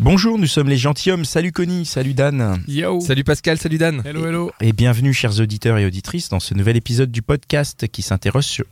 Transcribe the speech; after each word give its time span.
Bonjour, 0.00 0.38
nous 0.38 0.48
sommes 0.48 0.68
les 0.68 0.76
gentilshommes. 0.76 1.24
Salut 1.24 1.52
Connie, 1.52 1.86
salut 1.86 2.14
Dan. 2.14 2.60
Yo 2.66 3.00
Salut 3.00 3.22
Pascal, 3.22 3.58
salut 3.58 3.78
Dan. 3.78 4.02
Hello, 4.04 4.26
hello 4.26 4.50
Et 4.60 4.72
bienvenue 4.72 5.14
chers 5.14 5.38
auditeurs 5.40 5.78
et 5.78 5.86
auditrices 5.86 6.28
dans 6.28 6.40
ce 6.40 6.52
nouvel 6.52 6.76
épisode 6.76 7.12
du 7.12 7.22
podcast 7.22 7.86
qui 7.86 8.02
s'interroge 8.02 8.44
sur... 8.44 8.64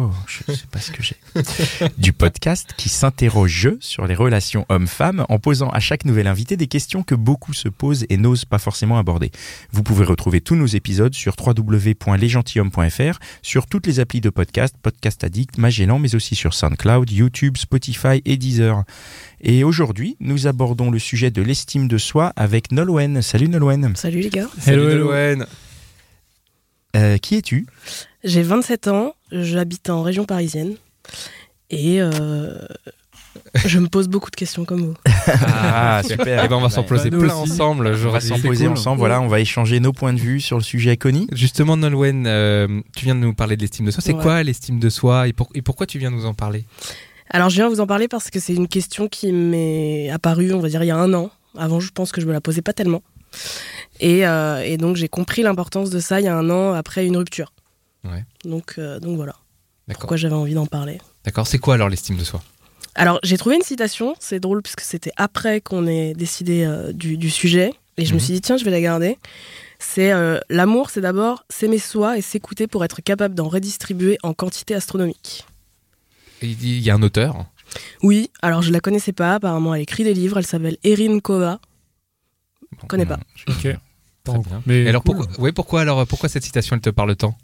Oh, 0.00 0.12
je 0.28 0.52
sais 0.52 0.66
pas 0.70 0.78
ce 0.78 0.92
que 0.92 1.02
j'ai. 1.02 1.16
du 1.98 2.12
podcast 2.12 2.72
qui 2.76 2.88
s'interroge 2.88 3.70
sur 3.80 4.06
les 4.06 4.14
relations 4.14 4.64
hommes-femmes 4.68 5.26
en 5.28 5.40
posant 5.40 5.70
à 5.70 5.80
chaque 5.80 6.04
nouvel 6.04 6.28
invité 6.28 6.56
des 6.56 6.68
questions 6.68 7.02
que 7.02 7.16
beaucoup 7.16 7.52
se 7.52 7.68
posent 7.68 8.06
et 8.08 8.16
n'osent 8.16 8.44
pas 8.44 8.60
forcément 8.60 8.96
aborder. 8.96 9.32
Vous 9.72 9.82
pouvez 9.82 10.04
retrouver 10.04 10.40
tous 10.40 10.54
nos 10.54 10.66
épisodes 10.66 11.14
sur 11.14 11.34
www.lesgentilhommes.fr, 11.36 13.18
sur 13.42 13.66
toutes 13.66 13.88
les 13.88 13.98
applis 13.98 14.20
de 14.20 14.30
podcast, 14.30 14.76
Podcast 14.80 15.24
Addict, 15.24 15.58
Magellan, 15.58 15.98
mais 15.98 16.14
aussi 16.14 16.36
sur 16.36 16.54
SoundCloud, 16.54 17.10
YouTube, 17.10 17.56
Spotify 17.56 18.22
et 18.24 18.36
Deezer. 18.36 18.84
Et 19.40 19.64
aujourd'hui, 19.64 20.16
nous 20.20 20.46
abordons 20.46 20.92
le 20.92 21.00
sujet 21.00 21.32
de 21.32 21.42
l'estime 21.42 21.88
de 21.88 21.98
soi 21.98 22.32
avec 22.36 22.70
Nolwenn. 22.70 23.20
Salut 23.20 23.48
Nolwenn. 23.48 23.96
Salut 23.96 24.20
les 24.20 24.30
gars. 24.30 24.48
Hello. 24.64 24.88
Nolwenn. 24.88 25.46
Euh, 26.94 27.18
qui 27.18 27.34
es-tu? 27.34 27.66
J'ai 28.24 28.42
27 28.42 28.88
ans, 28.88 29.14
j'habite 29.30 29.90
en 29.90 30.02
région 30.02 30.24
parisienne 30.24 30.74
et 31.70 32.00
euh, 32.02 32.58
je 33.64 33.78
me 33.78 33.86
pose 33.88 34.08
beaucoup 34.08 34.30
de 34.30 34.36
questions 34.36 34.64
comme 34.64 34.80
vous. 34.80 34.94
Ah, 35.26 36.02
super. 36.08 36.44
Eh 36.44 36.48
ben, 36.48 36.56
on 36.56 36.60
va 36.60 36.70
s'en 36.70 36.82
poser 36.82 37.10
Bah, 37.10 37.16
nous 37.16 37.22
plein 37.24 37.34
ensemble. 37.34 37.86
On 37.86 38.10
va 38.10 38.20
s'en 38.20 38.40
poser 38.40 38.64
cool. 38.64 38.72
ensemble. 38.72 38.98
Voilà, 38.98 39.20
on 39.20 39.28
va 39.28 39.38
échanger 39.40 39.78
nos 39.78 39.92
points 39.92 40.12
de 40.12 40.18
vue 40.18 40.40
sur 40.40 40.56
le 40.56 40.62
sujet 40.64 40.96
Connie. 40.96 41.28
Justement, 41.32 41.76
Nolwenn, 41.76 42.26
euh, 42.26 42.80
tu 42.96 43.04
viens 43.04 43.14
de 43.14 43.20
nous 43.20 43.34
parler 43.34 43.56
de 43.56 43.62
l'estime 43.62 43.86
de 43.86 43.90
soi. 43.92 44.02
C'est 44.04 44.14
Ouais. 44.14 44.22
quoi 44.22 44.42
l'estime 44.42 44.80
de 44.80 44.88
soi 44.90 45.28
et, 45.28 45.32
pour- 45.32 45.50
et 45.54 45.62
pourquoi 45.62 45.86
tu 45.86 45.98
viens 45.98 46.10
nous 46.10 46.26
en 46.26 46.34
parler? 46.34 46.64
Alors 47.30 47.50
je 47.50 47.56
viens 47.56 47.68
vous 47.68 47.80
en 47.80 47.86
parler 47.86 48.08
parce 48.08 48.30
que 48.30 48.40
c'est 48.40 48.54
une 48.54 48.68
question 48.68 49.06
qui 49.06 49.30
m'est 49.32 50.08
apparue, 50.10 50.52
on 50.54 50.60
va 50.60 50.68
dire, 50.68 50.82
il 50.82 50.86
y 50.86 50.90
a 50.90 50.96
un 50.96 51.12
an. 51.14 51.30
Avant, 51.56 51.78
je 51.78 51.90
pense 51.92 52.10
que 52.10 52.20
je 52.20 52.26
me 52.26 52.32
la 52.32 52.40
posais 52.40 52.62
pas 52.62 52.72
tellement. 52.72 53.02
Et, 54.00 54.26
euh, 54.26 54.62
et 54.64 54.76
donc 54.78 54.96
j'ai 54.96 55.08
compris 55.08 55.42
l'importance 55.42 55.90
de 55.90 55.98
ça 56.00 56.20
il 56.20 56.24
y 56.24 56.28
a 56.28 56.36
un 56.36 56.48
an 56.50 56.72
après 56.72 57.04
une 57.06 57.16
rupture. 57.18 57.52
Ouais. 58.04 58.24
Donc, 58.44 58.74
euh, 58.78 58.98
donc 59.00 59.16
voilà 59.16 59.34
D'accord. 59.86 60.00
pourquoi 60.02 60.16
j'avais 60.16 60.34
envie 60.34 60.54
d'en 60.54 60.66
parler. 60.66 60.98
D'accord. 61.24 61.46
C'est 61.46 61.58
quoi 61.58 61.74
alors 61.74 61.88
l'estime 61.88 62.16
de 62.16 62.24
soi? 62.24 62.42
Alors 62.94 63.18
j'ai 63.22 63.36
trouvé 63.38 63.56
une 63.56 63.62
citation, 63.62 64.14
c'est 64.18 64.40
drôle 64.40 64.62
parce 64.62 64.74
que 64.76 64.82
c'était 64.82 65.12
après 65.16 65.60
qu'on 65.60 65.86
ait 65.86 66.14
décidé 66.14 66.64
euh, 66.64 66.92
du, 66.92 67.16
du 67.16 67.30
sujet 67.30 67.72
et 67.96 68.04
je 68.04 68.12
me 68.14 68.18
Mhm. 68.18 68.24
suis 68.24 68.34
dit 68.34 68.40
tiens 68.40 68.56
je 68.56 68.64
vais 68.64 68.70
la 68.70 68.80
garder. 68.80 69.18
C'est 69.78 70.10
euh, 70.12 70.40
l'amour, 70.50 70.90
c'est 70.90 71.00
d'abord 71.00 71.44
s'aimer 71.48 71.78
soi 71.78 72.18
et 72.18 72.22
s'écouter 72.22 72.66
pour 72.66 72.84
être 72.84 73.00
capable 73.00 73.34
d'en 73.36 73.48
redistribuer 73.48 74.18
en 74.24 74.34
quantité 74.34 74.74
astronomique. 74.74 75.46
Il 76.42 76.80
y 76.80 76.90
a 76.90 76.94
un 76.94 77.02
auteur? 77.02 77.46
Oui, 78.02 78.30
alors 78.42 78.62
je 78.62 78.72
la 78.72 78.80
connaissais 78.80 79.12
pas, 79.12 79.34
apparemment 79.34 79.74
elle 79.74 79.82
écrit 79.82 80.02
des 80.04 80.14
livres, 80.14 80.38
elle 80.38 80.46
s'appelle 80.46 80.78
Erin 80.82 81.20
Kova. 81.20 81.60
Bon, 82.80 82.86
Connais 82.88 83.06
pas. 83.06 83.18
Ok. 83.48 83.60
Très 83.62 83.78
Bon, 84.24 84.38
bien. 84.40 84.62
Mais 84.66 84.82
Et 84.82 84.88
alors 84.88 85.02
cool. 85.04 85.16
pourquoi, 85.16 85.40
ouais, 85.40 85.52
pourquoi 85.52 85.80
alors 85.82 86.06
pourquoi 86.06 86.28
cette 86.28 86.44
citation 86.44 86.76
elle 86.76 86.82
te 86.82 86.90
parle 86.90 87.14
tant? 87.16 87.36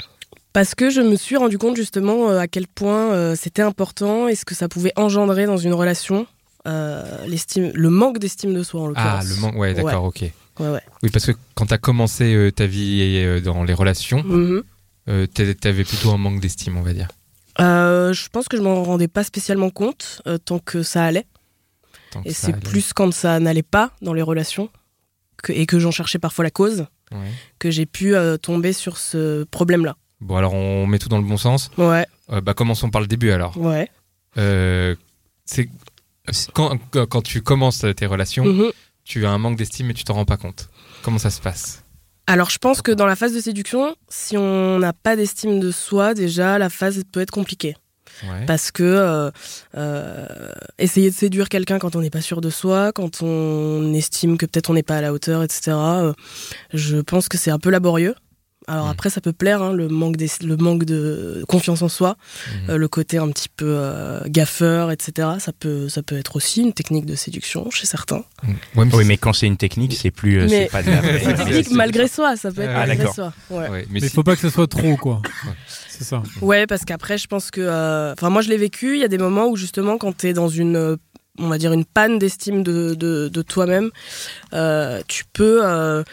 Parce 0.54 0.74
que 0.74 0.88
je 0.88 1.00
me 1.02 1.16
suis 1.16 1.36
rendu 1.36 1.58
compte 1.58 1.76
justement 1.76 2.30
euh, 2.30 2.38
à 2.38 2.46
quel 2.48 2.66
point 2.68 3.12
euh, 3.12 3.34
c'était 3.36 3.60
important 3.62 4.28
et 4.28 4.36
ce 4.36 4.44
que 4.46 4.54
ça 4.54 4.68
pouvait 4.68 4.92
engendrer 4.96 5.46
dans 5.46 5.56
une 5.58 5.74
relation, 5.74 6.26
euh, 6.66 7.26
l'estime, 7.26 7.72
le 7.74 7.90
manque 7.90 8.18
d'estime 8.18 8.54
de 8.54 8.62
soi 8.62 8.80
en 8.82 8.84
Ah, 8.94 9.18
l'occurrence. 9.20 9.28
le 9.28 9.36
manque. 9.42 9.56
Ouais, 9.56 9.74
d'accord, 9.74 10.04
ok. 10.04 10.22
Ouais, 10.60 10.68
ouais. 10.70 10.80
Oui, 11.02 11.10
parce 11.10 11.26
que 11.26 11.32
quand 11.56 11.66
t'as 11.66 11.78
commencé 11.78 12.32
euh, 12.34 12.52
ta 12.52 12.66
vie 12.66 13.00
euh, 13.16 13.40
dans 13.40 13.64
les 13.64 13.74
relations, 13.74 14.24
euh, 15.08 15.26
t'a- 15.26 15.54
t'avais 15.54 15.82
plutôt 15.84 16.10
un 16.12 16.18
manque 16.18 16.38
d'estime, 16.40 16.76
on 16.76 16.82
va 16.82 16.92
dire. 16.92 17.08
Je 17.58 18.28
pense 18.30 18.46
que 18.48 18.56
je 18.56 18.62
m'en 18.62 18.82
rendais 18.84 19.08
pas 19.08 19.24
spécialement 19.24 19.70
compte 19.70 20.22
tant 20.44 20.60
que 20.60 20.82
ça 20.84 21.04
allait. 21.04 21.26
Tant 22.12 22.22
Et 22.24 22.32
c'est 22.32 22.56
plus 22.60 22.92
quand 22.92 23.12
ça 23.12 23.40
n'allait 23.40 23.62
pas 23.64 23.90
dans 24.02 24.12
les 24.14 24.22
relations 24.22 24.70
que, 25.42 25.52
et 25.52 25.66
que 25.66 25.80
j'en 25.80 25.90
cherchais 25.90 26.20
parfois 26.20 26.44
la 26.44 26.50
cause 26.52 26.86
Ouais. 27.12 27.30
que 27.58 27.70
j'ai 27.70 27.86
pu 27.86 28.14
tomber 28.40 28.72
sur 28.72 28.96
ce 28.96 29.44
problème-là. 29.44 29.96
Bon, 30.24 30.36
alors 30.36 30.54
on 30.54 30.86
met 30.86 30.98
tout 30.98 31.08
dans 31.10 31.18
le 31.18 31.24
bon 31.24 31.36
sens. 31.36 31.70
Ouais, 31.78 32.06
Euh, 32.32 32.40
bah, 32.40 32.54
commençons 32.54 32.88
par 32.90 33.02
le 33.02 33.06
début 33.06 33.30
alors. 33.30 33.56
ouais. 33.58 33.88
Euh, 34.38 34.94
c'est 35.44 35.68
quand, 36.54 36.78
tu 37.22 37.42
commences 37.42 37.84
tes 37.96 38.06
relations, 38.06 38.44
Mhm. 38.46 38.72
tu 39.04 39.26
as 39.26 39.30
un 39.30 39.36
manque 39.38 39.56
d'estime 39.56 39.90
et 39.90 39.94
tu 39.94 40.02
t'en 40.04 40.14
rends 40.14 40.24
pas 40.24 40.38
compte. 40.38 40.70
Comment 41.02 41.18
ça 41.18 41.28
se 41.30 41.40
passe? 41.42 41.84
Alors 42.26 42.48
je 42.48 42.56
pense 42.56 42.80
que 42.80 42.90
dans 42.90 43.04
la 43.04 43.16
phase 43.16 43.34
de 43.34 43.40
séduction, 43.40 43.94
si 44.08 44.38
on 44.38 44.78
n'a 44.78 44.94
pas 44.94 45.14
d'estime 45.14 45.60
de 45.60 45.70
soi, 45.70 46.14
déjà 46.14 46.58
la 46.58 46.70
phase 46.70 47.02
peut 47.12 47.20
être 47.20 47.30
compliquée. 47.30 47.76
ouais. 48.22 48.46
Parce 48.46 48.70
que 48.70 48.82
euh, 48.82 49.30
euh, 49.76 50.26
essayer 50.78 51.10
de 51.10 51.14
séduire 51.14 51.48
quelqu'un 51.50 51.78
quand 51.78 51.96
on 51.96 52.00
n'est 52.00 52.10
pas 52.10 52.22
sûr 52.22 52.40
de 52.40 52.48
soi, 52.48 52.92
quand 52.92 53.22
on 53.22 53.92
estime 53.92 54.38
que 54.38 54.46
peut-être 54.46 54.70
on 54.70 54.74
n'est 54.74 54.82
pas 54.82 54.96
à 54.96 55.00
la 55.02 55.12
hauteur, 55.12 55.42
etc., 55.42 55.72
euh, 55.76 56.12
je 56.72 56.96
pense 56.98 57.28
que 57.28 57.36
c'est 57.36 57.50
un 57.50 57.58
peu 57.58 57.68
laborieux. 57.70 58.14
Alors 58.66 58.86
Mhm. 58.86 58.90
après, 58.92 59.10
ça 59.10 59.20
peut 59.20 59.32
plaire, 59.34 59.62
hein, 59.62 59.72
le, 59.74 59.88
manque 59.88 60.16
d'es- 60.16 60.42
le 60.42 60.56
manque 60.56 60.84
de 60.84 61.44
confiance 61.48 61.82
en 61.82 61.88
soi, 61.88 62.16
Mhm. 62.64 62.70
euh, 62.70 62.76
le 62.78 62.88
côté 62.88 63.18
un 63.18 63.28
petit 63.30 63.48
peu 63.54 63.66
euh, 63.68 64.20
gaffeur, 64.26 64.90
etc. 64.90 65.28
Ça 65.38 65.52
peut, 65.52 65.88
ça 65.90 66.02
peut 66.02 66.16
être 66.16 66.36
aussi 66.36 66.62
une 66.62 66.72
technique 66.72 67.04
de 67.04 67.14
séduction 67.14 67.70
chez 67.70 67.86
certains. 67.86 68.24
Ouais, 68.74 68.84
mais 68.86 68.94
Oui, 68.94 69.04
mais 69.04 69.16
quand 69.18 69.32
c'est 69.34 69.46
une 69.46 69.56
technique, 69.58 69.94
c'est 70.00 70.10
plus. 70.10 70.38
euh, 70.40 70.46
Mais- 70.48 70.64
c'est 70.64 70.70
pas 70.72 70.82
de 70.82 70.90
la 70.90 71.22
une 71.22 71.34
technique 71.36 71.70
malgré 71.72 72.08
soi, 72.08 72.36
ça 72.36 72.50
peut 72.50 72.62
être 72.62 72.70
Ah, 72.74 72.86
malgré 72.86 73.12
soi. 73.12 73.32
Ouais. 73.50 73.68
ouais, 73.68 73.86
mais 73.90 74.00
Mais 74.00 74.08
si- 74.08 74.14
faut 74.14 74.22
pas 74.22 74.34
que 74.34 74.40
ce 74.40 74.50
soit 74.50 74.66
trop, 74.66 74.96
quoi. 74.96 75.20
C'est 75.88 76.04
ça. 76.04 76.22
Ouais, 76.40 76.66
parce 76.66 76.84
qu'après, 76.84 77.18
je 77.18 77.26
pense 77.26 77.50
que. 77.50 77.60
euh, 77.60 78.12
Enfin, 78.14 78.30
moi, 78.30 78.40
je 78.42 78.48
l'ai 78.48 78.56
vécu. 78.56 78.94
Il 78.96 79.00
y 79.00 79.04
a 79.04 79.08
des 79.08 79.18
moments 79.18 79.46
où, 79.48 79.56
justement, 79.56 79.98
quand 79.98 80.16
tu 80.16 80.28
es 80.28 80.32
dans 80.32 80.48
une. 80.48 80.96
On 81.38 81.48
va 81.48 81.58
dire 81.58 81.72
une 81.72 81.84
panne 81.84 82.20
d'estime 82.20 82.62
de, 82.62 82.94
de, 82.94 83.26
de 83.26 83.42
toi-même, 83.42 83.90
euh, 84.52 85.02
tu 85.08 85.24
peux, 85.32 85.60
euh, 85.64 86.04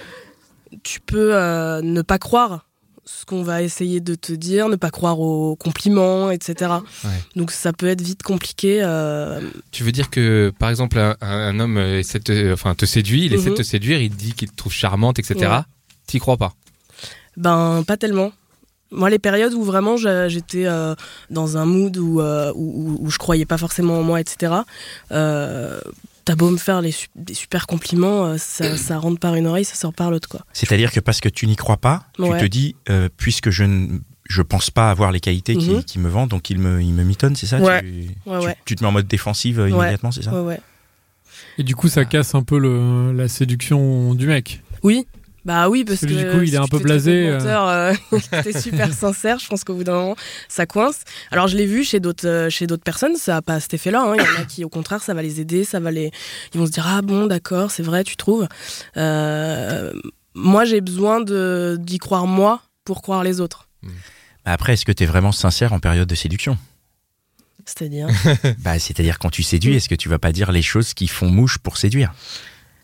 tu 0.83 0.99
peux 0.99 1.35
euh, 1.35 1.81
ne 1.81 2.01
pas 2.01 2.17
croire 2.19 2.67
ce 3.03 3.25
qu'on 3.25 3.41
va 3.43 3.61
essayer 3.63 3.99
de 3.99 4.15
te 4.15 4.31
dire, 4.31 4.69
ne 4.69 4.75
pas 4.75 4.91
croire 4.91 5.19
aux 5.19 5.55
compliments, 5.55 6.29
etc. 6.31 6.71
Ouais. 7.03 7.09
Donc 7.35 7.51
ça 7.51 7.73
peut 7.73 7.87
être 7.87 8.01
vite 8.01 8.23
compliqué. 8.23 8.81
euh, 8.83 9.41
tu 9.71 9.83
veux 9.83 9.91
dire 9.91 10.09
que 10.09 10.53
par 10.59 10.69
exemple 10.69 10.97
un, 10.99 11.15
un 11.19 11.59
homme 11.59 11.77
essaie 11.77 12.19
te, 12.19 12.53
enfin, 12.53 12.75
te 12.75 12.85
séduit, 12.85 13.25
il 13.25 13.33
essaie 13.33 13.45
de 13.45 13.49
Mhm. 13.51 13.57
te 13.57 13.63
séduire, 13.63 13.99
il 14.01 14.11
te 14.11 14.15
dit 14.15 14.33
qu'il 14.33 14.49
te 14.51 14.55
trouve 14.55 14.71
charmante, 14.71 15.17
etc. 15.19 15.35
Ouais. 15.39 15.59
T'y 16.07 16.19
crois 16.19 16.37
pas? 16.37 16.53
Ben, 17.37 17.83
pas 17.85 17.97
tellement. 17.97 18.31
Moi, 18.91 19.09
les 19.09 19.19
périodes 19.19 19.53
où 19.53 19.63
vraiment 19.63 19.95
j'étais 19.95 20.65
euh, 20.65 20.95
dans 21.29 21.57
un 21.57 21.65
mood 21.65 21.95
où, 21.97 22.19
euh, 22.21 22.51
où, 22.55 22.97
où- 22.99 23.05
où 23.05 23.09
je 23.09 23.17
croyais 23.17 23.45
pas 23.45 23.57
forcément 23.57 23.99
en 23.99 24.03
moi, 24.03 24.19
etc., 24.19 24.53
euh, 25.11 25.79
t'as 26.25 26.35
beau 26.35 26.49
me 26.49 26.57
faire 26.57 26.81
les 26.81 26.91
su- 26.91 27.07
des 27.15 27.33
super 27.33 27.67
compliments, 27.67 28.25
euh, 28.25 28.37
ça, 28.37 28.77
ça 28.77 28.97
rentre 28.97 29.19
par 29.19 29.35
une 29.35 29.47
oreille, 29.47 29.65
ça 29.65 29.75
sort 29.75 29.93
par 29.93 30.11
l'autre, 30.11 30.27
quoi. 30.29 30.41
C'est-à-dire 30.53 30.91
que 30.91 30.99
parce 30.99 31.19
que 31.19 31.29
tu 31.29 31.47
n'y 31.47 31.55
crois 31.55 31.77
pas, 31.77 32.05
Ouais. 32.19 32.37
tu 32.39 32.45
te 32.45 32.49
dis, 32.51 32.75
euh, 32.89 33.09
puisque 33.17 33.49
je 33.49 33.63
ne 33.63 33.99
je 34.29 34.41
pense 34.41 34.69
pas 34.71 34.89
avoir 34.89 35.11
les 35.11 35.19
qualités 35.19 35.57
qui, 35.57 35.71
Mhm. 35.71 35.83
qui 35.83 35.99
me 35.99 36.07
vendent, 36.07 36.29
donc 36.29 36.49
il 36.49 36.57
me, 36.57 36.81
il 36.81 36.93
me 36.93 37.03
mitonne, 37.03 37.35
c'est 37.35 37.47
ça? 37.47 37.59
Ouais. 37.59 37.81
tu, 37.81 38.09
Ouais, 38.25 38.39
tu- 38.39 38.45
ouais. 38.45 38.55
tu 38.63 38.75
te 38.77 38.83
mets 38.83 38.87
en 38.87 38.93
mode 38.93 39.07
défensive 39.07 39.59
euh, 39.59 39.69
immédiatement, 39.69 40.11
c'est 40.11 40.21
ça? 40.23 40.31
Ouais, 40.31 40.39
ouais. 40.47 40.59
Et 41.57 41.63
du 41.63 41.75
coup, 41.75 41.89
ça 41.89 42.05
casse 42.05 42.33
un 42.33 42.41
peu 42.43 42.57
le, 42.57 43.11
la 43.11 43.27
séduction 43.27 44.13
du 44.15 44.27
mec? 44.27 44.61
Oui, 44.83 45.05
bah 45.43 45.69
oui, 45.69 45.83
parce 45.83 46.01
Parce 46.01 46.11
que, 46.11 46.17
que 46.17 46.23
du 46.31 46.37
coup, 46.37 46.43
il 46.43 46.53
est 46.53 46.57
un 46.57 46.67
peu 46.67 46.77
t'es 46.77 46.83
blasé, 46.83 47.31
menteur, 47.31 47.67
euh, 47.67 47.93
t'es 48.43 48.59
super 48.61 48.93
sincère, 48.93 49.39
je 49.39 49.47
pense 49.47 49.63
qu'au 49.63 49.73
bout 49.73 49.83
d'un 49.83 49.93
moment, 49.93 50.15
ça 50.47 50.65
coince. 50.67 51.01
Alors, 51.31 51.47
je 51.47 51.57
l'ai 51.57 51.65
vu 51.65 51.83
chez 51.83 51.99
d'autres 51.99 52.27
euh, 52.27 52.49
chez 52.49 52.67
d'autres 52.67 52.83
personnes, 52.83 53.15
ça 53.15 53.33
n'a 53.33 53.41
pas 53.41 53.59
cet 53.59 53.73
effet-là. 53.73 54.01
hein. 54.03 54.15
Il 54.17 54.21
y 54.23 54.37
en 54.37 54.41
a 54.41 54.45
qui, 54.45 54.63
au 54.63 54.69
contraire, 54.69 55.01
ça 55.01 55.13
va 55.15 55.21
les 55.23 55.39
aider, 55.41 55.63
ça 55.63 55.79
va 55.79 55.89
les... 55.91 56.11
Ils 56.53 56.59
vont 56.59 56.65
se 56.67 56.71
dire, 56.71 56.85
ah 56.87 57.01
bon, 57.01 57.25
d'accord, 57.25 57.71
c'est 57.71 57.81
vrai, 57.83 58.03
tu 58.03 58.15
trouves. 58.17 58.47
Euh, 58.97 59.91
moi, 60.35 60.63
j'ai 60.65 60.79
besoin 60.81 61.21
de- 61.21 61.77
d'y 61.79 61.97
croire 61.97 62.27
moi 62.27 62.61
pour 62.85 63.01
croire 63.01 63.23
les 63.23 63.41
autres. 63.41 63.67
Bah 63.83 64.51
Après, 64.53 64.73
est-ce 64.73 64.85
que 64.85 64.91
tu 64.91 65.03
es 65.03 65.05
vraiment 65.07 65.31
sincère 65.31 65.73
en 65.73 65.79
période 65.79 66.07
de 66.07 66.15
séduction? 66.15 66.57
C'est-à-dire... 67.65 68.07
bah, 68.59 68.79
C'est-à-dire 68.79 69.19
quand 69.19 69.29
tu 69.29 69.43
séduis, 69.43 69.75
est-ce 69.75 69.89
que 69.89 69.95
tu 69.95 70.09
vas 70.09 70.19
pas 70.19 70.31
dire 70.31 70.51
les 70.51 70.61
choses 70.61 70.93
qui 70.93 71.07
font 71.07 71.29
mouche 71.29 71.57
pour 71.57 71.77
séduire? 71.77 72.13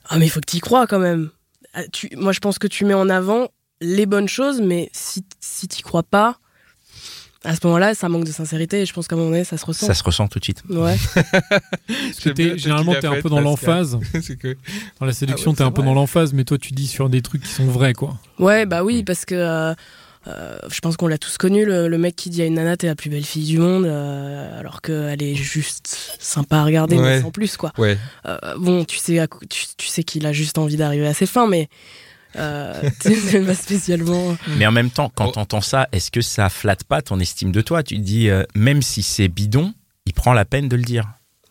Ah, 0.09 0.17
mais 0.17 0.25
il 0.25 0.29
faut 0.29 0.39
que 0.39 0.49
tu 0.49 0.57
y 0.57 0.59
crois 0.59 0.87
quand 0.87 0.99
même. 0.99 1.29
Ah, 1.77 1.83
Tu, 1.93 2.09
moi, 2.17 2.31
je 2.31 2.39
pense 2.39 2.57
que 2.59 2.67
tu 2.67 2.83
mets 2.85 2.93
en 2.95 3.07
avant 3.09 3.49
les 3.81 4.05
bonnes 4.07 4.27
choses, 4.27 4.59
mais 4.61 4.89
si, 4.93 5.23
si 5.39 5.67
tu 5.67 5.83
crois 5.83 6.01
pas, 6.03 6.37
à 7.43 7.55
ce 7.55 7.59
moment-là, 7.65 7.93
ça 7.93 8.09
manque 8.09 8.23
de 8.25 8.31
sincérité 8.31 8.81
et 8.81 8.85
je 8.87 8.93
pense 8.93 9.07
qu'à 9.07 9.15
un 9.15 9.19
moment 9.19 9.29
donné, 9.29 9.43
ça 9.43 9.57
se 9.57 9.65
ressent. 9.65 9.85
Ça 9.85 9.93
se 9.93 10.03
ressent 10.03 10.27
tout 10.27 10.39
de 10.39 10.43
suite. 10.43 10.63
Ouais. 10.69 10.97
Parce 11.15 12.19
que 12.23 12.29
t'es- 12.29 12.57
généralement, 12.57 12.93
t'es 12.99 13.05
un 13.07 13.21
peu 13.21 13.29
dans 13.29 13.39
l'emphase. 13.39 13.99
Que 14.41 14.57
Dans 14.99 15.05
la 15.05 15.13
séduction, 15.13 15.51
Ah 15.51 15.53
ouais, 15.53 15.55
t'es 15.57 15.63
un 15.63 15.71
peu 15.71 15.83
dans 15.83 15.93
l'emphase, 15.93 16.33
mais 16.33 16.43
toi, 16.43 16.57
tu 16.57 16.73
dis 16.73 16.87
sur 16.87 17.09
des 17.09 17.21
trucs 17.21 17.43
qui 17.43 17.51
sont 17.51 17.67
vrais, 17.67 17.93
quoi. 17.93 18.17
Ouais, 18.39 18.65
bah 18.65 18.83
oui, 18.83 19.03
parce 19.03 19.23
que 19.25 19.35
euh, 19.35 19.73
euh, 20.27 20.57
je 20.69 20.79
pense 20.81 20.97
qu'on 20.97 21.07
l'a 21.07 21.17
tous 21.17 21.37
connu, 21.37 21.65
le, 21.65 21.87
le 21.87 21.97
mec 21.97 22.15
qui 22.15 22.29
dit 22.29 22.41
à 22.41 22.45
une 22.45 22.55
nana 22.55 22.75
t'es 22.77 22.87
la 22.87 22.95
plus 22.95 23.09
belle 23.09 23.23
fille 23.25 23.45
du 23.45 23.59
monde, 23.59 23.85
euh, 23.85 24.59
alors 24.59 24.81
qu'elle 24.81 25.23
est 25.23 25.35
juste 25.35 26.17
sympa 26.19 26.57
à 26.57 26.63
regarder, 26.65 26.95
mais 26.97 27.01
Ouais. 27.01 27.21
sans 27.21 27.31
plus 27.31 27.55
quoi. 27.57 27.71
ouais. 27.77 27.97
Euh, 28.25 28.37
bon, 28.57 28.83
tu 28.85 28.97
sais, 28.97 29.25
tu, 29.49 29.65
tu 29.77 29.87
sais 29.87 30.03
qu'il 30.03 30.25
a 30.25 30.33
juste 30.33 30.57
envie 30.57 30.75
d'arriver 30.77 31.07
à 31.07 31.13
ses 31.13 31.25
fins, 31.25 31.47
mais 31.47 31.69
euh, 32.35 32.73
c'est 33.01 33.41
pas 33.45 33.55
spécialement. 33.55 34.35
Mais 34.57 34.67
en 34.67 34.71
même 34.71 34.89
temps, 34.91 35.09
quand 35.15 35.31
t'entends 35.31 35.61
ça, 35.61 35.87
est-ce 35.91 36.11
que 36.11 36.21
ça 36.21 36.49
flatte 36.49 36.83
pas 36.83 37.01
ton 37.01 37.19
estime 37.19 37.51
de 37.51 37.61
toi? 37.61 37.83
Tu 37.83 37.95
te 37.95 38.01
dis, 38.01 38.29
euh, 38.29 38.43
même 38.55 38.81
si 38.81 39.03
c'est 39.03 39.27
bidon, 39.29 39.73
il 40.05 40.13
prend 40.13 40.33
la 40.33 40.45
peine 40.45 40.67
de 40.67 40.75
le 40.75 40.83
dire. 40.83 41.07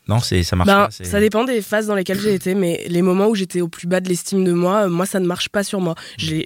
Non, 0.08 0.20
c'est 0.20 0.42
ça 0.44 0.54
marche 0.56 0.68
Ben, 0.68 0.86
pas. 0.86 0.90
ça 0.90 1.20
dépend 1.20 1.44
des 1.44 1.60
phases 1.62 1.86
dans 1.88 1.94
lesquelles 1.96 2.20
j'ai 2.20 2.34
été, 2.34 2.54
mais 2.54 2.84
les 2.88 3.02
moments 3.02 3.26
où 3.26 3.34
j'étais 3.34 3.60
au 3.60 3.68
plus 3.68 3.86
bas 3.88 4.00
de 4.00 4.08
l'estime 4.08 4.44
de 4.44 4.52
moi, 4.52 4.84
euh, 4.84 4.88
moi 4.88 5.04
ça 5.06 5.18
ne 5.18 5.26
marche 5.26 5.48
pas 5.48 5.64
sur 5.64 5.80
moi. 5.80 5.94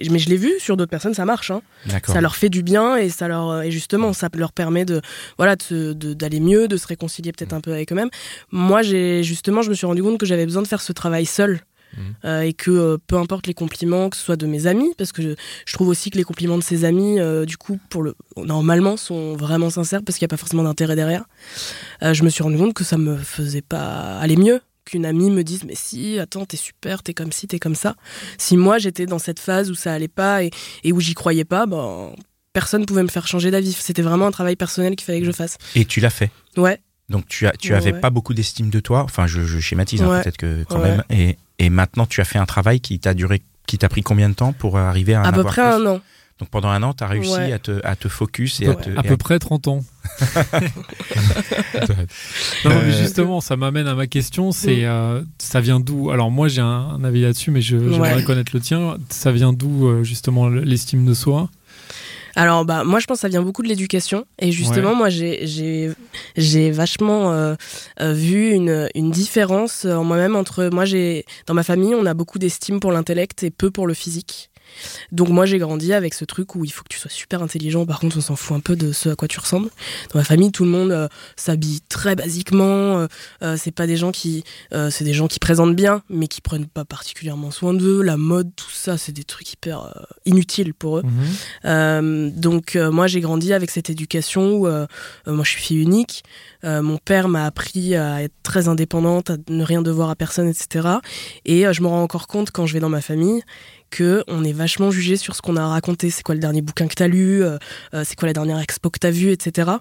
Mais 0.09 0.19
je 0.19 0.29
l'ai 0.29 0.37
vu 0.37 0.51
sur 0.59 0.77
d'autres 0.77 0.89
personnes, 0.89 1.13
ça 1.13 1.25
marche. 1.25 1.51
Hein. 1.51 1.61
Ça 2.13 2.21
leur 2.21 2.35
fait 2.35 2.49
du 2.49 2.63
bien 2.63 2.95
et 2.97 3.09
ça 3.09 3.27
leur 3.27 3.61
et 3.61 3.71
justement 3.71 4.13
ça 4.13 4.29
leur 4.35 4.51
permet 4.51 4.85
de 4.85 5.01
voilà 5.37 5.55
de- 5.55 5.93
d'aller 5.93 6.39
mieux, 6.39 6.67
de 6.67 6.77
se 6.77 6.87
réconcilier 6.87 7.31
peut-être 7.31 7.53
un 7.53 7.61
peu 7.61 7.71
avec 7.73 7.91
eux-mêmes. 7.91 8.09
Moi 8.51 8.81
j'ai 8.81 9.23
justement 9.23 9.61
je 9.61 9.69
me 9.69 9.75
suis 9.75 9.85
rendu 9.85 10.01
compte 10.01 10.17
que 10.17 10.25
j'avais 10.25 10.45
besoin 10.45 10.61
de 10.63 10.67
faire 10.67 10.81
ce 10.81 10.91
travail 10.93 11.25
seul. 11.25 11.59
Mhm. 11.97 12.15
Euh, 12.25 12.41
et 12.41 12.53
que 12.53 12.71
euh, 12.71 12.97
peu 13.07 13.17
importe 13.17 13.47
les 13.47 13.53
compliments, 13.53 14.09
que 14.09 14.17
ce 14.17 14.23
soit 14.23 14.37
de 14.37 14.45
mes 14.47 14.65
amis, 14.67 14.93
parce 14.97 15.11
que 15.11 15.21
je, 15.21 15.29
je 15.65 15.73
trouve 15.73 15.87
aussi 15.89 16.09
que 16.09 16.17
les 16.17 16.23
compliments 16.23 16.57
de 16.57 16.63
ses 16.63 16.85
amis, 16.85 17.19
euh, 17.19 17.45
du 17.45 17.57
coup, 17.57 17.79
pour 17.89 18.01
le 18.03 18.15
normalement, 18.37 18.95
sont 18.97 19.35
vraiment 19.35 19.69
sincères 19.69 20.01
parce 20.05 20.17
qu'il 20.17 20.25
n'y 20.25 20.29
a 20.29 20.33
pas 20.33 20.37
forcément 20.37 20.63
d'intérêt 20.63 20.95
derrière. 20.95 21.25
Je 22.01 22.23
me 22.23 22.29
suis 22.29 22.43
rendu 22.43 22.57
compte 22.57 22.73
que 22.73 22.83
ça 22.83 22.97
me 22.97 23.17
faisait 23.17 23.61
pas 23.61 24.17
aller 24.19 24.35
mieux 24.37 24.61
qu'une 24.85 25.05
amie 25.05 25.29
me 25.29 25.43
dise 25.43 25.63
mais 25.63 25.75
si 25.75 26.17
attends 26.17 26.45
t'es 26.45 26.57
super 26.57 27.03
t'es 27.03 27.13
comme 27.13 27.31
ci 27.31 27.47
t'es 27.47 27.59
comme 27.59 27.75
ça 27.75 27.95
si 28.39 28.57
moi 28.57 28.79
j'étais 28.79 29.05
dans 29.05 29.19
cette 29.19 29.39
phase 29.39 29.69
où 29.69 29.75
ça 29.75 29.93
allait 29.93 30.07
pas 30.07 30.43
et, 30.43 30.49
et 30.83 30.91
où 30.91 30.99
j'y 30.99 31.13
croyais 31.13 31.45
pas 31.45 31.67
ben 31.67 32.13
personne 32.51 32.87
pouvait 32.87 33.03
me 33.03 33.07
faire 33.07 33.27
changer 33.27 33.51
d'avis 33.51 33.73
c'était 33.73 34.01
vraiment 34.01 34.25
un 34.25 34.31
travail 34.31 34.55
personnel 34.55 34.95
qu'il 34.95 35.05
fallait 35.05 35.19
que 35.19 35.27
je 35.27 35.31
fasse 35.31 35.59
Et 35.75 35.85
tu 35.85 35.99
l'as 35.99 36.09
fait. 36.09 36.31
ouais 36.57 36.79
Donc 37.09 37.27
tu 37.27 37.45
as, 37.45 37.51
tu 37.51 37.71
Ouais, 37.73 37.77
avais 37.77 37.93
ouais. 37.93 37.99
pas 37.99 38.09
beaucoup 38.09 38.33
d'estime 38.33 38.71
de 38.71 38.79
toi. 38.79 39.03
Enfin, 39.03 39.27
je, 39.27 39.41
je 39.43 39.59
schématise 39.59 40.01
hein, 40.01 40.09
Ouais. 40.09 40.23
peut-être 40.23 40.37
que 40.37 40.63
quand 40.63 40.79
même. 40.79 41.03
Et, 41.11 41.37
et 41.65 41.69
maintenant, 41.69 42.05
tu 42.05 42.21
as 42.21 42.25
fait 42.25 42.39
un 42.39 42.45
travail 42.45 42.79
qui 42.81 42.99
t'a 42.99 43.13
duré, 43.13 43.41
qui 43.67 43.77
t'a 43.77 43.87
pris 43.89 44.01
combien 44.01 44.29
de 44.29 44.33
temps 44.35 44.53
pour 44.53 44.77
arriver 44.77 45.13
à 45.13 45.21
à 45.21 45.31
peu 45.31 45.39
avoir 45.39 45.53
près 45.53 45.61
plus 45.61 45.85
un 45.85 45.85
an 45.95 46.01
Donc 46.39 46.49
pendant 46.49 46.69
un 46.69 46.81
an, 46.83 46.93
tu 46.93 47.03
as 47.03 47.07
réussi 47.07 47.31
Ouais. 47.33 47.53
à, 47.53 47.59
te, 47.59 47.79
à 47.85 47.95
te 47.95 48.07
focus 48.07 48.61
et 48.61 48.67
à 48.67 48.75
te. 48.75 48.89
à 48.89 49.01
et 49.03 49.07
peu 49.07 49.17
près 49.17 49.37
30 49.39 49.67
ans. 49.67 49.83
Non, 52.65 52.71
mais 52.85 52.91
justement, 52.91 53.41
ça 53.41 53.55
m'amène 53.57 53.87
à 53.87 53.95
ma 53.95 54.07
question, 54.07 54.51
c'est 54.51 54.85
euh, 54.85 55.21
ça 55.37 55.61
vient 55.61 55.79
d'où? 55.79 56.11
Alors 56.11 56.31
moi 56.31 56.47
j'ai 56.47 56.61
un, 56.61 56.65
un 56.67 57.03
avis 57.03 57.21
là-dessus, 57.21 57.51
mais 57.51 57.61
je- 57.61 57.77
j'aimerais 57.91 58.15
Ouais. 58.15 58.23
connaître 58.23 58.51
le 58.53 58.59
tien. 58.61 58.97
Ça 59.09 59.31
vient 59.31 59.53
d'où 59.53 59.87
euh, 59.87 60.03
justement 60.03 60.49
l'estime 60.49 61.05
de 61.05 61.13
soi? 61.13 61.49
Alors, 62.35 62.65
bah, 62.65 62.83
moi, 62.83 62.99
je 62.99 63.05
pense 63.07 63.17
que 63.17 63.21
ça 63.21 63.27
vient 63.29 63.41
beaucoup 63.41 63.63
de 63.63 63.67
l'éducation. 63.67 64.25
Et 64.39 64.51
justement, 64.51 64.91
Ouais. 64.91 64.95
moi, 64.95 65.09
j'ai, 65.09 65.45
j'ai, 65.47 65.91
j'ai 66.37 66.71
vachement 66.71 67.31
euh, 67.33 67.55
euh, 67.99 68.13
vu 68.13 68.51
une, 68.51 68.87
une 68.95 69.11
différence 69.11 69.85
en 69.85 70.03
moi-même 70.03 70.35
entre. 70.35 70.69
Moi, 70.71 70.85
j'ai. 70.85 71.25
Dans 71.47 71.53
ma 71.53 71.63
famille, 71.63 71.95
on 71.95 72.05
a 72.05 72.13
beaucoup 72.13 72.39
d'estime 72.39 72.79
pour 72.79 72.91
l'intellect 72.91 73.43
et 73.43 73.51
peu 73.51 73.71
pour 73.71 73.87
le 73.87 73.93
physique. 73.93 74.50
Donc, 75.11 75.29
moi, 75.29 75.45
j'ai 75.45 75.57
grandi 75.57 75.93
avec 75.93 76.13
ce 76.13 76.25
truc 76.25 76.55
où 76.55 76.65
il 76.65 76.71
faut 76.71 76.83
que 76.83 76.89
tu 76.89 76.99
sois 76.99 77.11
super 77.11 77.41
intelligent. 77.41 77.85
Par 77.85 77.99
contre, 77.99 78.17
on 78.17 78.21
s'en 78.21 78.35
fout 78.35 78.55
un 78.55 78.59
peu 78.59 78.75
de 78.75 78.91
ce 78.91 79.09
à 79.09 79.15
quoi 79.15 79.27
tu 79.27 79.39
ressembles. 79.39 79.69
Dans 80.11 80.19
ma 80.19 80.23
famille, 80.23 80.51
tout 80.51 80.63
le 80.63 80.69
monde 80.69 80.91
euh, 80.91 81.07
s'habille 81.35 81.81
très 81.89 82.15
basiquement. 82.15 82.99
Euh, 82.99 83.07
euh, 83.43 83.57
c'est 83.57 83.71
pas 83.71 83.87
des 83.87 83.97
gens 83.97 84.11
qui. 84.11 84.43
c'est 84.71 85.03
des 85.03 85.13
gens 85.13 85.27
qui 85.27 85.39
présentent 85.39 85.75
bien, 85.75 86.01
mais 86.09 86.27
qui 86.27 86.41
prennent 86.41 86.67
pas 86.67 86.85
particulièrement 86.85 87.51
soin 87.51 87.73
d'eux. 87.73 88.01
La 88.01 88.17
mode, 88.17 88.51
tout 88.55 88.69
ça, 88.71 88.97
c'est 88.97 89.11
des 89.11 89.23
trucs 89.23 89.53
hyper 89.53 89.93
inutiles 90.25 90.73
pour 90.73 90.97
eux. 90.97 91.03
Euh, 91.65 92.29
donc 92.33 92.75
moi 92.75 93.07
j'ai 93.07 93.21
grandi 93.21 93.53
avec 93.53 93.71
cette 93.71 93.89
éducation 93.89 94.53
où 94.53 94.67
moi 94.67 95.43
je 95.43 95.49
suis 95.49 95.61
fille 95.61 95.81
unique. 95.81 96.23
Mon 96.63 96.97
père 96.97 97.27
m'a 97.27 97.45
appris 97.45 97.95
à 97.95 98.23
être 98.23 98.33
très 98.43 98.67
indépendante, 98.67 99.29
à 99.31 99.37
ne 99.49 99.63
rien 99.63 99.81
devoir 99.81 100.09
à 100.09 100.15
personne, 100.15 100.47
etc. 100.47 100.87
Et 101.45 101.65
je 101.71 101.81
me 101.81 101.87
rends 101.87 102.03
encore 102.03 102.27
compte 102.27 102.51
quand 102.51 102.65
je 102.65 102.73
vais 102.73 102.79
dans 102.79 102.89
ma 102.89 103.01
famille 103.01 103.41
que 103.91 104.23
on 104.27 104.43
est 104.43 104.53
vachement 104.53 104.89
jugé 104.89 105.17
sur 105.17 105.35
ce 105.35 105.41
qu'on 105.43 105.55
a 105.57 105.67
raconté. 105.67 106.09
C'est 106.09 106.23
quoi 106.23 106.33
le 106.33 106.41
dernier 106.41 106.61
bouquin 106.61 106.87
que 106.87 106.95
t'as 106.95 107.07
lu 107.07 107.43
euh, 107.43 107.59
euh, 107.93 108.03
C'est 108.03 108.15
quoi 108.17 108.27
la 108.27 108.33
dernière 108.33 108.59
expo 108.59 108.89
que 108.89 108.97
t'as 108.97 109.11
vue, 109.11 109.31
etc. 109.31 109.71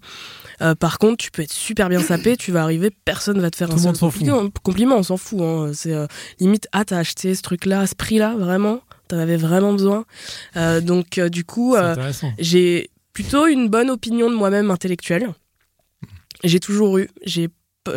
Euh, 0.61 0.75
par 0.75 0.99
contre, 0.99 1.17
tu 1.17 1.31
peux 1.31 1.41
être 1.43 1.53
super 1.53 1.89
bien 1.89 2.03
sapé, 2.03 2.37
tu 2.37 2.53
vas 2.53 2.62
arriver, 2.62 2.91
personne 3.05 3.41
va 3.41 3.51
te 3.51 3.57
faire 3.57 3.69
Tout 3.69 3.77
un 3.77 3.79
seul 3.79 3.95
fout. 3.95 4.12
compliment. 4.12 4.51
compliment, 4.62 4.97
on 4.99 5.03
s'en 5.03 5.17
fout. 5.17 5.41
Hein. 5.41 5.71
C'est 5.73 5.95
euh, 5.95 6.07
limite, 6.41 6.69
ah 6.73 6.85
t'as 6.85 6.99
acheté 6.99 7.35
ce 7.35 7.41
truc-là 7.43 7.81
à 7.81 7.87
ce 7.87 7.95
prix-là, 7.95 8.35
vraiment 8.37 8.81
T'en 9.09 9.19
avais 9.19 9.37
vraiment 9.39 9.73
besoin. 9.73 10.05
Donc 10.83 11.19
du 11.19 11.45
coup, 11.45 11.75
j'ai 12.39 12.91
plutôt 13.13 13.47
une 13.47 13.69
bonne 13.69 13.91
opinion 13.91 14.31
de 14.31 14.37
moi-même 14.37 14.71
intellectuelle. 14.71 15.31
J'ai 16.45 16.61
toujours 16.61 16.99
eu. 16.99 17.09
J'ai, 17.25 17.49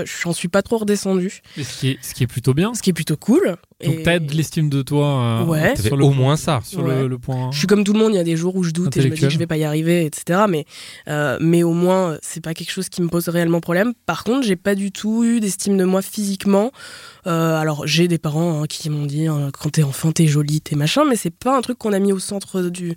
j'en 0.05 0.33
suis 0.33 0.47
pas 0.47 0.61
trop 0.61 0.77
redescendue, 0.79 1.41
Et 1.57 1.63
ce, 1.63 1.79
qui 1.79 1.89
est, 1.91 1.99
ce 2.01 2.13
qui 2.13 2.23
est 2.23 2.27
plutôt 2.27 2.53
bien. 2.53 2.73
ce 2.73 2.81
qui 2.81 2.89
est 2.89 2.93
plutôt 2.93 3.17
cool. 3.17 3.57
Donc 3.85 3.99
Et 3.99 4.03
t'as 4.03 4.19
de 4.19 4.33
l'estime 4.33 4.69
de 4.69 4.81
toi. 4.81 5.41
euh, 5.41 5.45
Ouais. 5.45 5.75
sur 5.75 5.95
le 5.97 6.03
au 6.05 6.09
point- 6.09 6.17
moins 6.17 6.35
ça. 6.37 6.59
Sur 6.63 6.83
Ouais. 6.83 7.01
le, 7.01 7.07
le 7.07 7.17
point. 7.17 7.49
Je 7.51 7.57
suis 7.57 7.67
comme 7.67 7.83
tout 7.83 7.93
le 7.93 7.99
monde. 7.99 8.13
Il 8.13 8.17
y 8.17 8.19
a 8.19 8.23
des 8.23 8.35
jours 8.37 8.55
où 8.55 8.63
je 8.63 8.71
doute 8.71 8.95
et 8.97 9.01
je 9.01 9.07
me 9.07 9.15
dis 9.15 9.21
que 9.21 9.29
je 9.29 9.37
vais 9.37 9.47
pas 9.47 9.57
y 9.57 9.63
arriver, 9.63 10.05
etc. 10.05 10.41
Mais, 10.49 10.65
euh, 11.07 11.37
mais 11.41 11.63
au 11.63 11.73
moins, 11.73 12.17
c'est 12.21 12.41
pas 12.43 12.53
quelque 12.53 12.71
chose 12.71 12.89
qui 12.89 13.01
me 13.01 13.07
pose 13.09 13.27
réellement 13.29 13.59
problème. 13.59 13.93
Par 14.05 14.23
contre, 14.23 14.45
j'ai 14.45 14.55
pas 14.55 14.75
du 14.75 14.91
tout 14.91 15.23
eu 15.23 15.39
d'estime 15.39 15.77
de 15.77 15.83
moi 15.85 16.01
physiquement. 16.01 16.71
Euh, 17.27 17.55
alors, 17.55 17.87
j'ai 17.87 18.07
des 18.07 18.17
parents 18.17 18.61
hein, 18.61 18.65
qui 18.67 18.89
m'ont 18.89 19.05
dit 19.05 19.27
hein, 19.27 19.49
quand 19.57 19.69
t'es 19.69 19.83
enfant, 19.83 20.11
t'es 20.11 20.27
jolie, 20.27 20.61
t'es 20.61 20.75
machin, 20.75 21.03
mais 21.07 21.15
c'est 21.15 21.33
pas 21.33 21.55
un 21.57 21.61
truc 21.61 21.77
qu'on 21.77 21.93
a 21.93 21.99
mis 21.99 22.11
au 22.11 22.19
centre 22.19 22.61
du, 22.63 22.95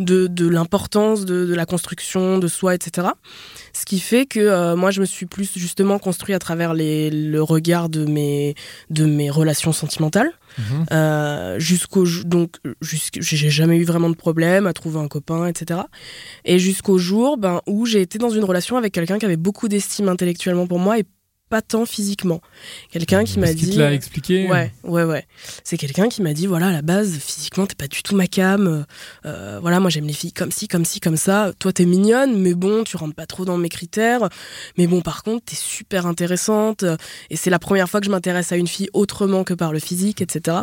de, 0.00 0.26
de 0.26 0.48
l'importance 0.48 1.24
de, 1.24 1.46
de 1.46 1.54
la 1.54 1.66
construction 1.66 2.38
de 2.38 2.48
soi, 2.48 2.74
etc. 2.74 3.08
Ce 3.72 3.84
qui 3.84 4.00
fait 4.00 4.26
que 4.26 4.40
euh, 4.40 4.76
moi, 4.76 4.90
je 4.90 5.00
me 5.00 5.06
suis 5.06 5.26
plus 5.26 5.50
justement 5.56 5.98
construit 5.98 6.34
à 6.34 6.38
travers 6.38 6.74
les, 6.74 7.10
le 7.10 7.42
regard 7.42 7.88
de 7.88 8.04
mes, 8.04 8.54
de 8.90 9.04
mes 9.04 9.30
relations 9.30 9.72
sentimentales. 9.72 10.30
Mhm. 10.58 10.84
Euh, 10.92 11.58
jusqu'au 11.58 12.04
donc 12.26 12.56
jusqu'- 12.82 13.22
j'ai 13.22 13.48
jamais 13.48 13.78
eu 13.78 13.84
vraiment 13.84 14.10
de 14.10 14.14
problème 14.14 14.66
à 14.66 14.74
trouver 14.74 14.98
un 15.00 15.08
copain 15.08 15.46
etc 15.46 15.80
et 16.44 16.58
jusqu'au 16.58 16.98
jour 16.98 17.38
ben 17.38 17.62
où 17.66 17.86
j'ai 17.86 18.02
été 18.02 18.18
dans 18.18 18.28
une 18.28 18.44
relation 18.44 18.76
avec 18.76 18.92
quelqu'un 18.92 19.18
qui 19.18 19.24
avait 19.24 19.38
beaucoup 19.38 19.68
d'estime 19.68 20.10
intellectuellement 20.10 20.66
pour 20.66 20.78
moi 20.78 20.98
et 20.98 21.04
pas 21.52 21.60
tant 21.60 21.84
physiquement 21.84 22.40
quelqu'un 22.90 23.24
qui 23.24 23.38
m'a 23.38 23.52
dit 23.52 23.70
te 23.72 23.78
l'a 23.78 23.92
expliqué. 23.92 24.48
Ouais, 24.48 24.72
ouais, 24.84 25.04
ouais. 25.04 25.26
C'est 25.64 25.76
quelqu'un 25.76 26.08
qui 26.08 26.22
m'a 26.22 26.32
dit 26.32 26.46
voilà, 26.46 26.68
à 26.68 26.72
la 26.72 26.80
base, 26.82 27.18
physiquement, 27.18 27.66
t'es 27.66 27.74
pas 27.74 27.88
du 27.88 28.02
tout 28.02 28.16
ma 28.16 28.26
cam. 28.26 28.66
euh, 28.66 28.82
euh, 29.26 29.58
voilà, 29.60 29.78
moi 29.78 29.90
j'aime 29.90 30.06
les 30.06 30.14
filles 30.14 30.32
comme 30.32 30.50
ci, 30.50 30.66
comme 30.66 30.86
ci, 30.86 30.98
comme 30.98 31.18
ça. 31.18 31.52
Toi, 31.58 31.72
t'es 31.74 31.84
mignonne, 31.84 32.38
mais 32.40 32.54
bon, 32.54 32.84
tu 32.84 32.96
rentres 32.96 33.14
pas 33.14 33.26
trop 33.26 33.44
dans 33.44 33.58
mes 33.58 33.68
critères. 33.68 34.28
Mais 34.78 34.86
bon, 34.86 35.02
par 35.02 35.22
contre, 35.22 35.44
t'es 35.44 35.56
super 35.56 36.06
intéressante. 36.06 36.84
Et 37.30 37.36
c'est 37.36 37.50
la 37.50 37.58
première 37.58 37.88
fois 37.90 38.00
que 38.00 38.06
je 38.06 38.10
m'intéresse 38.10 38.50
à 38.52 38.56
une 38.56 38.66
fille 38.68 38.88
autrement 38.94 39.44
que 39.44 39.52
par 39.54 39.72
le 39.72 39.78
physique, 39.78 40.22
etc. 40.22 40.56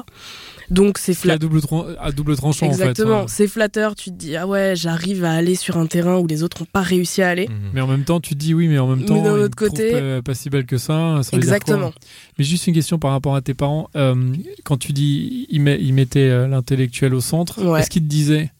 Donc 0.71 0.97
c'est 0.97 1.13
Ce 1.13 1.21
qui 1.23 1.29
est 1.29 1.31
à 1.33 1.37
double, 1.37 1.61
à 1.99 2.11
double 2.11 2.35
tranchant 2.35 2.65
Exactement, 2.65 3.21
en 3.21 3.27
fait. 3.27 3.33
c'est 3.35 3.47
flatteur. 3.47 3.95
Tu 3.95 4.11
te 4.11 4.15
dis 4.15 4.35
ah 4.35 4.47
ouais, 4.47 4.73
j'arrive 4.75 5.23
à 5.23 5.31
aller 5.33 5.55
sur 5.55 5.77
un 5.77 5.85
terrain 5.85 6.17
où 6.17 6.27
les 6.27 6.41
autres 6.43 6.61
ont 6.61 6.65
pas 6.71 6.81
réussi 6.81 7.21
à 7.21 7.29
aller. 7.29 7.47
Mais 7.73 7.81
en 7.81 7.87
même 7.87 8.03
temps, 8.05 8.19
tu 8.19 8.33
te 8.33 8.39
dis 8.39 8.53
oui, 8.53 8.67
mais 8.67 8.77
en 8.79 8.87
même 8.87 8.99
Mais 8.99 9.05
temps, 9.05 9.21
d'un 9.21 9.33
me 9.35 9.43
autre 9.43 9.55
côté- 9.55 9.91
pas, 9.91 10.21
pas 10.21 10.33
si 10.35 10.49
belle 10.49 10.65
que 10.65 10.77
ça. 10.79 11.19
ça 11.21 11.37
Exactement. 11.37 11.91
Mais 12.37 12.43
juste 12.43 12.65
une 12.67 12.73
question 12.73 12.97
par 12.97 13.11
rapport 13.11 13.35
à 13.35 13.41
tes 13.41 13.53
parents. 13.53 13.89
Euh, 13.95 14.33
quand 14.63 14.77
tu 14.77 14.91
dis 14.93 15.45
ils, 15.49 15.61
met- 15.61 15.79
ils 15.79 15.93
mettaient 15.93 16.29
euh, 16.29 16.47
l'intellectuel 16.47 17.13
au 17.13 17.21
centre, 17.21 17.63
Ouais. 17.63 17.81
est-ce 17.81 17.89
qu'ils 17.89 18.03
te 18.03 18.07
disaient 18.09 18.51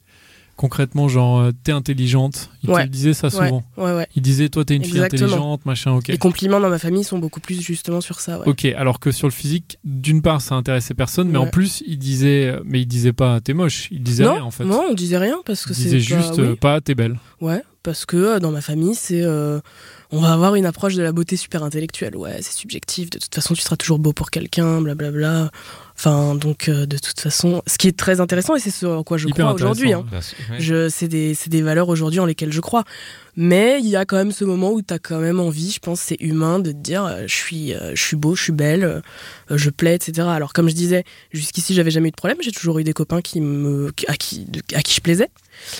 concrètement 0.55 1.07
genre 1.07 1.39
euh, 1.39 1.51
t'es 1.63 1.71
intelligente? 1.71 2.49
Ils 2.63 2.67
te 2.67 2.71
Ouais. 2.73 2.83
le 2.83 2.89
disaient 2.89 3.13
ça 3.13 3.29
souvent. 3.29 3.63
ouais. 3.77 4.05
Ils 4.15 4.21
disaient 4.21 4.49
toi 4.49 4.65
t'es 4.65 4.75
une 4.75 4.83
fille 4.83 4.99
intelligente, 4.99 5.65
machin, 5.65 5.93
ok. 5.93 6.07
Les 6.09 6.17
compliments 6.17 6.59
dans 6.59 6.69
ma 6.69 6.79
famille 6.79 7.05
sont 7.05 7.17
beaucoup 7.17 7.39
plus 7.39 7.61
justement 7.61 8.01
sur 8.01 8.19
ça. 8.19 8.41
Ok, 8.45 8.65
alors 8.65 8.99
que 8.99 9.11
sur 9.11 9.27
le 9.27 9.31
physique, 9.31 9.77
d'une 9.85 10.21
part, 10.21 10.41
ça 10.41 10.55
intéressait 10.55 10.93
personne, 10.93 11.29
mais 11.29 11.37
en 11.37 11.47
plus, 11.47 11.81
il 11.87 11.97
disait, 11.97 12.55
mais 12.65 12.81
il 12.81 12.85
disait 12.87 13.13
pas 13.13 13.39
t'es 13.39 13.53
moche, 13.53 13.87
il 13.91 14.03
disait 14.03 14.25
non, 14.25 14.33
rien 14.33 14.43
en 14.43 14.51
fait. 14.51 14.65
non, 14.65 14.83
on 14.89 14.93
disait 14.93 15.17
rien 15.17 15.37
parce 15.45 15.63
que 15.65 15.71
il 15.71 15.75
c'est 15.75 15.95
disait 15.97 16.15
pas- 16.15 16.21
juste 16.21 16.33
oui. 16.39 16.43
euh, 16.43 16.55
pas 16.57 16.81
t'es 16.81 16.93
belle. 16.95 17.17
Ouais, 17.39 17.61
parce 17.81 18.05
que 18.05 18.17
euh, 18.17 18.39
dans 18.39 18.51
ma 18.51 18.59
famille, 18.61 18.95
c'est 18.95 19.21
euh, 19.23 19.61
on 20.11 20.19
va 20.19 20.33
avoir 20.33 20.55
une 20.55 20.65
approche 20.65 20.95
de 20.95 21.03
la 21.03 21.11
beauté 21.11 21.37
super 21.37 21.63
intellectuelle. 21.63 22.15
Ouais, 22.15 22.37
c'est 22.41 22.53
subjectif. 22.53 23.09
De 23.09 23.19
toute 23.19 23.33
façon, 23.33 23.53
tu 23.53 23.61
seras 23.61 23.75
toujours 23.75 23.99
beau 23.99 24.13
pour 24.13 24.31
quelqu'un, 24.31 24.81
blablabla. 24.81 25.51
Enfin, 25.95 26.35
donc 26.35 26.69
euh, 26.69 26.85
de 26.85 26.97
toute 26.97 27.19
façon, 27.19 27.61
ce 27.67 27.77
qui 27.77 27.87
est 27.89 27.97
très 27.97 28.21
intéressant 28.21 28.55
et 28.55 28.59
c'est 28.59 28.71
ce 28.71 28.85
en 28.85 29.03
quoi 29.03 29.17
je 29.17 29.27
Hyper 29.27 29.45
crois 29.45 29.53
aujourd'hui. 29.53 29.93
Hein. 29.93 30.05
Ouais. 30.11 30.89
C'est 30.89 31.07
des, 31.07 31.37
des 31.47 31.61
valeurs 31.61 31.89
aujourd'hui 31.89 32.19
en 32.19 32.25
lesquelles 32.25 32.53
je 32.53 32.61
crois. 32.61 32.85
Mais 33.35 33.79
il 33.81 33.87
y 33.87 33.95
a 33.95 34.05
quand 34.05 34.17
même 34.17 34.31
ce 34.31 34.43
moment 34.43 34.71
où 34.71 34.81
tu 34.81 34.93
as 34.93 34.99
quand 34.99 35.19
même 35.19 35.39
envie, 35.39 35.71
je 35.71 35.79
pense, 35.79 36.01
c'est 36.01 36.17
humain 36.19 36.59
de 36.59 36.71
te 36.71 36.77
dire, 36.77 37.05
euh, 37.05 37.23
je 37.27 37.35
suis, 37.35 37.73
euh, 37.73 37.91
je 37.95 38.03
suis 38.03 38.17
beau, 38.17 38.35
je 38.35 38.43
suis 38.43 38.51
belle, 38.51 38.83
euh, 38.83 39.01
je 39.49 39.69
plais, 39.69 39.95
etc. 39.95 40.27
Alors 40.29 40.53
comme 40.53 40.69
je 40.69 40.75
disais, 40.75 41.03
jusqu'ici 41.31 41.73
j'avais 41.73 41.91
jamais 41.91 42.09
eu 42.09 42.11
de 42.11 42.17
problème, 42.17 42.37
j'ai 42.41 42.51
toujours 42.51 42.79
eu 42.79 42.83
des 42.83 42.93
copains 42.93 43.21
qui 43.21 43.39
me, 43.39 43.91
à 44.07 44.15
qui, 44.17 44.47
à 44.73 44.81
qui 44.81 44.93
je 44.93 45.01
plaisais, 45.01 45.29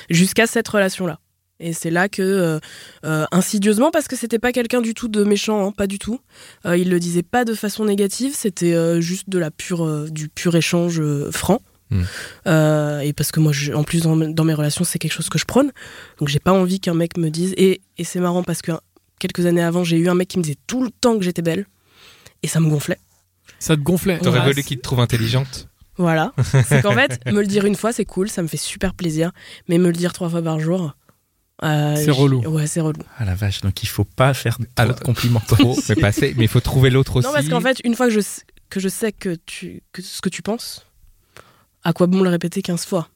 jusqu'à 0.10 0.48
cette 0.48 0.68
relation-là. 0.68 1.20
Et 1.60 1.74
c'est 1.74 1.90
là 1.90 2.08
que, 2.08 2.22
euh, 2.22 2.60
euh, 3.06 3.26
insidieusement, 3.32 3.92
parce 3.92 4.08
que 4.08 4.16
c'était 4.16 4.40
pas 4.40 4.52
quelqu'un 4.54 4.80
du 4.82 4.94
tout 4.94 5.08
de 5.10 5.24
méchant, 5.24 5.68
hein, 5.68 5.72
pas 5.72 5.88
du 5.88 6.00
tout. 6.00 6.20
Euh, 6.66 6.78
il 6.78 6.90
le 6.90 7.00
disait 7.00 7.24
pas 7.24 7.44
de 7.44 7.54
façon 7.54 7.84
négative, 7.86 8.34
c'était 8.36 8.74
euh, 8.74 9.02
juste 9.02 9.30
de 9.30 9.38
la 9.40 9.52
pure, 9.52 9.86
euh, 9.86 10.08
du 10.10 10.30
pur 10.30 10.56
échange 10.56 11.00
euh, 11.02 11.32
franc. 11.32 11.62
Mm. 11.90 12.02
Euh, 12.48 13.00
et 13.02 13.14
parce 13.14 13.32
que 13.32 13.40
moi, 13.40 13.52
je- 13.52 13.74
en 13.74 13.84
plus, 13.84 14.04
dans, 14.04 14.16
dans 14.16 14.44
mes 14.46 14.54
relations, 14.54 14.84
c'est 14.86 15.00
quelque 15.00 15.12
chose 15.12 15.28
que 15.30 15.38
je 15.40 15.46
prône. 15.46 15.72
Donc, 16.20 16.30
j'ai 16.30 16.40
pas 16.40 16.54
envie 16.54 16.80
qu'un 16.80 16.94
mec 16.94 17.18
me 17.18 17.30
dise. 17.30 17.54
Et, 17.58 17.82
et 17.98 18.04
c'est 18.04 18.20
marrant 18.20 18.44
parce 18.44 18.62
que 18.62 18.72
quelques 19.20 19.46
années 19.46 19.64
avant, 19.64 19.84
j'ai 19.84 19.98
eu 19.98 20.08
un 20.08 20.16
mec 20.16 20.28
qui 20.30 20.38
me 20.38 20.44
disait 20.44 20.58
tout 20.68 20.82
le 20.84 20.92
temps 20.92 21.18
que 21.18 21.24
j'étais 21.26 21.42
belle. 21.42 21.66
Et 22.42 22.48
ça 22.48 22.62
me 22.62 22.70
gonflait. 22.70 23.00
Ça 23.60 23.76
te 23.76 23.82
gonflait. 23.82 24.20
T'aurais 24.20 24.46
voulu 24.48 24.64
qu'il 24.64 24.78
te 24.78 24.84
trouve 24.84 25.02
intelligente 25.02 25.68
Voilà. 25.98 26.32
C'est 26.68 26.82
qu'en 26.82 26.94
fait, 26.96 27.20
me 27.30 27.42
le 27.42 27.48
dire 27.48 27.66
une 27.66 27.76
fois, 27.76 27.92
c'est 27.92 28.06
cool, 28.06 28.30
ça 28.30 28.42
me 28.42 28.48
fait 28.48 28.56
super 28.56 28.94
plaisir. 28.94 29.32
Mais 29.68 29.78
me 29.78 29.88
le 29.88 29.94
dire 29.94 30.14
trois 30.14 30.30
fois 30.30 30.42
par 30.42 30.60
jour. 30.60 30.96
Euh, 31.64 31.96
C'est 31.96 32.12
relou. 32.12 32.42
Ouais, 32.48 32.68
c'est 32.68 32.82
relou. 32.82 33.02
Ah 33.18 33.26
la 33.26 33.36
vache, 33.36 33.62
donc 33.62 33.84
il 33.84 33.88
faut 33.88 34.04
pas 34.06 34.34
faire 34.34 34.58
trop 34.58 34.66
Alors, 34.78 34.96
de 34.96 35.02
compliments. 35.04 35.42
Trop, 35.48 35.78
mais 35.90 35.96
pas 35.96 36.08
assez. 36.08 36.34
Mais 36.38 36.46
il 36.46 36.48
faut 36.50 36.60
trouver 36.62 36.90
l'autre 36.90 37.18
aussi. 37.18 37.28
Non, 37.28 37.34
parce 37.34 37.50
qu'en 37.50 37.62
fait, 37.62 37.80
une 37.84 37.96
fois 37.96 38.08
que 38.08 38.14
je, 38.14 38.20
sais- 38.22 38.44
que 38.70 38.80
je 38.80 38.88
sais 38.90 39.12
que, 39.12 39.36
tu, 39.46 39.82
que 39.92 40.02
ce 40.02 40.22
que 40.22 40.30
tu 40.30 40.42
penses, 40.42 40.86
à 41.84 41.94
quoi 41.94 42.08
bon 42.08 42.22
le 42.22 42.30
répéter 42.30 42.62
15 42.62 42.86
fois? 42.86 43.10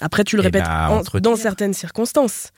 Après, 0.00 0.24
tu 0.24 0.36
le 0.36 0.42
Eh 0.42 0.46
répètes 0.46 0.64
ben, 0.64 0.88
en- 0.88 0.96
entre- 0.98 1.20
dans 1.20 1.36
certaines 1.36 1.74
circonstances. 1.74 2.48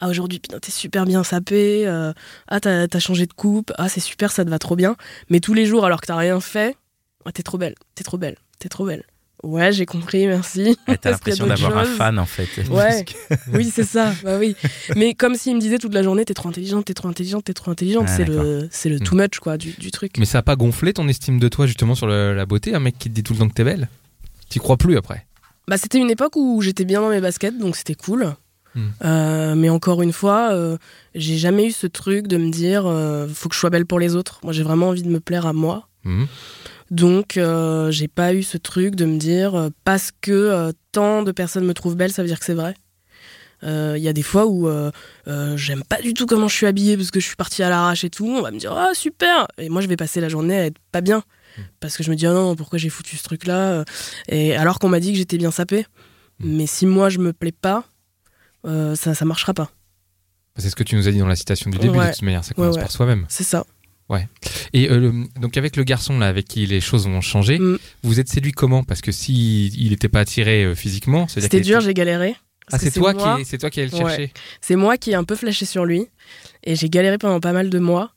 Ah, 0.00 0.08
aujourd'hui, 0.08 0.38
putain, 0.38 0.60
t'es 0.60 0.70
super 0.70 1.06
bien 1.06 1.24
sapé. 1.24 1.86
euh, 1.88 2.12
ah, 2.46 2.60
t'as 2.60 2.86
t'as 2.86 3.00
changé 3.00 3.26
de 3.26 3.32
coupe. 3.32 3.72
Ah, 3.78 3.88
c'est 3.88 3.98
super, 4.00 4.30
ça 4.30 4.44
te 4.44 4.50
va 4.50 4.60
trop 4.60 4.76
bien. 4.76 4.94
Mais 5.28 5.40
tous 5.40 5.54
les 5.54 5.66
jours, 5.66 5.84
alors 5.84 6.00
que 6.00 6.06
t'as 6.06 6.14
rien 6.16 6.38
fait, 6.40 6.76
ah, 7.24 7.32
t'es 7.32 7.42
trop 7.42 7.58
belle, 7.58 7.74
t'es 7.96 8.04
trop 8.04 8.16
belle, 8.16 8.36
t'es 8.60 8.68
trop 8.68 8.86
belle. 8.86 9.02
Ouais, 9.44 9.72
j'ai 9.72 9.86
compris, 9.86 10.26
merci. 10.26 10.76
Ouais, 10.88 10.96
T'as 10.98 11.10
l'impression 11.12 11.46
d'avoir 11.46 11.78
un 11.78 11.84
fan 11.84 12.18
en 12.18 12.26
fait. 12.26 12.48
Ouais. 12.70 13.04
oui, 13.52 13.70
c'est 13.72 13.84
ça. 13.84 14.12
Bah 14.24 14.36
oui. 14.38 14.56
Mais 14.96 15.14
comme 15.14 15.36
s'il 15.36 15.54
me 15.54 15.60
disait 15.60 15.78
toute 15.78 15.94
la 15.94 16.02
journée, 16.02 16.24
t'es 16.24 16.34
trop 16.34 16.48
intelligente, 16.48 16.86
t'es 16.86 16.94
trop 16.94 17.08
intelligente, 17.08 17.44
t'es 17.44 17.54
trop 17.54 17.70
intelligente. 17.70 18.06
Ah, 18.08 18.16
c'est 18.16 18.24
le, 18.24 18.68
c'est 18.72 18.88
le 18.88 18.96
Hmm. 18.96 19.04
too 19.04 19.14
much 19.16 19.38
quoi 19.40 19.56
du, 19.56 19.70
du 19.78 19.90
truc. 19.92 20.12
Mais 20.18 20.24
ça 20.24 20.38
a 20.38 20.42
pas 20.42 20.56
gonflé 20.56 20.92
ton 20.92 21.06
estime 21.06 21.38
de 21.38 21.48
toi 21.48 21.66
justement 21.66 21.94
sur 21.94 22.06
le- 22.08 22.34
la 22.34 22.46
beauté 22.46 22.74
Un 22.74 22.80
mec 22.80 22.98
qui 22.98 23.08
te 23.10 23.14
dit 23.14 23.22
tout 23.22 23.32
le 23.34 23.38
temps 23.38 23.48
que 23.48 23.54
t'es 23.54 23.64
belle? 23.64 23.88
T'y 24.48 24.58
crois 24.58 24.76
plus 24.76 24.96
après? 24.96 25.24
Bah, 25.68 25.76
c'était 25.78 25.98
une 25.98 26.10
époque 26.10 26.34
où 26.36 26.60
j'étais 26.62 26.84
bien 26.84 27.00
dans 27.00 27.10
mes 27.10 27.20
baskets, 27.20 27.58
donc 27.58 27.76
c'était 27.76 27.94
cool. 27.94 28.34
Hmm. 28.74 28.88
Euh, 29.04 29.54
mais 29.54 29.68
encore 29.70 30.02
une 30.02 30.12
fois, 30.12 30.50
euh, 30.52 30.76
j'ai 31.14 31.36
jamais 31.38 31.66
eu 31.66 31.70
ce 31.72 31.86
truc 31.86 32.26
de 32.26 32.36
me 32.38 32.50
dire 32.50 32.86
euh, 32.86 33.28
faut 33.32 33.48
que 33.48 33.54
je 33.54 33.60
sois 33.60 33.70
belle 33.70 33.86
pour 33.86 34.00
les 34.00 34.16
autres. 34.16 34.40
Moi, 34.42 34.52
j'ai 34.52 34.62
vraiment 34.64 34.88
envie 34.88 35.02
de 35.02 35.08
me 35.10 35.20
plaire 35.20 35.46
à 35.46 35.52
moi. 35.52 35.88
Mhm. 36.04 36.26
Donc, 36.90 37.36
euh, 37.36 37.90
j'ai 37.90 38.08
pas 38.08 38.32
eu 38.34 38.42
ce 38.42 38.56
truc 38.56 38.94
de 38.94 39.04
me 39.04 39.18
dire 39.18 39.54
euh, 39.54 39.68
parce 39.84 40.10
que 40.20 40.30
euh, 40.32 40.72
tant 40.92 41.22
de 41.22 41.32
personnes 41.32 41.64
me 41.64 41.74
trouvent 41.74 41.96
belle, 41.96 42.12
ça 42.12 42.22
veut 42.22 42.28
dire 42.28 42.38
que 42.38 42.44
c'est 42.46 42.54
vrai. 42.54 42.74
Euh, 43.64 43.94
Il 43.98 44.02
y 44.02 44.08
a 44.08 44.12
des 44.12 44.22
fois 44.22 44.46
où 44.46 44.68
euh, 44.68 44.90
euh, 45.26 45.56
j'aime 45.56 45.82
pas 45.84 46.00
du 46.00 46.14
tout 46.14 46.26
comment 46.26 46.46
je 46.48 46.54
suis 46.54 46.66
habillée 46.66 46.96
parce 46.96 47.10
que 47.10 47.18
je 47.20 47.26
suis 47.26 47.36
partie 47.36 47.62
à 47.62 47.68
l'arrache 47.68 48.04
et 48.04 48.10
tout. 48.10 48.26
On 48.26 48.40
va 48.40 48.50
me 48.52 48.58
dire 48.58 48.72
ah 48.72 48.92
super 48.94 49.48
et 49.58 49.68
moi 49.68 49.82
je 49.82 49.88
vais 49.88 49.96
passer 49.96 50.20
la 50.20 50.28
journée 50.28 50.56
à 50.56 50.66
être 50.66 50.78
pas 50.92 51.00
bien 51.00 51.22
parce 51.80 51.96
que 51.96 52.04
je 52.04 52.10
me 52.10 52.14
dis 52.16 52.24
ah 52.26 52.32
non 52.32 52.54
pourquoi 52.54 52.78
j'ai 52.78 52.88
foutu 52.88 53.16
ce 53.16 53.22
truc 53.24 53.46
là 53.46 53.84
et 54.28 54.54
alors 54.54 54.78
qu'on 54.78 54.88
m'a 54.88 55.00
dit 55.00 55.10
que 55.12 55.18
j'étais 55.18 55.38
bien 55.38 55.50
sapée. 55.50 55.86
Mais 56.38 56.66
si 56.68 56.86
moi 56.86 57.08
je 57.08 57.18
me 57.18 57.32
plais 57.32 57.50
pas, 57.52 57.82
euh, 58.64 58.94
ça 58.94 59.12
ça 59.14 59.24
marchera 59.24 59.54
pas. 59.54 59.70
C'est 60.56 60.70
ce 60.70 60.76
que 60.76 60.84
tu 60.84 60.94
nous 60.94 61.08
as 61.08 61.10
dit 61.10 61.18
dans 61.18 61.26
la 61.26 61.34
citation 61.36 61.68
du 61.68 61.78
début 61.78 61.98
Ouais. 61.98 62.06
de 62.06 62.12
toute 62.12 62.22
manière, 62.22 62.44
ça 62.44 62.54
commence 62.54 62.70
Ouais, 62.70 62.76
ouais. 62.76 62.82
par 62.82 62.92
soi-même. 62.92 63.26
C'est 63.28 63.44
ça. 63.44 63.64
Et 64.72 64.88
euh, 64.90 64.98
le- 64.98 65.40
donc 65.40 65.56
avec 65.56 65.76
le 65.76 65.82
garçon 65.84 66.18
là 66.18 66.28
avec 66.28 66.46
qui 66.46 66.66
les 66.66 66.80
choses 66.80 67.06
ont 67.06 67.20
changé, 67.20 67.58
Mm. 67.58 67.78
vous 68.02 68.20
êtes 68.20 68.28
séduit 68.28 68.52
comment? 68.52 68.82
Parce 68.84 69.00
que 69.00 69.12
si 69.12 69.68
il 69.68 69.90
n'était 69.90 70.08
pas 70.08 70.20
attiré 70.20 70.64
euh, 70.64 70.74
physiquement, 70.74 71.26
c'est-à-dire 71.28 71.50
C'était 71.50 71.60
dur, 71.64 71.76
était- 71.78 71.86
j'ai 71.86 71.94
galéré. 71.94 72.36
Ah 72.70 72.78
c'est 72.78 72.90
toi 72.90 73.14
moi- 73.14 73.38
qui 73.38 73.44
c'est 73.46 73.56
toi 73.58 73.70
qui 73.70 73.80
allais 73.80 73.88
le 73.90 73.96
Ouais. 73.96 74.00
chercher. 74.10 74.32
C'est 74.60 74.76
moi 74.76 74.96
qui 74.98 75.10
ai 75.12 75.14
un 75.14 75.24
peu 75.24 75.34
flashé 75.36 75.64
sur 75.64 75.84
lui 75.86 76.06
et 76.64 76.74
j'ai 76.76 76.88
galéré 76.90 77.16
pendant 77.18 77.40
pas 77.40 77.52
mal 77.52 77.70
de 77.70 77.78
mois. 77.78 78.12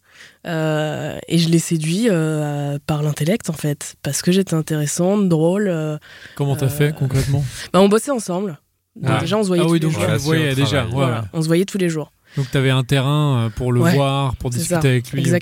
Euh, 0.46 1.18
et 1.28 1.38
je 1.38 1.50
l'ai 1.50 1.60
séduit 1.60 2.08
euh, 2.10 2.78
par 2.86 3.02
l'intellect 3.04 3.50
en 3.50 3.54
fait, 3.54 3.96
parce 4.04 4.22
que 4.22 4.32
j'étais 4.32 4.54
intéressante, 4.54 5.30
drôle. 5.30 5.68
euh, 5.68 5.98
Comment 6.36 6.56
t'as 6.56 6.66
Euh, 6.66 6.70
fait 6.70 6.96
concrètement? 6.96 7.44
Bah, 7.74 7.82
on 7.82 7.90
bossait 7.90 8.12
ensemble. 8.12 8.60
Donc 8.96 9.12
Ah. 9.16 9.20
déjà 9.22 9.38
on 9.38 9.44
se 9.44 9.48
voyait 9.48 9.64
Ah 9.64 9.68
tous 9.68 9.72
oui, 9.74 9.80
les 9.80 9.90
jours. 9.92 10.56
déjà. 10.56 10.84
ouais, 10.86 10.92
Voilà, 10.92 11.22
ouais. 11.22 11.28
on 11.34 11.42
se 11.42 11.48
voyait 11.48 11.66
tous 11.66 11.78
les 11.78 11.90
jours. 11.90 12.12
Donc 12.38 12.50
t'avais 12.52 12.70
un 12.70 12.84
terrain 12.84 13.46
euh, 13.46 13.50
pour 13.50 13.74
le 13.74 13.82
Ouais. 13.82 13.94
voir, 13.96 14.36
pour 14.38 14.50
discuter 14.50 14.74
ça. 14.82 14.88
avec 14.88 15.12
lui. 15.12 15.30
ouais. 15.32 15.40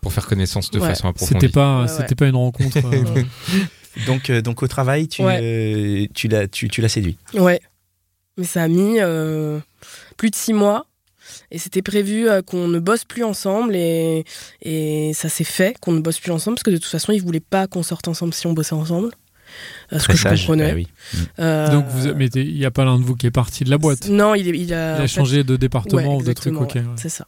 Pour 0.00 0.12
faire 0.12 0.26
connaissance 0.26 0.70
de 0.70 0.78
Ouais. 0.78 0.88
façon 0.88 1.08
approfondie. 1.08 1.40
C'était 1.40 1.52
pas, 1.52 1.82
Ouais, 1.82 1.88
c'était 1.88 2.02
ouais. 2.10 2.14
pas 2.16 2.26
une 2.26 2.36
rencontre. 2.36 2.76
euh, 2.84 3.22
Donc, 4.06 4.28
euh, 4.28 4.42
donc 4.42 4.62
au 4.62 4.68
travail, 4.68 5.08
tu, 5.08 5.22
Ouais. 5.24 5.38
euh, 5.42 6.06
tu 6.14 6.28
l'as 6.28 6.46
tu, 6.48 6.68
tu 6.68 6.82
l'as 6.82 6.88
séduit. 6.90 7.16
Ouais. 7.32 7.60
Mais 8.36 8.44
ça 8.44 8.62
a 8.62 8.68
mis 8.68 8.96
euh, 9.00 9.58
plus 10.18 10.28
de 10.30 10.34
six 10.36 10.52
mois. 10.52 10.86
Et 11.50 11.58
c'était 11.58 11.80
prévu 11.82 12.28
euh, 12.28 12.42
qu'on 12.42 12.68
ne 12.68 12.78
bosse 12.78 13.04
plus 13.04 13.24
ensemble. 13.24 13.74
Et, 13.74 14.24
et 14.62 15.12
ça 15.14 15.30
s'est 15.30 15.44
fait 15.44 15.76
qu'on 15.80 15.92
ne 15.92 16.00
bosse 16.00 16.18
plus 16.20 16.30
ensemble. 16.32 16.56
Parce 16.56 16.64
que 16.64 16.70
de 16.70 16.76
toute 16.76 16.90
façon, 16.90 17.12
il 17.12 17.22
voulait 17.22 17.40
pas 17.40 17.66
qu'on 17.66 17.82
sorte 17.82 18.06
ensemble 18.08 18.34
si 18.34 18.46
on 18.46 18.52
bossait 18.52 18.74
ensemble. 18.74 19.10
Euh, 19.92 19.98
ce 19.98 20.08
que 20.08 20.16
je 20.16 20.28
comprenais. 20.28 20.68
bah 20.70 20.74
oui. 20.74 20.88
Euh, 21.38 21.70
Donc 21.70 21.86
vous, 21.88 22.14
mais 22.14 22.26
il 22.26 22.56
y 22.56 22.64
a 22.64 22.70
pas 22.70 22.84
l'un 22.84 22.98
de 22.98 23.04
vous 23.04 23.14
qui 23.16 23.26
est 23.26 23.30
parti 23.30 23.64
de 23.64 23.70
la 23.70 23.78
boîte. 23.78 24.08
Non, 24.08 24.34
il, 24.34 24.48
a, 24.48 24.52
Il 24.54 24.74
a 24.74 24.94
en 24.94 25.00
fait- 25.02 25.08
changé 25.08 25.44
de 25.44 25.56
département 25.56 26.02
Ouais, 26.02 26.22
ou 26.22 26.22
de 26.22 26.26
ouais. 26.28 26.94
C'est 26.96 27.08
ça. 27.08 27.26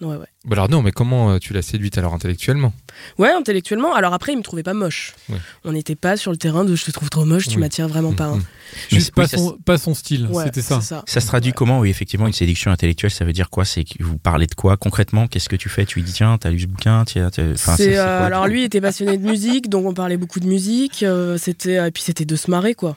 Ouais, 0.00 0.16
ouais. 0.16 0.26
Bah 0.46 0.52
alors 0.52 0.70
non, 0.70 0.80
mais 0.82 0.92
comment 0.92 1.32
euh, 1.32 1.38
tu 1.38 1.52
l'as 1.52 1.60
séduite 1.60 1.98
alors 1.98 2.14
intellectuellement? 2.14 2.72
Ouais, 3.18 3.30
intellectuellement. 3.30 3.94
Alors 3.94 4.14
après, 4.14 4.32
il 4.32 4.38
me 4.38 4.42
trouvait 4.42 4.62
pas 4.62 4.72
moche. 4.72 5.12
Ouais. 5.28 5.36
On 5.64 5.72
n'était 5.72 5.94
pas 5.94 6.16
sur 6.16 6.30
le 6.30 6.38
terrain 6.38 6.64
de 6.64 6.74
je 6.74 6.86
te 6.86 6.90
trouve 6.90 7.10
trop 7.10 7.26
moche, 7.26 7.48
tu 7.48 7.56
Oui. 7.56 7.60
m'attires 7.60 7.86
vraiment 7.88 8.14
pas. 8.14 8.24
hein. 8.26 8.36
Mhm. 8.36 8.42
Juste 8.90 9.12
Mais 9.16 9.24
pas, 9.26 9.28
oui, 9.36 9.38
son, 9.38 9.58
pas 9.64 9.76
son 9.78 9.92
style. 9.94 10.26
Ouais, 10.28 10.44
C'était 10.44 10.62
ça. 10.62 10.80
ça. 10.80 11.02
Ça 11.06 11.20
se 11.20 11.26
traduit 11.26 11.50
Ouais. 11.50 11.54
comment? 11.54 11.80
Oui, 11.80 11.90
effectivement, 11.90 12.26
une 12.26 12.32
séduction 12.32 12.70
intellectuelle, 12.70 13.10
ça 13.10 13.24
veut 13.26 13.32
dire 13.34 13.50
quoi? 13.50 13.64
C'est 13.66 13.84
que 13.84 14.02
vous 14.02 14.16
parlez 14.16 14.46
de 14.46 14.54
quoi 14.54 14.76
concrètement? 14.78 15.26
Qu'est-ce 15.26 15.48
que 15.50 15.56
tu 15.56 15.68
fais? 15.68 15.84
Tu 15.84 15.98
lui 15.98 16.04
dis 16.06 16.12
tiens, 16.14 16.38
t'as 16.38 16.50
lu 16.50 16.60
ce 16.60 16.66
bouquin 16.66 17.04
tiens, 17.04 17.26
enfin, 17.28 17.54
ça, 17.76 17.82
euh, 17.82 17.94
quoi 18.18 18.26
alors 18.26 18.46
lui 18.46 18.62
il 18.62 18.64
était 18.64 18.80
passionné 18.80 19.18
de 19.18 19.22
musique, 19.26 19.68
donc 19.68 19.84
on 19.86 19.92
parlait 19.92 20.16
beaucoup 20.16 20.40
de 20.40 20.46
musique. 20.46 21.02
euh, 21.02 21.36
c'était 21.36 21.74
et 21.86 21.90
puis 21.90 22.02
c'était 22.02 22.24
de 22.24 22.36
se 22.36 22.50
marrer 22.50 22.74
quoi. 22.74 22.96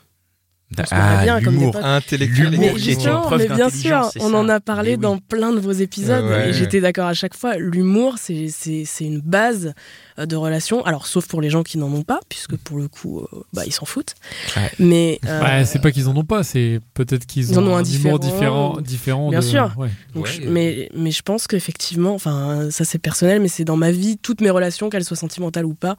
Des 0.75 1.41
l'humour. 1.41 1.75
Intellectuel. 1.83 2.49
L'humour 2.51 2.71
Mais 2.73 2.79
justement, 2.79 3.29
mais 3.37 3.47
bien 3.47 3.69
sûr, 3.69 4.09
on 4.19 4.29
ça. 4.31 4.35
en 4.37 4.49
a 4.49 4.59
parlé 4.59 4.91
oui. 4.91 4.97
dans 4.97 5.17
plein 5.17 5.51
de 5.51 5.59
vos 5.59 5.71
épisodes 5.71 6.23
Ouais, 6.25 6.43
et 6.43 6.47
ouais. 6.47 6.53
j'étais 6.53 6.81
d'accord 6.81 7.07
à 7.07 7.13
chaque 7.13 7.35
fois. 7.35 7.55
L'humour, 7.57 8.15
c'est 8.17 8.47
c'est 8.49 8.83
c'est 8.85 9.05
une 9.05 9.19
base 9.21 9.73
euh, 10.19 10.25
de 10.25 10.35
relation. 10.35 10.83
Alors 10.85 11.07
sauf 11.07 11.27
pour 11.27 11.41
les 11.41 11.49
gens 11.49 11.63
qui 11.63 11.77
n'en 11.77 11.91
ont 11.93 12.03
pas, 12.03 12.19
puisque 12.29 12.55
pour 12.57 12.77
le 12.77 12.87
coup, 12.87 13.19
euh, 13.21 13.27
bah 13.53 13.63
ils 13.65 13.71
s'en 13.73 13.85
foutent. 13.85 14.15
Ouais. 14.55 14.71
Mais 14.79 15.19
euh, 15.25 15.41
Ouais, 15.41 15.65
c'est 15.65 15.79
pas 15.79 15.91
qu'ils 15.91 16.07
en 16.09 16.15
ont 16.15 16.23
pas, 16.25 16.43
c'est 16.43 16.79
peut-être 16.93 17.25
qu'ils 17.25 17.49
Ils 17.49 17.59
ont, 17.59 17.63
en 17.63 17.67
ont 17.67 17.75
un 17.75 17.79
un 17.79 17.83
humour 17.83 18.19
différent, 18.19 18.77
différent. 18.77 18.81
différent 18.81 19.29
Bien 19.29 19.39
de- 19.39 19.45
sûr. 19.45 19.73
ouais. 19.77 19.89
Donc, 20.15 20.25
Ouais. 20.25 20.31
je- 20.31 20.47
mais, 20.49 20.89
mais 20.95 21.11
je 21.11 21.21
pense 21.21 21.47
qu'effectivement, 21.47 22.13
enfin, 22.13 22.69
ça 22.71 22.85
c'est 22.85 22.99
personnel, 22.99 23.41
mais 23.41 23.47
c'est 23.47 23.65
dans 23.65 23.77
ma 23.77 23.91
vie, 23.91 24.17
toutes 24.17 24.41
mes 24.41 24.49
relations, 24.49 24.89
qu'elles 24.89 25.03
soient 25.05 25.17
sentimentales 25.17 25.65
ou 25.65 25.73
pas, 25.73 25.95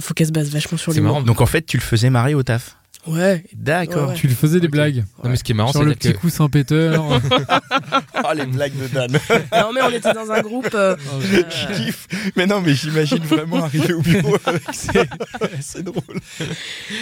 faut 0.00 0.14
qu'elles 0.14 0.26
se 0.28 0.32
basent 0.32 0.50
vachement 0.50 0.78
sur 0.78 0.92
C'est 0.92 0.98
l'humour. 0.98 1.14
marrant. 1.16 1.26
Donc 1.26 1.40
en 1.40 1.46
fait, 1.46 1.62
tu 1.66 1.76
le 1.76 1.82
faisais 1.82 2.10
marrer 2.10 2.34
au 2.34 2.42
taf? 2.42 2.76
Ouais. 3.06 3.44
D'accord. 3.54 4.02
Ouais, 4.02 4.08
ouais. 4.10 4.14
Tu 4.14 4.26
lui 4.28 4.34
faisais 4.34 4.60
des 4.60 4.68
blagues 4.68 5.04
Non 5.24 5.30
mais 5.30 5.36
ce 5.36 5.42
qui 5.44 5.52
est 5.52 5.54
marrant, 5.54 5.72
sur 5.72 5.80
c'est 5.80 5.86
le 5.86 5.94
petit 5.94 6.12
que 6.12 6.18
coussin 6.18 6.48
péteur. 6.48 7.02
Oh 8.22 8.32
les 8.34 8.44
blagues 8.46 8.76
de 8.76 8.86
Dan. 8.88 9.10
Non, 9.52 9.72
mais 9.74 9.80
on 9.82 9.88
était 9.90 10.12
dans 10.12 10.30
un 10.30 10.40
groupe. 10.42 10.68
euh, 10.74 10.94
euh, 11.34 11.42
Je 11.50 11.74
kiffe. 11.74 12.06
Mais 12.36 12.46
non, 12.46 12.60
mais 12.60 12.74
j'imagine 12.74 13.18
vraiment 13.24 13.64
arriver 13.64 13.94
au 13.94 14.02
bureau 14.02 14.36
avec. 14.44 14.62
C'est 15.60 15.82
drôle. 15.82 16.02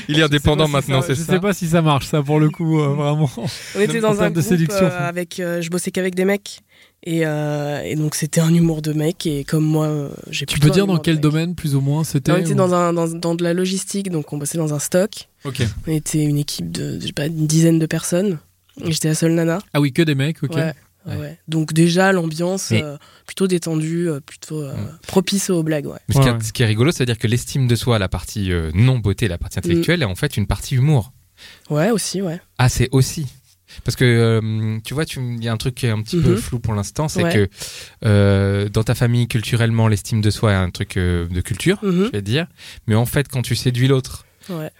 il 0.08 0.18
est 0.20 0.22
indépendant 0.22 0.64
Je 0.66 0.70
si 0.70 0.76
maintenant, 0.76 1.00
ça- 1.00 1.08
c'est 1.08 1.14
Je 1.16 1.22
ça 1.22 1.32
sais 1.32 1.40
pas 1.40 1.52
si 1.52 1.66
ça 1.68 1.82
marche, 1.82 2.06
ça 2.06 2.22
pour 2.22 2.38
le 2.38 2.48
coup, 2.50 2.80
euh, 2.80 2.88
vraiment. 2.94 3.30
on 3.36 3.80
était 3.80 4.00
dans 4.00 4.22
un 4.22 4.28
de 4.30 4.34
groupe 4.34 4.44
séduction. 4.48 4.86
euh, 4.86 5.08
avec. 5.08 5.40
euh, 5.40 5.60
je 5.60 5.68
bossais 5.70 5.90
qu'avec 5.90 6.14
des 6.14 6.24
mecs. 6.24 6.60
Et, 7.04 7.24
euh, 7.24 7.80
et 7.84 7.94
donc 7.94 8.14
c'était 8.16 8.40
un 8.40 8.52
humour 8.52 8.82
de 8.82 8.92
mec. 8.92 9.24
Et 9.26 9.44
comme 9.44 9.64
moi, 9.64 9.86
euh, 9.86 10.10
j'ai 10.30 10.46
Tu 10.46 10.58
peux 10.58 10.70
dire 10.70 10.86
dans 10.86 10.98
quel 10.98 11.20
domaine, 11.20 11.54
plus 11.54 11.74
ou 11.74 11.80
moins, 11.80 12.04
c'était 12.04 12.32
On 12.32 12.36
était 12.36 12.52
ou- 12.52 12.56
dans, 12.56 12.74
un, 12.74 12.92
dans, 12.92 13.06
dans 13.08 13.34
de 13.34 13.44
la 13.44 13.54
logistique, 13.54 14.10
donc 14.10 14.32
on 14.32 14.38
bossait 14.38 14.58
dans 14.58 14.74
un 14.74 14.78
stock. 14.78 15.28
On 15.44 15.50
était 15.92 16.22
une 16.24 16.38
équipe 16.38 16.70
de, 16.72 16.98
je 17.00 17.06
sais 17.06 17.12
pas, 17.12 17.26
une 17.26 17.46
dizaine 17.46 17.78
de 17.78 17.86
personnes. 17.86 18.38
J'étais 18.84 19.08
la 19.08 19.14
seule 19.14 19.32
nana. 19.32 19.58
Ah 19.72 19.80
oui, 19.80 19.92
que 19.92 20.02
des 20.02 20.14
mecs, 20.14 20.42
ok. 20.42 20.54
Ouais, 20.54 20.72
Ouais. 21.06 21.16
ouais. 21.16 21.38
Donc 21.48 21.72
déjà 21.72 22.12
l'ambiance 22.12 22.70
Mais- 22.72 22.82
euh, 22.82 22.96
plutôt 23.26 23.46
détendue, 23.46 24.08
plutôt 24.26 24.62
euh, 24.62 24.74
Mm. 24.74 24.98
propice 25.06 25.48
aux 25.50 25.62
blagues. 25.62 25.86
Ce, 26.10 26.18
qui 26.20 26.28
est, 26.28 26.42
ce 26.42 26.52
qui 26.52 26.62
est 26.62 26.66
rigolo, 26.66 26.90
c'est-à-dire 26.92 27.16
que 27.18 27.26
l'estime 27.28 27.66
de 27.68 27.76
soi, 27.76 27.98
la 27.98 28.08
partie 28.08 28.52
euh, 28.52 28.70
non 28.74 28.98
beauté, 28.98 29.26
la 29.28 29.38
partie 29.38 29.58
intellectuelle, 29.60 30.02
est 30.02 30.06
en 30.06 30.14
fait 30.16 30.36
une 30.36 30.46
partie 30.46 30.74
humour. 30.74 31.12
ouais, 31.70 31.90
aussi, 31.90 32.20
ouais. 32.20 32.40
Ah, 32.58 32.68
c'est 32.68 32.88
aussi. 32.92 33.26
Parce 33.84 33.96
que 33.96 34.04
euh, 34.04 34.78
tu 34.84 34.94
vois, 34.94 35.04
il 35.16 35.42
y 35.44 35.48
a 35.48 35.52
un 35.52 35.56
truc 35.56 35.74
qui 35.74 35.86
est 35.86 35.90
un 35.90 36.02
petit 36.02 36.20
peu 36.20 36.30
Mhm. 36.30 36.36
flou 36.36 36.58
pour 36.58 36.74
l'instant, 36.74 37.08
c'est 37.08 37.22
Ouais. 37.24 37.32
que 37.32 37.48
euh, 38.04 38.68
dans 38.68 38.82
ta 38.84 38.94
famille, 38.94 39.28
culturellement, 39.28 39.88
l'estime 39.88 40.20
de 40.20 40.30
soi 40.30 40.52
est 40.52 40.56
un 40.56 40.70
truc 40.70 40.96
euh, 40.96 41.26
de 41.28 41.40
culture, 41.40 41.78
Mhm. 41.82 42.06
je 42.06 42.10
vais 42.12 42.22
dire. 42.22 42.46
Mais 42.86 42.94
en 42.94 43.06
fait, 43.06 43.28
quand 43.28 43.42
tu 43.42 43.54
séduis 43.56 43.88
l'autre 43.88 44.24
Ouais. 44.48 44.70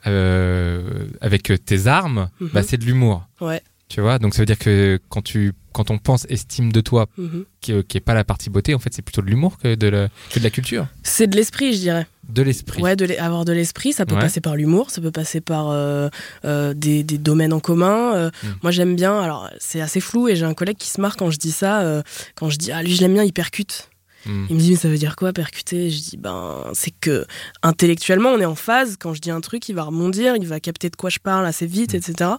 avec 1.21 1.53
tes 1.65 1.87
armes, 1.87 2.29
Mhm. 2.41 2.51
bah, 2.53 2.63
c'est 2.63 2.79
de 2.79 2.85
l'humour. 2.85 3.27
Ouais. 3.41 3.61
Tu 3.89 4.01
vois, 4.01 4.19
donc 4.19 4.35
ça 4.35 4.43
veut 4.43 4.47
dire 4.47 4.59
que 4.59 4.99
quand 5.09 5.23
tu 5.23 5.53
quand 5.79 5.91
on 5.93 5.99
pense 5.99 6.27
estime 6.29 6.73
de 6.73 6.81
toi, 6.81 7.07
Mhm. 7.17 7.45
qui, 7.61 7.73
qui 7.85 7.97
est 7.97 8.01
pas 8.01 8.15
la 8.15 8.25
partie 8.25 8.51
beauté, 8.51 8.75
en 8.75 8.79
fait, 8.81 8.93
c'est 8.93 9.03
plutôt 9.03 9.23
de 9.23 9.27
l'humour 9.29 9.59
que 9.59 9.75
de 9.77 9.87
la, 9.89 10.09
que 10.33 10.39
de 10.41 10.45
la 10.45 10.51
culture. 10.51 10.87
C'est 11.03 11.27
de 11.29 11.37
l'esprit, 11.37 11.73
je 11.73 11.79
dirais. 11.79 12.07
De 12.29 12.43
l'esprit. 12.43 12.83
Ouais, 12.83 12.97
de 12.97 13.07
avoir 13.19 13.45
de 13.45 13.53
l'esprit, 13.53 13.93
ça 13.93 14.05
peut 14.05 14.15
Ouais. 14.17 14.21
passer 14.21 14.41
par 14.41 14.55
l'humour, 14.57 14.91
ça 14.91 15.01
peut 15.01 15.11
passer 15.13 15.41
par 15.41 15.71
euh, 15.71 16.09
euh, 16.45 16.75
des, 16.75 17.03
des 17.05 17.17
domaines 17.19 17.53
en 17.53 17.61
commun. 17.61 18.15
Euh, 18.15 18.31
Mm. 18.43 18.47
Moi, 18.63 18.73
j'aime 18.73 18.97
bien. 18.97 19.19
Alors, 19.21 19.49
c'est 19.59 19.81
assez 19.81 20.01
flou 20.01 20.29
et 20.29 20.37
j'ai 20.37 20.45
un 20.45 20.55
collègue 20.55 20.77
qui 20.77 20.89
se 20.91 21.01
marre 21.01 21.17
quand 21.17 21.31
je 21.31 21.39
dis 21.39 21.53
ça. 21.53 21.81
euh, 21.83 22.03
quand 22.35 22.51
je 22.51 22.59
dis 22.59 22.71
ah 22.73 22.83
lui, 22.83 22.95
je 22.95 23.01
l'aime 23.01 23.15
bien, 23.15 23.25
il 23.25 23.33
percute. 23.33 23.89
Hmm. 24.27 24.47
Il 24.51 24.57
me 24.57 24.61
dit 24.61 24.71
mais 24.71 24.77
ça 24.77 24.89
veut 24.89 24.99
dire 24.99 25.15
quoi 25.17 25.33
percuter? 25.33 25.91
Je 25.91 26.01
dis 26.01 26.17
ben 26.17 26.65
c'est 26.75 26.91
que 26.91 27.25
intellectuellement 27.63 28.31
on 28.31 28.41
est 28.41 28.45
en 28.45 28.55
phase. 28.55 28.97
Quand 28.99 29.15
je 29.15 29.21
dis 29.21 29.31
un 29.31 29.41
truc, 29.41 29.69
il 29.69 29.75
va 29.75 29.85
rebondir, 29.85 30.35
il 30.37 30.47
va 30.47 30.61
capter 30.61 30.91
de 30.91 30.97
quoi 30.97 31.11
je 31.11 31.19
parle 31.19 31.47
assez 31.47 31.67
vite, 31.67 31.95
Mm. 31.95 31.97
etc. 31.97 32.31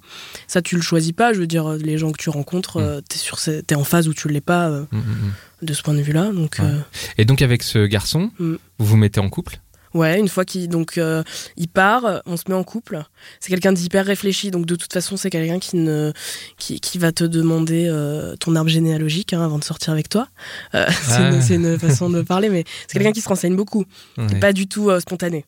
Ça 0.47 0.61
tu 0.61 0.75
le 0.75 0.81
choisis 0.81 1.11
pas. 1.13 1.33
Je 1.33 1.39
veux 1.39 1.47
dire 1.47 1.69
les 1.73 1.97
gens 1.97 2.11
que 2.11 2.21
tu 2.21 2.29
rencontres, 2.29 2.79
Mm. 2.79 2.83
euh, 2.83 3.01
t'es 3.07 3.17
sur 3.17 3.39
t'es 3.39 3.75
en 3.75 3.83
phase 3.83 4.07
ou 4.07 4.13
tu 4.13 4.27
l'es 4.27 4.41
pas 4.41 4.69
euh, 4.69 4.83
Hmm, 4.91 4.97
hmm, 4.97 5.01
hmm. 5.01 5.65
de 5.65 5.73
ce 5.73 5.81
point 5.81 5.93
de 5.93 6.01
vue-là. 6.01 6.31
Donc 6.31 6.57
Ouais. 6.59 6.65
euh, 6.65 6.79
Et 7.17 7.25
donc 7.25 7.41
avec 7.41 7.63
ce 7.63 7.85
garçon, 7.85 8.31
vous 8.39 8.57
vous 8.77 8.97
mettez 8.97 9.19
en 9.19 9.29
couple? 9.29 9.59
Ouais, 9.93 10.19
une 10.19 10.27
fois 10.27 10.45
qu'il 10.45 10.69
donc 10.69 10.97
euh, 10.97 11.23
il 11.57 11.67
part, 11.67 12.21
on 12.25 12.37
se 12.37 12.43
met 12.47 12.53
en 12.55 12.63
couple. 12.63 13.01
C'est 13.39 13.49
quelqu'un 13.49 13.71
d'hyper 13.73 14.05
réfléchi, 14.05 14.51
donc 14.51 14.65
de 14.65 14.75
toute 14.75 14.93
façon 14.93 15.17
c'est 15.17 15.29
quelqu'un 15.29 15.59
qui 15.59 15.77
ne 15.77 16.13
qui, 16.57 16.79
qui 16.79 16.97
va 16.99 17.11
te 17.11 17.23
demander 17.23 17.87
euh, 17.89 18.35
ton 18.35 18.55
arbre 18.55 18.69
généalogique 18.69 19.33
hein, 19.33 19.43
avant 19.43 19.57
de 19.57 19.63
sortir 19.63 19.91
avec 19.93 20.07
toi. 20.09 20.27
Euh, 20.75 20.85
c'est 21.01 21.13
Ah. 21.13 21.29
une, 21.31 21.41
c'est 21.41 21.55
une 21.55 21.79
façon 21.79 22.09
de 22.09 22.21
parler, 22.21 22.49
mais 22.49 22.65
c'est 22.87 22.93
quelqu'un 22.93 23.11
qui 23.13 23.21
se 23.21 23.29
renseigne 23.29 23.55
beaucoup, 23.55 23.85
Ouais. 24.17 24.39
pas 24.39 24.53
du 24.53 24.67
tout 24.67 24.91
spontané. 24.99 25.45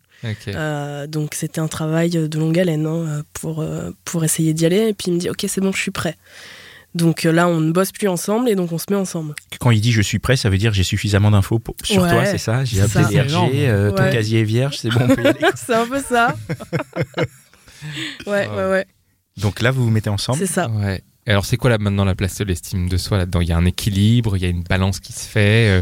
Donc 1.07 1.33
c'était 1.35 1.59
un 1.61 1.67
travail 1.67 2.09
de 2.11 2.37
longue 2.39 2.57
haleine 2.59 2.85
hein, 2.85 3.23
pour 3.33 3.63
pour 4.05 4.23
essayer 4.23 4.53
d'y 4.53 4.65
aller. 4.65 4.89
Et 4.89 4.93
puis 4.93 5.07
il 5.09 5.13
me 5.13 5.19
dit 5.19 5.29
ok 5.29 5.45
c'est 5.47 5.61
bon, 5.61 5.71
je 5.71 5.79
suis 5.81 5.91
prêt. 5.91 6.15
Donc 6.93 7.25
euh, 7.25 7.31
là 7.31 7.47
on 7.47 7.61
ne 7.61 7.71
bosse 7.71 7.91
plus 7.93 8.07
ensemble 8.09 8.49
et 8.49 8.55
donc 8.55 8.71
on 8.73 8.77
se 8.77 8.85
met 8.89 8.97
ensemble. 8.97 9.33
Quand 9.59 9.71
il 9.71 9.79
dit 9.79 9.91
je 9.93 10.01
suis 10.01 10.19
prêt, 10.19 10.35
ça 10.35 10.49
veut 10.49 10.57
dire 10.57 10.73
j'ai 10.73 10.83
suffisamment 10.83 11.31
d'infos 11.31 11.59
pour- 11.59 11.75
sur 11.83 12.01
Ouais, 12.03 12.09
toi, 12.09 12.25
c'est 12.25 12.37
ça 12.37 12.65
J'ai 12.65 12.81
appelé 12.81 13.03
ça. 13.05 13.09
DRG, 13.09 13.33
euh, 13.67 13.91
ton 13.91 14.03
Ouais. 14.03 14.11
casier 14.11 14.41
est 14.41 14.45
vierge, 14.45 14.77
c'est 14.77 14.89
bon, 14.89 14.99
on 15.09 15.15
peut 15.15 15.23
y 15.23 15.27
aller. 15.27 15.39
c'est 15.55 15.73
un 15.73 15.87
peu 15.87 16.01
ça. 16.01 16.35
ouais 18.27 18.47
ouais 18.47 18.69
ouais, 18.69 18.85
Donc 19.37 19.61
là, 19.61 19.71
vous 19.71 19.83
vous 19.83 19.89
mettez 19.89 20.09
ensemble. 20.09 20.37
c'est 20.39 20.45
ça. 20.47 20.69
Ouais. 20.69 21.01
Alors 21.27 21.45
c'est 21.45 21.57
quoi 21.57 21.69
là 21.69 21.77
maintenant 21.77 22.03
la 22.05 22.15
place 22.15 22.37
de 22.39 22.43
l'estime 22.43 22.89
de 22.89 22.97
soi 22.97 23.17
là-dedans? 23.17 23.41
Il 23.41 23.47
y 23.47 23.51
a 23.51 23.57
un 23.57 23.65
équilibre, 23.65 24.35
il 24.37 24.43
y 24.43 24.45
a 24.45 24.49
une 24.49 24.63
balance 24.63 24.99
qui 24.99 25.13
se 25.13 25.27
fait. 25.27 25.69
euh, 25.69 25.81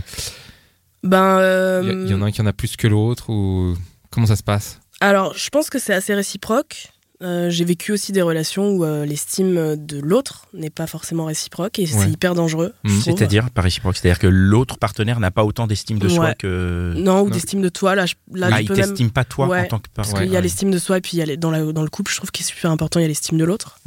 Ben 1.03 1.37
euh, 1.39 2.03
Il 2.05 2.11
y, 2.11 2.13
en 2.13 2.21
a 2.21 2.25
un 2.25 2.31
qui 2.31 2.41
en 2.41 2.45
a 2.45 2.53
plus 2.53 2.75
que 2.75 2.87
l'autre 2.87 3.29
ou 3.31 3.75
comment 4.11 4.27
ça 4.27 4.35
se 4.35 4.43
passe? 4.43 4.79
Alors, 5.01 5.33
je 5.37 5.49
pense 5.49 5.69
que 5.69 5.79
c'est 5.79 5.93
assez 5.93 6.13
réciproque. 6.13 6.89
Euh, 7.21 7.49
j'ai 7.49 7.65
vécu 7.65 7.91
aussi 7.91 8.13
des 8.13 8.21
relations 8.21 8.69
où 8.71 8.85
euh, 8.85 9.05
l'estime 9.05 9.75
de 9.75 9.99
l'autre 9.99 10.45
n'est 10.53 10.69
pas 10.69 10.88
forcément 10.88 11.25
réciproque 11.25 11.77
et 11.77 11.81
Ouais. 11.81 11.88
c'est 11.88 12.09
hyper 12.09 12.33
dangereux. 12.33 12.73
trouve. 12.85 13.01
C'est-à-dire 13.03 13.49
par 13.51 13.65
réciproque, 13.65 13.97
c'est-à-dire 13.97 14.19
que 14.19 14.27
l'autre 14.27 14.77
partenaire 14.77 15.19
n'a 15.19 15.29
pas 15.29 15.43
autant 15.43 15.67
d'estime 15.67 15.99
de 15.99 16.07
soi 16.07 16.33
que. 16.33 16.93
Non, 16.95 17.21
ou 17.23 17.29
d'estime 17.29 17.61
de 17.61 17.67
toi. 17.67 17.93
Là, 17.95 18.05
je, 18.05 18.15
là, 18.33 18.47
ah, 18.51 18.57
je 18.57 18.61
il 18.63 18.67
même. 18.71 18.77
t'estime 18.88 19.11
pas 19.11 19.25
toi 19.25 19.47
Ouais. 19.47 19.59
en 19.61 19.65
tant 19.65 19.79
que 19.79 19.88
Parce 19.93 20.13
qu'il 20.13 20.31
y 20.31 20.38
a 20.38 20.41
l'estime 20.41 20.71
de 20.71 20.77
soi 20.79 20.99
et 20.99 21.01
puis 21.01 21.17
il 21.17 21.19
y 21.19 21.21
a 21.21 21.25
les- 21.25 21.35
dans, 21.38 21.51
la- 21.51 21.73
dans 21.73 21.83
le 21.83 21.89
couple, 21.89 22.09
je 22.11 22.17
trouve 22.17 22.31
qu'il 22.31 22.45
est 22.45 22.49
super 22.49 22.71
important, 22.71 22.99
il 22.99 23.03
y 23.03 23.05
a 23.05 23.09
l'estime 23.09 23.38
de 23.38 23.43
l'autre. 23.43 23.79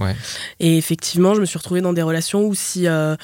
Et 0.60 0.76
effectivement, 0.76 1.34
je 1.34 1.40
me 1.40 1.46
suis 1.46 1.56
retrouvée 1.58 1.80
dans 1.80 1.94
des 1.94 2.02
relations 2.02 2.44
où 2.44 2.54
si, 2.54 2.86
euh, 2.86 3.16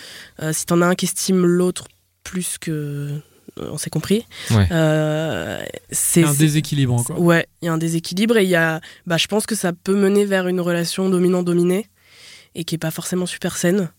si 0.53 0.65
t'en 0.65 0.81
as 0.81 0.87
un 0.87 0.95
qui 0.95 1.05
estime 1.05 1.45
l'autre 1.45 1.87
plus 2.25 2.57
que. 2.59 3.21
Euh, 3.59 3.69
On 3.73 3.79
s'est 3.79 3.91
compris. 3.91 4.25
Ouais. 4.51 4.67
Euh, 4.73 5.61
c'est 5.91 6.25
un 6.25 6.35
déséquilibre 6.35 7.03
quoi. 7.05 7.19
Ouais, 7.19 7.47
il 7.63 7.67
y 7.67 7.69
a 7.69 7.73
un 7.73 7.79
déséquilibre 7.79 8.37
et 8.37 8.45
il 8.45 8.51
y 8.51 8.57
a, 8.57 8.81
bah, 9.07 9.17
je 9.17 9.27
pense 9.27 9.47
que 9.47 9.55
ça 9.55 9.73
peut 9.73 9.95
mener 9.97 10.25
vers 10.25 10.49
une 10.49 10.61
relation 10.61 11.09
dominant-dominé 11.09 11.89
et 12.55 12.65
qui 12.65 12.75
est 12.75 12.79
pas 12.79 12.91
forcément 12.91 13.27
super 13.27 13.57
saine. 13.57 13.91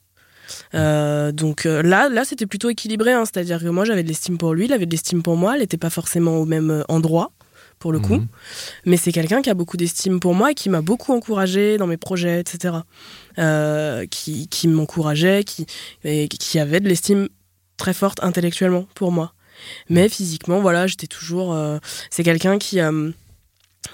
Euh, 0.73 1.31
donc 1.31 1.65
euh, 1.65 1.83
là, 1.83 2.09
là 2.09 2.25
c'était 2.25 2.47
plutôt 2.47 2.69
équilibré, 2.69 3.13
hein, 3.13 3.23
c'est-à-dire 3.25 3.59
que 3.61 3.67
moi 3.67 3.85
j'avais 3.85 4.01
de 4.03 4.07
l'estime 4.07 4.37
pour 4.37 4.53
lui, 4.53 4.65
il 4.65 4.73
avait 4.73 4.87
de 4.87 4.91
l'estime 4.91 5.21
pour 5.21 5.37
moi, 5.37 5.53
elle 5.53 5.61
n'était 5.61 5.77
pas 5.77 5.91
forcément 5.91 6.37
au 6.37 6.45
même 6.45 6.83
endroit 6.89 7.31
pour 7.77 7.91
le 7.93 7.99
coup, 7.99 8.15
Mhm. 8.15 8.27
mais 8.85 8.97
c'est 8.97 9.13
quelqu'un 9.13 9.41
qui 9.41 9.49
a 9.49 9.53
beaucoup 9.53 9.77
d'estime 9.77 10.19
pour 10.19 10.33
moi 10.35 10.51
et 10.51 10.53
qui 10.55 10.69
m'a 10.69 10.81
beaucoup 10.81 11.13
encouragé 11.13 11.77
dans 11.77 11.87
mes 11.87 11.95
projets, 11.97 12.39
etc. 12.41 12.73
Euh, 13.37 14.05
qui 14.07 14.49
qui 14.49 14.67
m'encourageait, 14.67 15.43
qui, 15.45 15.65
et 16.03 16.27
qui 16.27 16.59
avait 16.59 16.81
de 16.81 16.89
l'estime 16.89 17.29
très 17.77 17.93
forte 17.93 18.21
intellectuellement 18.21 18.85
pour 18.95 19.11
moi. 19.13 19.33
Mais 19.89 20.09
physiquement, 20.09 20.59
voilà, 20.59 20.87
j'étais 20.87 21.07
toujours. 21.07 21.53
euh, 21.53 21.79
c'est 22.09 22.23
quelqu'un 22.23 22.57
qui, 22.57 22.79
euh, 22.79 23.11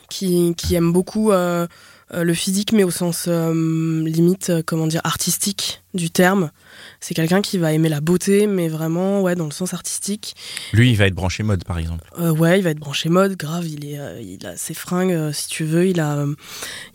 qui, 0.09 0.53
qui 0.55 0.75
aime 0.75 0.91
beaucoup 0.91 1.31
euh, 1.31 1.67
le 2.11 2.33
physique, 2.33 2.71
mais 2.71 2.83
au 2.83 2.91
sens 2.91 3.25
euh, 3.27 4.03
limite, 4.03 4.49
euh, 4.49 4.63
comment 4.65 4.87
dire, 4.87 5.01
artistique 5.03 5.81
du 5.95 6.09
terme. 6.09 6.51
C'est 6.99 7.13
quelqu'un 7.13 7.41
qui 7.41 7.57
va 7.57 7.71
aimer 7.71 7.89
la 7.89 8.01
beauté, 8.01 8.47
mais 8.47 8.67
vraiment, 8.67 9.21
ouais, 9.21 9.35
dans 9.35 9.45
le 9.45 9.51
sens 9.51 9.73
artistique. 9.73 10.35
Lui, 10.73 10.91
il 10.91 10.97
va 10.97 11.07
être 11.07 11.15
branché 11.15 11.41
mode, 11.43 11.63
par 11.63 11.79
exemple. 11.79 12.03
Euh, 12.19 12.31
ouais, 12.31 12.59
il 12.59 12.63
va 12.63 12.71
être 12.71 12.79
branché 12.79 13.09
mode, 13.09 13.35
grave. 13.35 13.67
Il, 13.67 13.85
est, 13.85 13.99
euh, 13.99 14.21
il 14.21 14.45
a 14.45 14.57
ses 14.57 14.73
fringues, 14.73 15.13
euh, 15.13 15.31
si 15.31 15.47
tu 15.47 15.63
veux. 15.63 15.87
Il 15.87 15.99
a, 15.99 16.17
euh, 16.17 16.35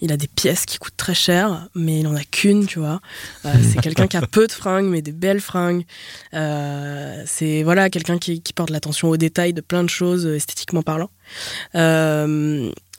il 0.00 0.12
a 0.12 0.16
des 0.16 0.28
pièces 0.28 0.66
qui 0.66 0.78
coûtent 0.78 0.96
très 0.96 1.14
cher, 1.14 1.68
mais 1.74 2.00
il 2.00 2.06
en 2.06 2.14
a 2.14 2.24
qu'une, 2.24 2.66
tu 2.66 2.78
vois. 2.78 3.00
Euh, 3.44 3.54
c'est 3.62 3.80
quelqu'un 3.80 4.06
qui 4.06 4.16
a 4.16 4.26
peu 4.26 4.46
de 4.46 4.52
fringues, 4.52 4.86
mais 4.86 5.02
des 5.02 5.12
belles 5.12 5.40
fringues. 5.40 5.84
Euh, 6.34 7.22
c'est 7.26 7.62
voilà, 7.62 7.90
quelqu'un 7.90 8.18
qui, 8.18 8.42
qui 8.42 8.52
porte 8.52 8.70
l'attention 8.70 9.08
aux 9.08 9.16
détails 9.16 9.54
de 9.54 9.60
plein 9.60 9.82
de 9.82 9.90
choses, 9.90 10.26
euh, 10.26 10.36
esthétiquement 10.36 10.82
parlant. 10.82 11.10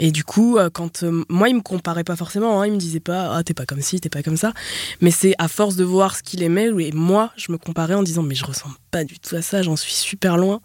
Et 0.03 0.11
du 0.11 0.23
coup, 0.23 0.57
euh, 0.57 0.71
quand 0.73 1.03
euh, 1.03 1.23
moi, 1.29 1.47
il 1.47 1.55
me 1.55 1.61
comparait 1.61 2.03
pas 2.03 2.15
forcément. 2.15 2.59
Hein, 2.59 2.65
il 2.65 2.73
me 2.73 2.77
disait 2.77 2.99
pas, 2.99 3.35
ah, 3.35 3.43
t'es 3.43 3.53
pas 3.53 3.67
comme 3.67 3.81
ci, 3.81 4.01
t'es 4.01 4.09
pas 4.09 4.23
comme 4.23 4.35
ça. 4.35 4.51
Mais 4.99 5.11
c'est 5.11 5.35
à 5.37 5.47
force 5.47 5.75
de 5.75 5.83
voir 5.83 6.15
ce 6.17 6.23
qu'il 6.23 6.41
aimait, 6.41 6.69
et 6.79 6.91
moi, 6.91 7.31
je 7.37 7.51
me 7.51 7.59
comparais 7.59 7.93
en 7.93 8.01
disant, 8.01 8.23
mais 8.23 8.33
je 8.33 8.43
ressemble 8.43 8.75
pas 8.89 9.03
du 9.03 9.19
tout 9.19 9.35
à 9.35 9.43
ça, 9.43 9.61
j'en 9.61 9.75
suis 9.75 9.93
super 9.93 10.37
loin. 10.37 10.59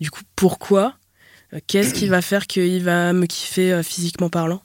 Du 0.00 0.10
coup, 0.10 0.20
pourquoi 0.36 0.94
Euh, 1.54 1.58
Qu'est-ce 1.66 1.94
qui 1.94 2.06
va 2.06 2.22
faire 2.22 2.46
qu'il 2.46 2.82
va 2.82 3.12
me 3.12 3.26
kiffer 3.26 3.82
physiquement 3.82 4.28
parlant? 4.30 4.62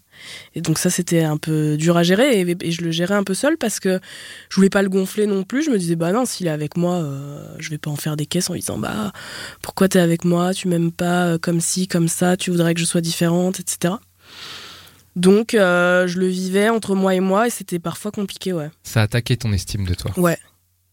Et 0.56 0.62
donc 0.62 0.78
ça, 0.78 0.90
c'était 0.90 1.24
un 1.24 1.38
peu 1.38 1.78
dur 1.78 1.96
à 1.96 2.04
gérer 2.04 2.42
et, 2.42 2.72
je 2.72 2.82
le 2.82 2.92
gérais 2.92 3.14
un 3.16 3.24
peu 3.24 3.34
seul 3.34 3.58
parce 3.58 3.80
que 3.80 4.00
je 4.50 4.56
voulais 4.56 4.70
pas 4.70 4.82
le 4.82 4.90
gonfler 4.90 5.26
non 5.26 5.44
plus. 5.44 5.64
Je 5.64 5.70
me 5.70 5.78
disais, 5.78 5.96
bah 5.96 6.12
non, 6.12 6.26
s'il 6.26 6.48
est 6.48 6.50
avec 6.50 6.76
moi, 6.76 6.96
euh, 6.96 7.56
je 7.60 7.70
vais 7.70 7.78
pas 7.78 7.92
en 7.92 7.96
faire 7.98 8.16
des 8.18 8.26
caisses 8.26 8.50
en 8.50 8.54
lui 8.54 8.62
disant, 8.62 8.78
bah 8.78 9.12
pourquoi 9.62 9.88
t'es 9.90 10.00
avec 10.00 10.26
moi? 10.26 10.54
Tu 10.54 10.68
m'aimes 10.68 10.92
pas 10.92 11.38
comme 11.38 11.62
ci, 11.62 11.88
comme 11.88 12.08
ça, 12.08 12.36
tu 12.38 12.52
voudrais 12.52 12.74
que 12.74 12.80
je 12.80 12.86
sois 12.86 13.02
différente, 13.02 13.60
etc. 13.60 13.96
Donc 15.18 15.54
euh, 15.56 16.08
je 16.08 16.20
le 16.20 16.28
vivais 16.28 16.70
entre 16.70 16.94
moi 16.96 17.14
et 17.16 17.20
moi 17.20 17.48
et 17.48 17.50
c'était 17.50 17.80
parfois 17.80 18.12
compliqué, 18.12 18.54
ouais. 18.54 18.70
Ça 18.84 19.02
a 19.02 19.04
attaqué 19.04 19.36
ton 19.36 19.52
estime 19.52 19.86
de 19.86 19.94
toi. 19.96 20.12
Ouais. 20.16 20.38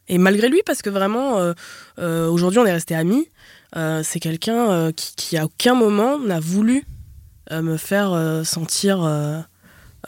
Et 0.08 0.18
malgré 0.18 0.48
lui, 0.48 0.60
parce 0.66 0.82
que 0.82 0.90
vraiment, 0.90 1.38
euh, 1.38 1.52
euh, 1.98 2.28
aujourd'hui, 2.28 2.58
on 2.58 2.66
est 2.66 2.72
restés 2.72 2.94
amis. 2.96 3.28
euh, 3.76 4.02
c'est 4.02 4.20
quelqu'un 4.20 4.70
euh, 4.70 4.92
qui, 4.92 5.14
qui, 5.16 5.36
à 5.36 5.44
aucun 5.44 5.74
moment, 5.74 6.18
n'a 6.18 6.40
voulu 6.40 6.84
euh, 7.52 7.60
me 7.62 7.76
faire 7.76 8.12
euh, 8.12 8.44
sentir 8.44 9.02
euh, 9.04 9.40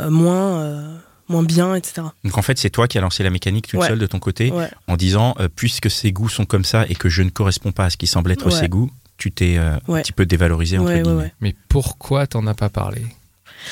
euh, 0.00 0.10
moins, 0.10 0.60
euh, 0.62 0.96
moins 1.28 1.42
bien, 1.42 1.74
etc. 1.74 2.06
Donc 2.24 2.38
en 2.38 2.42
fait, 2.42 2.58
c'est 2.58 2.70
toi 2.70 2.88
qui 2.88 2.96
as 2.98 3.00
lancé 3.02 3.22
la 3.22 3.30
mécanique 3.30 3.68
toute 3.68 3.80
Ouais. 3.80 3.88
seule 3.88 3.98
de 3.98 4.06
ton 4.06 4.18
côté, 4.18 4.50
Ouais. 4.50 4.70
en 4.86 4.96
disant 4.96 5.34
euh, 5.40 5.48
puisque 5.54 5.90
ses 5.90 6.12
goûts 6.12 6.28
sont 6.30 6.44
comme 6.46 6.64
ça 6.64 6.86
et 6.88 6.94
que 6.94 7.08
je 7.10 7.22
ne 7.22 7.30
corresponds 7.30 7.72
pas 7.72 7.84
à 7.86 7.90
ce 7.90 7.96
qui 7.98 8.06
semble 8.06 8.30
être 8.32 8.46
Ouais. 8.46 8.52
ses 8.52 8.68
goûts, 8.68 8.90
tu 9.18 9.30
t'es 9.32 9.56
euh, 9.58 9.76
un 9.88 10.00
petit 10.02 10.12
peu 10.12 10.24
dévalorisé 10.26 10.78
entre 10.78 10.88
Ouais, 10.88 10.96
ouais, 10.96 11.02
guillemets. 11.02 11.22
ouais. 11.22 11.34
Mais 11.40 11.54
pourquoi 11.68 12.26
t'en 12.26 12.46
as 12.46 12.54
pas 12.54 12.68
parlé? 12.68 13.02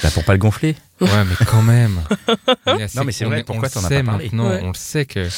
Bah, 0.02 0.11
pour 0.12 0.24
pas 0.24 0.33
le 0.33 0.38
gonfler. 0.38 0.76
Ouais, 1.00 1.09
mais 1.28 1.46
quand 1.46 1.62
même. 1.62 2.00
Assez- 2.66 2.96
Non, 2.98 3.04
mais 3.04 3.12
c'est 3.12 3.24
on 3.24 3.28
vrai, 3.28 3.38
est- 3.38 3.42
on 3.42 3.44
pourquoi 3.44 3.68
t'en 3.68 3.80
as 3.85 3.88
pas 3.88 4.02
parlé 4.02 4.24
maintenant, 4.24 4.48
Ouais. 4.50 4.61
On 4.62 4.68
le 4.68 4.74
sait 4.74 5.07
que. 5.07 5.28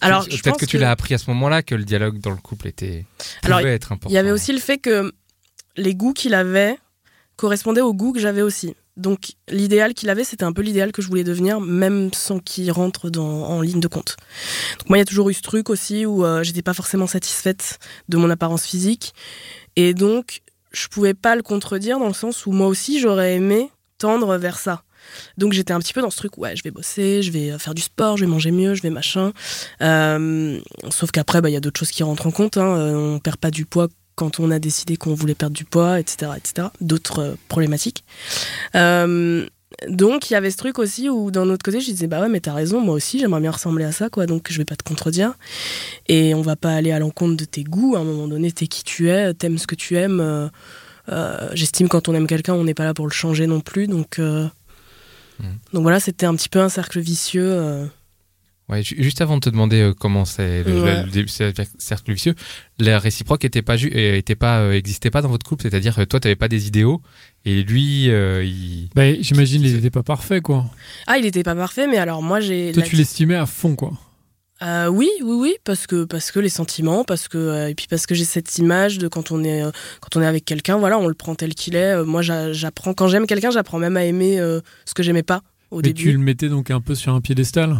Alors, 0.00 0.22
je 0.30 0.40
peut-être 0.42 0.58
que 0.58 0.66
tu 0.66 0.78
l'as 0.78 0.90
appris 0.90 1.14
à 1.14 1.18
ce 1.18 1.30
moment-là 1.30 1.62
que 1.62 1.74
le 1.74 1.84
dialogue 1.84 2.18
dans 2.20 2.30
le 2.30 2.36
couple 2.36 2.68
était. 2.68 3.04
Alors, 3.42 3.58
pouvait 3.60 3.74
être 3.74 3.92
important. 3.92 4.10
Il 4.10 4.14
y 4.14 4.18
avait 4.18 4.30
aussi 4.30 4.52
le 4.52 4.58
fait 4.58 4.78
que 4.78 5.12
les 5.76 5.94
goûts 5.94 6.12
qu'il 6.12 6.34
avait 6.34 6.76
correspondaient 7.36 7.80
aux 7.80 7.94
goûts 7.94 8.12
que 8.12 8.20
j'avais 8.20 8.42
aussi. 8.42 8.74
Donc 8.96 9.32
l'idéal 9.50 9.92
qu'il 9.92 10.08
avait, 10.08 10.24
c'était 10.24 10.44
un 10.44 10.54
peu 10.54 10.62
l'idéal 10.62 10.90
que 10.90 11.02
je 11.02 11.08
voulais 11.08 11.24
devenir, 11.24 11.60
même 11.60 12.10
sans 12.14 12.38
qu'il 12.38 12.70
rentre 12.72 13.10
dans, 13.10 13.44
en 13.44 13.60
ligne 13.60 13.80
de 13.80 13.88
compte. 13.88 14.16
Donc 14.78 14.88
moi, 14.88 14.96
il 14.96 15.00
y 15.00 15.02
a 15.02 15.06
toujours 15.06 15.28
eu 15.28 15.34
ce 15.34 15.42
truc 15.42 15.68
aussi 15.68 16.06
où 16.06 16.24
euh, 16.24 16.42
j'étais 16.42 16.62
pas 16.62 16.72
forcément 16.72 17.06
satisfaite 17.06 17.78
de 18.08 18.16
mon 18.16 18.30
apparence 18.30 18.64
physique. 18.64 19.12
Et 19.76 19.92
donc, 19.92 20.40
je 20.72 20.88
pouvais 20.88 21.12
pas 21.12 21.36
le 21.36 21.42
contredire 21.42 21.98
dans 21.98 22.08
le 22.08 22.14
sens 22.14 22.46
où 22.46 22.52
moi 22.52 22.68
aussi, 22.68 22.98
j'aurais 22.98 23.34
aimé 23.34 23.70
tendre 23.98 24.36
vers 24.36 24.58
ça. 24.58 24.82
Donc 25.38 25.52
j'étais 25.52 25.72
un 25.72 25.78
petit 25.78 25.92
peu 25.92 26.02
dans 26.02 26.10
ce 26.10 26.16
truc, 26.16 26.36
ouais, 26.38 26.56
je 26.56 26.62
vais 26.62 26.70
bosser, 26.70 27.22
je 27.22 27.30
vais 27.30 27.58
faire 27.58 27.74
du 27.74 27.82
sport, 27.82 28.16
je 28.16 28.24
vais 28.24 28.30
manger 28.30 28.50
mieux, 28.50 28.74
je 28.74 28.82
vais 28.82 28.90
machin. 28.90 29.32
Euh, 29.82 30.58
sauf 30.90 31.10
qu'après, 31.10 31.40
bah, 31.40 31.48
il 31.48 31.52
y 31.52 31.56
a 31.56 31.60
d'autres 31.60 31.78
choses 31.78 31.90
qui 31.90 32.02
rentrent 32.02 32.26
en 32.26 32.32
compte. 32.32 32.56
Hein. 32.56 32.76
Euh, 32.76 33.14
On 33.14 33.18
perd 33.18 33.36
pas 33.36 33.50
du 33.50 33.66
poids 33.66 33.88
quand 34.16 34.40
on 34.40 34.50
a 34.50 34.58
décidé 34.58 34.96
qu'on 34.96 35.14
voulait 35.14 35.34
perdre 35.34 35.54
du 35.54 35.64
poids, 35.64 36.00
etc., 36.00 36.32
etc. 36.36 36.68
D'autres 36.80 37.18
euh, 37.20 37.34
problématiques. 37.48 38.04
Euh, 38.74 39.46
donc 39.88 40.30
il 40.30 40.32
y 40.32 40.36
avait 40.36 40.50
ce 40.50 40.56
truc 40.56 40.78
aussi 40.78 41.08
où 41.10 41.30
d'un 41.30 41.48
autre 41.50 41.64
côté 41.64 41.80
je 41.80 41.90
disais 41.90 42.06
bah 42.06 42.20
ouais 42.20 42.28
mais 42.28 42.40
t'as 42.40 42.54
raison 42.54 42.80
moi 42.80 42.94
aussi 42.94 43.18
j'aimerais 43.18 43.40
bien 43.40 43.50
ressembler 43.50 43.84
à 43.84 43.92
ça 43.92 44.08
quoi 44.08 44.26
donc 44.26 44.46
je 44.48 44.56
vais 44.58 44.64
pas 44.64 44.76
te 44.76 44.84
contredire 44.84 45.34
et 46.06 46.34
on 46.34 46.40
va 46.40 46.54
pas 46.54 46.72
aller 46.72 46.92
à 46.92 47.00
l'encontre 47.00 47.36
de 47.36 47.44
tes 47.44 47.64
goûts 47.64 47.96
à 47.96 47.98
un 47.98 48.04
moment 48.04 48.28
donné 48.28 48.52
t'es 48.52 48.68
qui 48.68 48.84
tu 48.84 49.10
es 49.10 49.34
t'aimes 49.34 49.58
ce 49.58 49.66
que 49.66 49.74
tu 49.74 49.96
aimes 49.96 50.20
euh, 50.20 50.46
euh, 50.46 50.48
j'estime 51.52 51.88
quand 51.88 52.08
on 52.08 52.14
aime 52.14 52.26
quelqu'un 52.26 52.54
on 52.54 52.64
n'est 52.64 52.74
pas 52.74 52.84
là 52.84 52.94
pour 52.94 53.06
le 53.06 53.12
changer 53.12 53.46
non 53.46 53.60
plus 53.60 53.86
donc 53.86 54.18
euh, 54.18 54.48
Mm. 55.38 55.44
donc 55.74 55.82
voilà 55.82 56.00
c'était 56.00 56.24
un 56.24 56.34
petit 56.34 56.48
peu 56.48 56.60
un 56.60 56.70
cercle 56.70 56.98
vicieux 56.98 57.44
euh, 57.52 57.86
Ouais, 58.70 58.82
juste 58.82 59.20
avant 59.20 59.36
de 59.36 59.40
te 59.42 59.50
demander 59.50 59.80
euh, 59.80 59.92
comment 59.94 60.24
c'est 60.24 60.64
le, 60.64 60.82
Ouais. 60.82 61.04
le 61.04 61.10
début- 61.10 61.28
c'est 61.28 61.56
le 61.56 61.64
cercle 61.78 62.12
vicieux, 62.12 62.34
la 62.80 62.98
réciproque 62.98 63.44
était 63.44 63.62
pas 63.62 63.76
euh, 63.76 64.16
était 64.16 64.34
pas 64.34 64.60
euh, 64.60 64.72
existait 64.72 65.10
pas 65.10 65.20
dans 65.22 65.28
votre 65.28 65.46
couple, 65.46 65.62
c'est-à-dire 65.62 65.94
que 65.94 66.02
toi 66.02 66.18
t'avais 66.20 66.34
pas 66.36 66.48
des 66.48 66.66
idéaux 66.66 67.00
et 67.44 67.62
lui 67.62 68.10
euh, 68.10 68.42
il 68.44 68.88
Bah, 68.96 69.12
J'imagine 69.20 69.62
qu'il 69.62 69.72
n'était 69.74 69.90
pas 69.90 70.02
parfait, 70.02 70.40
quoi. 70.40 70.64
Ah, 71.06 71.18
il 71.18 71.26
était 71.26 71.44
pas 71.44 71.54
parfait, 71.54 71.86
mais 71.86 71.98
alors 71.98 72.22
moi 72.22 72.40
j'ai. 72.40 72.72
Toi, 72.72 72.82
la- 72.82 72.88
tu 72.88 72.96
l'estimais 72.96 73.36
à 73.36 73.46
fond, 73.46 73.76
quoi. 73.76 73.92
Euh, 74.62 74.86
oui, 74.88 75.10
oui, 75.22 75.34
oui, 75.38 75.54
parce 75.64 75.86
que 75.86 76.04
parce 76.04 76.30
que 76.30 76.40
les 76.40 76.48
sentiments, 76.48 77.04
parce 77.04 77.28
que 77.28 77.36
euh, 77.36 77.68
et 77.68 77.74
puis 77.74 77.86
parce 77.90 78.06
que 78.06 78.14
j'ai 78.14 78.24
cette 78.24 78.56
image 78.58 78.96
de 78.98 79.06
quand 79.06 79.30
on 79.30 79.44
est 79.44 79.62
euh, 79.62 79.70
quand 80.00 80.16
on 80.18 80.22
est 80.22 80.26
avec 80.26 80.44
quelqu'un, 80.46 80.78
voilà, 80.78 80.98
on 80.98 81.08
le 81.08 81.14
prend 81.14 81.34
tel 81.34 81.54
qu'il 81.54 81.76
est. 81.76 82.02
Moi, 82.04 82.22
j'a- 82.22 82.52
j'apprends 82.54 82.94
quand 82.94 83.06
j'aime 83.08 83.26
quelqu'un, 83.26 83.50
j'apprends 83.50 83.78
même 83.78 83.96
à 83.98 84.04
aimer 84.04 84.38
ce 84.86 84.94
que 84.94 85.02
j'aimais 85.02 85.22
pas 85.22 85.42
au 85.70 85.76
Mais 85.76 85.82
début. 85.82 86.02
tu 86.04 86.12
le 86.12 86.18
mettais 86.18 86.48
donc 86.48 86.70
un 86.70 86.80
peu 86.80 86.94
sur 86.94 87.12
un 87.14 87.20
piédestal? 87.20 87.76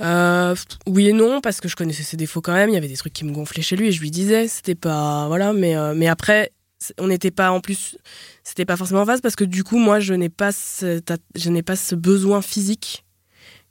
Oui 0.00 1.08
et 1.08 1.12
non, 1.12 1.40
parce 1.40 1.60
que 1.60 1.68
je 1.68 1.76
connaissais 1.76 2.04
ses 2.04 2.16
défauts 2.16 2.40
quand 2.40 2.54
même. 2.54 2.70
Il 2.70 2.74
y 2.74 2.78
avait 2.78 2.88
des 2.88 2.96
trucs 2.96 3.12
qui 3.12 3.24
me 3.24 3.32
gonflaient 3.32 3.62
chez 3.62 3.76
lui 3.76 3.88
et 3.88 3.92
je 3.92 4.00
lui 4.00 4.10
disais, 4.10 4.48
c'était 4.48 4.74
pas 4.76 5.26
voilà, 5.28 5.52
mais 5.52 5.74
mais 5.94 6.06
après, 6.08 6.52
on 6.98 7.08
n'était 7.08 7.30
pas 7.32 7.50
en 7.50 7.60
plus, 7.60 7.98
c'était 8.44 8.64
pas 8.64 8.76
forcément 8.76 9.02
en 9.02 9.06
phase 9.06 9.20
parce 9.20 9.36
que 9.36 9.44
du 9.44 9.64
coup, 9.64 9.78
moi, 9.78 10.00
je 10.00 10.14
n'ai 10.14 10.28
pas 10.30 10.52
cette 10.52 11.12
je 11.34 11.50
n'ai 11.50 11.62
pas 11.62 11.76
ce 11.76 11.94
besoin 11.94 12.40
physique 12.40 13.04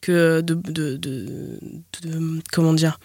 que 0.08 0.42
de 0.42 0.54
de, 0.54 0.98
de, 0.98 1.60
de- 2.04 2.42
comment 2.52 2.74
dire. 2.74 3.00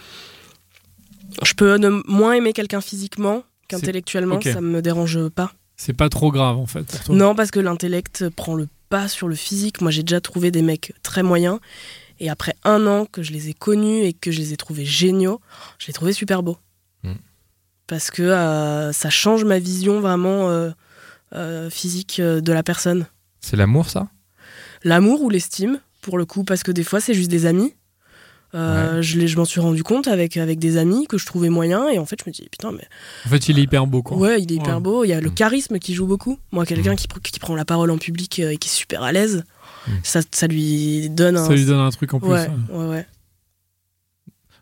Je 1.42 1.54
peux 1.54 1.78
moins 2.06 2.34
aimer 2.34 2.52
quelqu'un 2.52 2.80
physiquement 2.80 3.42
qu'intellectuellement, 3.68 4.40
ça 4.40 4.60
me 4.60 4.82
dérange 4.82 5.28
pas. 5.28 5.52
C'est 5.76 5.94
pas 5.94 6.08
trop 6.08 6.30
grave, 6.30 6.58
en 6.58 6.66
fait, 6.66 6.84
pour 6.84 7.00
toi. 7.00 7.14
Non, 7.16 7.34
parce 7.34 7.50
que 7.50 7.58
l'intellect 7.58 8.28
prend 8.30 8.54
le 8.54 8.68
pas 8.88 9.08
sur 9.08 9.26
le 9.26 9.34
physique. 9.34 9.80
Moi, 9.80 9.90
j'ai 9.90 10.02
déjà 10.02 10.20
trouvé 10.20 10.50
des 10.50 10.62
mecs 10.62 10.92
très 11.02 11.22
moyens. 11.22 11.58
Et 12.20 12.28
après 12.28 12.54
un 12.62 12.86
an 12.86 13.06
que 13.06 13.22
je 13.22 13.32
les 13.32 13.48
ai 13.48 13.54
connus 13.54 14.02
et 14.04 14.12
que 14.12 14.30
je 14.30 14.38
les 14.38 14.52
ai 14.52 14.56
trouvés 14.56 14.84
géniaux, 14.84 15.40
je 15.78 15.86
les 15.88 15.92
trouvais 15.92 16.12
super 16.12 16.42
beaux. 16.42 16.58
Mm. 17.02 17.14
Parce 17.86 18.10
que 18.10 18.22
euh, 18.22 18.92
ça 18.92 19.10
change 19.10 19.44
ma 19.44 19.58
vision 19.58 20.00
vraiment 20.00 20.50
euh, 20.50 20.70
euh, 21.32 21.70
physique 21.70 22.20
de 22.20 22.52
la 22.52 22.62
personne. 22.62 23.06
c'est 23.40 23.56
l'amour 23.56 23.88
ça? 23.88 24.08
L'amour 24.84 25.22
ou 25.22 25.30
l'estime, 25.30 25.80
pour 26.02 26.18
le 26.18 26.26
coup, 26.26 26.44
parce 26.44 26.62
que 26.62 26.70
des 26.72 26.84
fois, 26.84 27.00
c'est 27.00 27.14
juste 27.14 27.30
des 27.30 27.46
amis. 27.46 27.72
Euh, 28.54 29.00
Je, 29.00 29.26
je 29.26 29.36
m'en 29.38 29.46
suis 29.46 29.60
rendu 29.60 29.82
compte 29.82 30.08
avec, 30.08 30.36
avec 30.36 30.58
des 30.58 30.76
amis 30.76 31.06
que 31.06 31.16
je 31.16 31.24
trouvais 31.24 31.48
moyens. 31.48 31.84
Et 31.90 31.98
en 31.98 32.04
fait, 32.04 32.18
je 32.22 32.28
me 32.28 32.34
dis, 32.34 32.46
putain, 32.50 32.70
mais 32.70 32.86
En 33.24 33.30
fait, 33.30 33.48
il 33.48 33.58
est 33.58 33.62
hyper 33.62 33.86
beau, 33.86 34.02
quoi. 34.02 34.18
Ouais, 34.18 34.42
il 34.42 34.52
est 34.52 34.56
hyper 34.56 34.74
Ouais. 34.76 34.80
beau. 34.82 35.04
Il 35.04 35.08
y 35.08 35.14
a 35.14 35.20
le 35.22 35.30
Mm. 35.30 35.34
charisme 35.34 35.78
qui 35.78 35.94
joue 35.94 36.06
beaucoup. 36.06 36.38
Moi, 36.50 36.66
quelqu'un 36.66 36.92
Mm. 36.92 36.96
qui, 36.96 37.08
qui 37.32 37.40
prend 37.40 37.54
la 37.54 37.64
parole 37.64 37.90
en 37.90 37.96
public 37.96 38.40
euh, 38.40 38.50
et 38.50 38.58
qui 38.58 38.68
est 38.68 38.72
super 38.72 39.02
à 39.04 39.12
l'aise, 39.12 39.44
Mm. 39.88 39.90
ça, 40.02 40.20
ça 40.30 40.46
lui 40.48 41.08
donne 41.08 41.38
un. 41.38 41.46
Ça 41.46 41.54
lui 41.54 41.64
donne 41.64 41.80
un 41.80 41.90
truc 41.90 42.12
en 42.12 42.20
plus. 42.20 42.28
ouais, 42.28 42.46
ouais. 42.70 42.76
ouais, 42.76 42.88
ouais. 42.90 43.06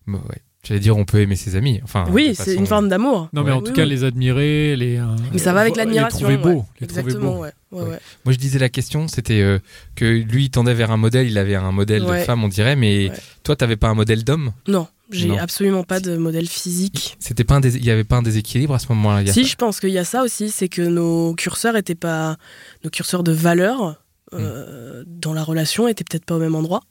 Bah, 0.07 0.21
ouais. 0.29 0.41
J'allais 0.63 0.81
dire 0.81 0.95
on 0.97 1.07
peut 1.07 1.21
aimer 1.21 1.37
ses 1.37 1.57
amis. 1.57 1.81
Enfin 1.83 2.05
oui, 2.11 2.35
c'est 2.35 2.45
façon- 2.45 2.59
une 2.59 2.67
forme 2.67 2.89
d'amour. 2.91 3.29
Non, 3.33 3.43
mais 3.43 3.51
Ouais. 3.51 3.57
en 3.57 3.61
tout 3.63 3.69
Oui, 3.71 3.77
cas, 3.77 3.83
oui. 3.85 3.89
les 3.89 4.05
admirer, 4.05 4.77
les. 4.77 4.99
euh, 4.99 5.05
Mais 5.33 5.39
ça 5.39 5.55
va 5.55 5.61
avec 5.61 5.75
l'admiration. 5.77 6.29
Les 6.29 6.37
trouver 6.37 6.53
beaux. 6.55 6.61
ouais. 6.61 6.67
Les 6.81 6.87
trouver 6.87 7.01
Exactement, 7.03 7.33
beaux. 7.37 7.41
ouais. 7.43 7.53
ouais, 7.73 7.83
Ouais. 7.83 7.89
ouais. 7.93 7.99
Moi 8.27 8.33
je 8.35 8.39
disais 8.39 8.59
la 8.59 8.69
question 8.69 9.09
c'était 9.09 9.41
euh, 9.41 9.59
que 9.97 10.05
lui 10.05 10.45
il 10.45 10.51
tendait 10.51 10.75
vers 10.75 10.91
un 10.91 10.99
modèle, 10.99 11.27
il 11.29 11.39
avait 11.39 11.55
un 11.55 11.73
modèle 11.73 12.05
de 12.05 12.15
femme 12.25 12.45
on 12.45 12.49
dirait, 12.49 12.77
mais 12.77 13.09
Ouais. 13.09 13.17
toi 13.43 13.57
t'avais 13.57 13.77
pas 13.77 13.89
un 13.89 13.95
modèle 13.95 14.23
d'homme? 14.23 14.53
Non, 14.69 14.87
j'ai 15.11 15.39
absolument 15.39 15.83
pas 15.83 15.99
de 15.99 16.19
modèle 16.19 16.47
physique. 16.47 17.17
C'était 17.21 17.45
pas 17.45 17.55
un 17.55 17.61
dés- 17.61 17.77
il 17.77 17.85
y 17.85 17.91
avait 17.91 18.05
pas 18.05 18.17
un 18.17 18.23
déséquilibre 18.23 18.75
à 18.75 18.79
ce 18.79 18.89
moment-là. 18.91 19.33
Si, 19.33 19.41
pas- 19.43 19.47
je 19.49 19.57
pense 19.57 19.81
qu'il 19.81 19.91
y 19.91 19.99
a 19.99 20.05
ça 20.05 20.23
aussi, 20.23 20.51
c'est 20.51 20.69
que 20.69 20.83
nos 20.83 21.35
curseurs 21.35 21.77
étaient 21.77 21.95
pas. 21.95 22.37
Nos 22.85 22.91
curseurs 22.91 23.23
de 23.23 23.33
valeur 23.33 23.97
euh, 24.35 25.03
dans 25.07 25.33
la 25.33 25.43
relation 25.43 25.89
étaient 25.89 26.05
peut-être 26.05 26.25
pas 26.27 26.37
au 26.37 26.39
même 26.39 26.55
endroit. 26.55 26.83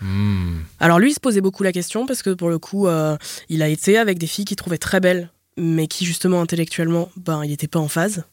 Hmm. 0.00 0.60
Alors 0.80 0.98
lui, 0.98 1.10
il 1.10 1.14
se 1.14 1.20
posait 1.20 1.40
beaucoup 1.40 1.62
la 1.62 1.72
question 1.72 2.06
parce 2.06 2.22
que 2.22 2.30
pour 2.30 2.48
le 2.48 2.58
coup, 2.58 2.86
euh, 2.86 3.16
il 3.48 3.62
a 3.62 3.68
été 3.68 3.98
avec 3.98 4.18
des 4.18 4.26
filles 4.26 4.44
qu'il 4.44 4.56
trouvait 4.56 4.78
très 4.78 5.00
belles, 5.00 5.30
mais 5.56 5.86
qui 5.86 6.04
justement 6.04 6.40
intellectuellement, 6.40 7.10
ben, 7.16 7.44
il 7.44 7.50
n'était 7.50 7.68
pas 7.68 7.78
en 7.78 7.88
phase. 7.88 8.24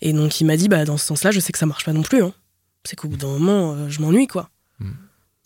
Et 0.00 0.12
donc 0.12 0.40
il 0.40 0.44
m'a 0.46 0.56
dit, 0.56 0.68
bah, 0.68 0.84
dans 0.84 0.96
ce 0.96 1.06
sens-là, 1.06 1.30
je 1.30 1.40
sais 1.40 1.52
que 1.52 1.58
ça 1.58 1.66
marche 1.66 1.84
pas 1.84 1.92
non 1.92 2.02
plus. 2.02 2.22
Hein. 2.22 2.32
C'est 2.84 2.96
qu'au 2.96 3.08
bout 3.08 3.16
d'un 3.16 3.28
moment, 3.28 3.72
euh, 3.72 3.88
je 3.88 4.00
m'ennuie, 4.00 4.26
quoi. 4.26 4.50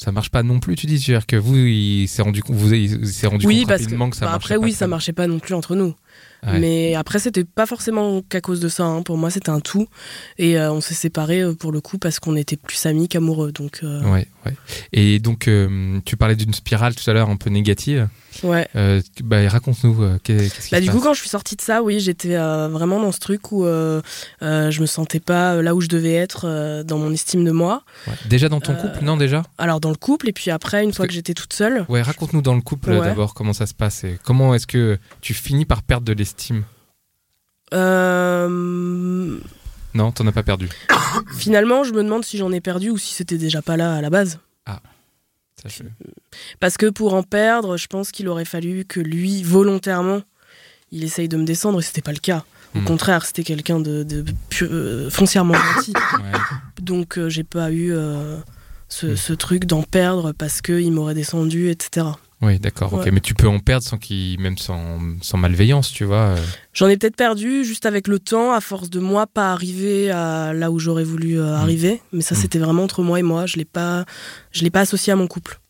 Ça 0.02 0.12
marche 0.12 0.30
pas 0.30 0.42
non 0.42 0.60
plus, 0.60 0.76
tu 0.76 0.86
dis, 0.86 0.98
c'est-à-dire 0.98 1.26
que 1.26 1.36
vous 1.36 1.56
il 1.56 2.08
s'est 2.08 2.22
rendu 2.22 2.42
compte 2.42 2.56
vous 2.56 2.72
il 2.72 3.06
s'est 3.06 3.26
rendu 3.26 3.46
oui, 3.46 3.58
compte 3.58 3.68
parce 3.68 3.82
rapidement 3.82 4.08
que 4.08 4.16
ça 4.16 4.24
bah, 4.24 4.32
marchait 4.32 4.44
après, 4.46 4.54
pas 4.54 4.64
oui, 4.64 4.70
très 4.70 4.78
ça 4.78 4.86
marchait 4.86 5.12
pas 5.12 5.26
non 5.26 5.38
plus 5.38 5.52
entre 5.52 5.76
nous. 5.76 5.94
Ouais. 6.46 6.58
Mais 6.58 6.94
après, 6.94 7.18
c'était 7.18 7.44
pas 7.44 7.66
forcément 7.66 8.22
qu'à 8.22 8.40
cause 8.40 8.60
de 8.60 8.68
ça. 8.68 8.84
hein. 8.84 9.02
Pour 9.02 9.18
moi, 9.18 9.30
c'était 9.30 9.50
un 9.50 9.60
tout. 9.60 9.86
Et 10.38 10.58
euh, 10.58 10.72
on 10.72 10.80
s'est 10.80 10.94
séparés 10.94 11.42
euh, 11.42 11.52
pour 11.54 11.70
le 11.70 11.80
coup 11.80 11.98
parce 11.98 12.18
qu'on 12.18 12.34
était 12.36 12.56
plus 12.56 12.86
amis 12.86 13.08
qu'amoureux. 13.08 13.52
Donc, 13.52 13.80
euh, 13.82 14.00
Ouais, 14.10 14.26
ouais. 14.46 14.54
Et 14.92 15.18
donc 15.18 15.48
tu 16.04 16.16
parlais 16.16 16.36
d'une 16.36 16.54
spirale 16.54 16.94
tout 16.94 17.08
à 17.10 17.12
l'heure 17.12 17.28
un 17.30 17.36
peu 17.36 17.50
négative. 17.50 18.08
Ouais. 18.42 18.68
Euh, 18.76 19.00
bah 19.24 19.48
raconte-nous 19.48 20.02
euh, 20.02 20.18
qu'est- 20.22 20.36
qu'est-ce 20.54 20.68
qui 20.68 20.74
Bah, 20.74 20.80
du 20.80 20.90
coup, 20.90 21.00
quand 21.00 21.14
je 21.14 21.20
suis 21.20 21.28
sortie 21.28 21.56
de 21.56 21.60
ça, 21.60 21.82
oui, 21.82 22.00
j'étais 22.00 22.36
euh, 22.36 22.68
vraiment 22.68 23.00
dans 23.00 23.12
ce 23.12 23.18
truc 23.20 23.52
où 23.52 23.64
je 23.64 24.80
me 24.80 24.86
sentais 24.86 25.20
pas 25.20 25.60
là 25.62 25.74
où 25.74 25.80
je 25.80 25.88
devais 25.88 26.14
être 26.14 26.82
dans 26.84 26.98
mon 26.98 27.12
estime 27.12 27.44
de 27.44 27.50
moi. 27.52 27.82
Ouais. 28.06 28.14
Déjà 28.28 28.48
dans 28.48 28.60
ton 28.60 28.74
couple, 28.74 29.02
non 29.04 29.16
déjà? 29.16 29.42
Alors, 29.58 29.80
dans 29.80 29.90
le 29.90 29.96
couple, 29.96 30.28
et 30.28 30.32
puis 30.32 30.50
après, 30.50 30.82
une 30.84 30.92
fois 30.92 31.04
que- 31.06 31.10
que 31.10 31.14
j'étais 31.14 31.34
toute 31.34 31.52
seule, 31.52 31.84
Ouais, 31.88 32.02
raconte-nous 32.02 32.42
dans 32.42 32.54
le 32.54 32.60
couple 32.62 32.90
Ouais. 32.90 33.00
d'abord 33.00 33.34
comment 33.34 33.52
ça 33.52 33.66
se 33.66 33.74
passe 33.74 34.04
et 34.04 34.18
comment 34.24 34.54
est-ce 34.54 34.66
que 34.66 34.98
tu 35.20 35.34
finis 35.34 35.64
par 35.64 35.82
perdre 35.82 36.06
de 36.06 36.12
l'estime? 36.12 36.62
Euh, 37.74 39.38
Non, 39.94 40.12
t'en 40.12 40.26
as 40.26 40.32
pas 40.32 40.42
perdu. 40.44 40.68
finalement, 41.36 41.82
je 41.84 41.92
me 41.92 42.02
demande 42.04 42.24
si 42.24 42.38
j'en 42.38 42.52
ai 42.52 42.60
perdu 42.60 42.90
ou 42.90 42.98
si 42.98 43.12
c'était 43.14 43.38
déjà 43.38 43.60
pas 43.62 43.76
là 43.76 43.94
à 43.94 44.00
la 44.00 44.10
base. 44.10 44.38
Ça, 45.62 45.68
je- 45.68 45.82
Parce 46.58 46.76
que 46.76 46.86
pour 46.86 47.14
en 47.14 47.22
perdre, 47.22 47.76
je 47.76 47.86
pense 47.86 48.12
qu'il 48.12 48.28
aurait 48.28 48.44
fallu 48.44 48.84
que 48.84 49.00
lui, 49.00 49.42
volontairement, 49.42 50.22
il 50.92 51.04
essaye 51.04 51.28
de 51.28 51.36
me 51.36 51.44
descendre, 51.44 51.80
et 51.80 51.82
c'était 51.82 52.02
pas 52.02 52.12
le 52.12 52.18
cas. 52.18 52.44
Au 52.74 52.78
Hmm. 52.80 52.84
contraire, 52.84 53.26
c'était 53.26 53.42
quelqu'un 53.44 53.80
de, 53.80 54.06
euh, 54.62 55.10
foncièrement 55.10 55.54
gentil. 55.54 55.92
Ouais. 56.14 56.38
Donc, 56.80 57.18
euh, 57.18 57.28
j'ai 57.28 57.44
pas 57.44 57.70
eu 57.72 57.92
euh, 57.92 58.36
ce, 58.88 59.06
Hmm. 59.08 59.16
ce 59.16 59.32
truc 59.32 59.64
d'en 59.66 59.82
perdre 59.82 60.32
parce 60.32 60.62
qu'il 60.62 60.92
m'aurait 60.92 61.14
descendu, 61.14 61.68
etc. 61.70 62.06
Oui, 62.42 62.58
d'accord. 62.58 62.94
Ok, 62.94 63.06
mais 63.12 63.20
tu 63.20 63.34
peux 63.34 63.46
en 63.48 63.58
perdre 63.58 63.84
sans 63.84 63.98
même 64.38 64.56
sans, 64.56 64.98
sans 65.20 65.36
malveillance, 65.36 65.92
tu 65.92 66.04
vois. 66.04 66.16
euh. 66.36 66.36
J'en 66.72 66.88
ai 66.88 66.96
peut-être 66.96 67.16
perdu 67.16 67.64
juste 67.64 67.84
avec 67.84 68.08
le 68.08 68.18
temps, 68.18 68.52
à 68.54 68.62
force 68.62 68.88
de 68.88 68.98
moi 68.98 69.26
pas 69.26 69.52
arriver 69.52 70.10
à 70.10 70.54
là 70.54 70.70
où 70.70 70.78
j'aurais 70.78 71.04
voulu 71.04 71.38
euh, 71.38 71.54
arriver. 71.54 72.00
Mais 72.12 72.22
ça, 72.22 72.34
Mm. 72.34 72.38
c'était 72.38 72.58
vraiment 72.58 72.84
entre 72.84 73.02
moi 73.02 73.18
et 73.18 73.22
moi. 73.22 73.44
Je 73.44 73.56
l'ai 73.58 73.66
pas, 73.66 74.06
je 74.52 74.62
l'ai 74.62 74.70
pas 74.70 74.80
associé 74.80 75.12
à 75.12 75.16
mon 75.16 75.26
couple. 75.26 75.60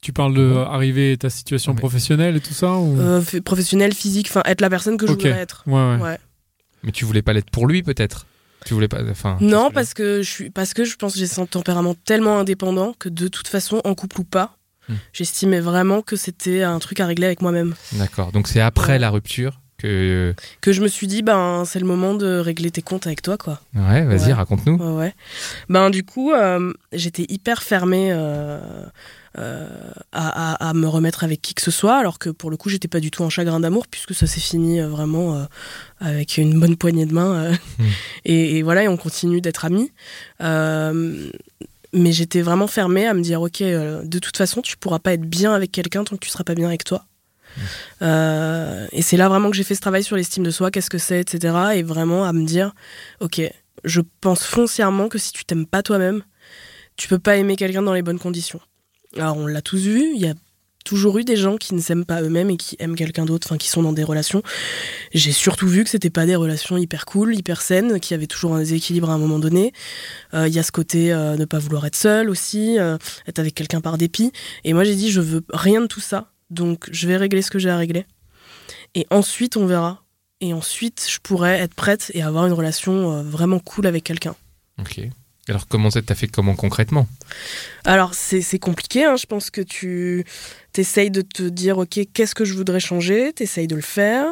Tu 0.00 0.12
parles 0.12 0.34
de 0.34 0.42
euh, 0.42 0.64
arriver 0.66 1.16
ta 1.18 1.28
situation 1.28 1.72
Ouais. 1.72 1.78
professionnelle 1.78 2.36
et 2.36 2.40
tout 2.40 2.54
ça 2.54 2.74
ou... 2.74 3.00
Euh, 3.00 3.20
fait- 3.20 3.40
professionnel, 3.40 3.92
physique, 3.92 4.28
enfin 4.30 4.42
être 4.44 4.60
la 4.60 4.70
personne 4.70 4.96
que 4.98 5.06
je 5.08 5.12
Ok. 5.12 5.22
voudrais 5.22 5.40
être. 5.40 5.64
Ouais, 5.66 5.74
ouais. 5.74 6.00
Ouais. 6.02 6.18
Mais 6.84 6.92
tu 6.92 7.04
voulais 7.04 7.22
pas 7.22 7.32
l'être 7.32 7.50
pour 7.50 7.66
lui, 7.66 7.82
peut-être? 7.82 8.26
Tu 8.64 8.74
voulais 8.74 8.86
pas. 8.88 9.00
Enfin. 9.10 9.38
Non, 9.40 9.70
parce 9.72 9.92
que 9.94 10.22
je 10.22 10.30
suis, 10.30 10.50
parce 10.50 10.72
que 10.74 10.84
je 10.84 10.94
pense 10.96 11.14
que 11.14 11.18
j'ai 11.18 11.40
un 11.40 11.46
tempérament 11.46 11.94
tellement 12.04 12.38
indépendant 12.38 12.94
que 12.96 13.08
de 13.08 13.26
toute 13.26 13.48
façon, 13.48 13.80
en 13.84 13.94
couple 13.94 14.20
ou 14.20 14.24
pas, 14.24 14.55
Mm. 14.88 14.94
j'estimais 15.12 15.60
vraiment 15.60 16.02
que 16.02 16.16
c'était 16.16 16.62
un 16.62 16.78
truc 16.78 17.00
à 17.00 17.06
régler 17.06 17.26
avec 17.26 17.42
moi-même. 17.42 17.74
D'accord. 17.92 18.32
Donc 18.32 18.48
c'est 18.48 18.60
après 18.60 18.92
Ouais. 18.94 18.98
la 18.98 19.10
rupture 19.10 19.60
que. 19.78 20.34
Que 20.60 20.72
je 20.72 20.80
me 20.80 20.88
suis 20.88 21.06
dit, 21.06 21.22
ben 21.22 21.64
c'est 21.66 21.80
le 21.80 21.86
moment 21.86 22.14
de 22.14 22.38
régler 22.38 22.70
tes 22.70 22.82
comptes 22.82 23.06
avec 23.06 23.20
toi, 23.22 23.36
quoi. 23.36 23.60
Ouais, 23.74 24.04
vas-y, 24.04 24.26
Ouais. 24.28 24.32
raconte-nous. 24.32 24.76
Ouais, 24.76 24.98
ouais. 24.98 25.14
Ben, 25.68 25.90
du 25.90 26.02
coup, 26.04 26.32
euh, 26.32 26.72
j'étais 26.92 27.26
hyper 27.28 27.62
fermée 27.62 28.08
euh, 28.12 28.58
euh, 29.38 29.68
à, 30.12 30.54
à- 30.54 30.70
à 30.70 30.72
me 30.72 30.86
remettre 30.88 31.24
avec 31.24 31.42
qui 31.42 31.52
que 31.52 31.60
ce 31.60 31.70
soit, 31.70 31.96
alors 31.98 32.18
que 32.18 32.30
pour 32.30 32.50
le 32.50 32.56
coup, 32.56 32.70
j'étais 32.70 32.88
pas 32.88 33.00
du 33.00 33.10
tout 33.10 33.22
en 33.22 33.28
chagrin 33.28 33.60
d'amour, 33.60 33.86
puisque 33.90 34.14
ça 34.14 34.26
s'est 34.26 34.40
fini 34.40 34.80
vraiment 34.80 35.46
avec 36.00 36.38
une 36.38 36.58
bonne 36.58 36.76
poignée 36.76 37.04
de 37.04 37.12
main. 37.12 37.50
Hmm. 37.78 37.84
et, 38.24 38.56
et 38.56 38.62
voilà, 38.62 38.84
et 38.84 38.88
on 38.88 38.96
continue 38.96 39.42
d'être 39.42 39.66
amis. 39.66 39.92
Mais 41.96 42.12
j'étais 42.12 42.42
vraiment 42.42 42.66
fermée 42.66 43.06
à 43.06 43.14
me 43.14 43.22
dire, 43.22 43.40
ok, 43.40 43.62
euh, 43.62 44.02
de 44.04 44.18
toute 44.18 44.36
façon, 44.36 44.60
tu 44.60 44.76
pourras 44.76 44.98
pas 44.98 45.14
être 45.14 45.22
bien 45.22 45.54
avec 45.54 45.72
quelqu'un 45.72 46.04
tant 46.04 46.16
que 46.16 46.20
tu 46.20 46.28
seras 46.28 46.44
pas 46.44 46.54
bien 46.54 46.68
avec 46.68 46.84
toi. 46.84 47.06
Euh, 48.02 48.86
et 48.92 49.00
c'est 49.00 49.16
là 49.16 49.30
vraiment 49.30 49.50
que 49.50 49.56
j'ai 49.56 49.64
fait 49.64 49.74
ce 49.74 49.80
travail 49.80 50.04
sur 50.04 50.14
l'estime 50.14 50.44
de 50.44 50.50
soi, 50.50 50.70
qu'est-ce 50.70 50.90
que 50.90 50.98
c'est, 50.98 51.20
etc. 51.20 51.56
Et 51.74 51.82
vraiment 51.82 52.26
à 52.26 52.34
me 52.34 52.44
dire, 52.44 52.74
ok, 53.20 53.40
je 53.82 54.00
pense 54.20 54.44
foncièrement 54.44 55.08
que 55.08 55.16
si 55.16 55.32
tu 55.32 55.46
t'aimes 55.46 55.64
pas 55.64 55.82
toi-même, 55.82 56.22
tu 56.96 57.08
peux 57.08 57.18
pas 57.18 57.36
aimer 57.36 57.56
quelqu'un 57.56 57.80
dans 57.80 57.94
les 57.94 58.02
bonnes 58.02 58.18
conditions. 58.18 58.60
Alors 59.16 59.38
on 59.38 59.46
l'a 59.46 59.62
tous 59.62 59.80
vu, 59.80 60.12
il 60.14 60.20
y 60.20 60.26
a 60.26 60.34
toujours 60.86 61.18
eu 61.18 61.24
des 61.24 61.36
gens 61.36 61.56
qui 61.56 61.74
ne 61.74 61.80
s'aiment 61.80 62.06
pas 62.06 62.22
eux-mêmes 62.22 62.48
et 62.48 62.56
qui 62.56 62.76
aiment 62.78 62.96
quelqu'un 62.96 63.26
d'autre, 63.26 63.48
enfin 63.48 63.58
qui 63.58 63.68
sont 63.68 63.82
dans 63.82 63.92
des 63.92 64.04
relations. 64.04 64.42
J'ai 65.12 65.32
surtout 65.32 65.66
vu 65.66 65.84
que 65.84 65.90
c'était 65.90 66.10
pas 66.10 66.24
des 66.24 66.36
relations 66.36 66.78
hyper 66.78 67.04
cool, 67.04 67.34
hyper 67.34 67.60
saines, 67.60 68.00
qui 68.00 68.14
avaient 68.14 68.28
toujours 68.28 68.54
un 68.54 68.60
déséquilibre 68.60 69.10
à 69.10 69.14
un 69.14 69.18
moment 69.18 69.38
donné. 69.38 69.72
Euh, 70.32 70.48
Il 70.48 70.54
y 70.54 70.58
a 70.58 70.62
ce 70.62 70.72
côté 70.72 71.12
euh, 71.12 71.36
ne 71.36 71.44
pas 71.44 71.58
vouloir 71.58 71.84
être 71.84 71.96
seul 71.96 72.30
aussi, 72.30 72.78
euh, 72.78 72.96
être 73.26 73.40
avec 73.40 73.54
quelqu'un 73.54 73.80
par 73.80 73.98
dépit. 73.98 74.32
Et 74.64 74.72
moi 74.72 74.84
j'ai 74.84 74.94
dit 74.94 75.10
je 75.10 75.20
veux 75.20 75.44
rien 75.52 75.80
de 75.80 75.86
tout 75.86 76.00
ça, 76.00 76.32
donc 76.50 76.88
je 76.90 77.08
vais 77.08 77.16
régler 77.16 77.42
ce 77.42 77.50
que 77.50 77.58
j'ai 77.58 77.70
à 77.70 77.76
régler. 77.76 78.06
Et 78.94 79.06
ensuite 79.10 79.56
on 79.56 79.66
verra. 79.66 80.04
Et 80.40 80.52
ensuite 80.52 81.06
je 81.10 81.18
pourrais 81.18 81.58
être 81.58 81.74
prête 81.74 82.12
et 82.14 82.22
avoir 82.22 82.46
une 82.46 82.52
relation 82.52 83.22
vraiment 83.22 83.58
cool 83.58 83.86
avec 83.86 84.04
quelqu'un. 84.04 84.36
Ok. 84.78 85.00
Alors 85.48 85.68
comment 85.68 85.90
ça 85.90 86.02
t'as 86.02 86.14
fait 86.14 86.26
comment 86.28 86.54
concrètement? 86.54 87.06
Alors 87.84 88.14
c'est 88.14 88.40
c'est 88.40 88.58
compliqué, 88.58 89.04
hein. 89.04 89.16
je 89.16 89.26
pense 89.26 89.50
que 89.50 89.60
tu 89.60 90.24
essayes 90.76 91.10
de 91.10 91.22
te 91.22 91.42
dire 91.44 91.78
ok 91.78 92.00
qu'est-ce 92.12 92.34
que 92.34 92.44
je 92.44 92.54
voudrais 92.54 92.80
changer, 92.80 93.32
tu 93.34 93.42
essayes 93.44 93.68
de 93.68 93.76
le 93.76 93.82
faire. 93.82 94.26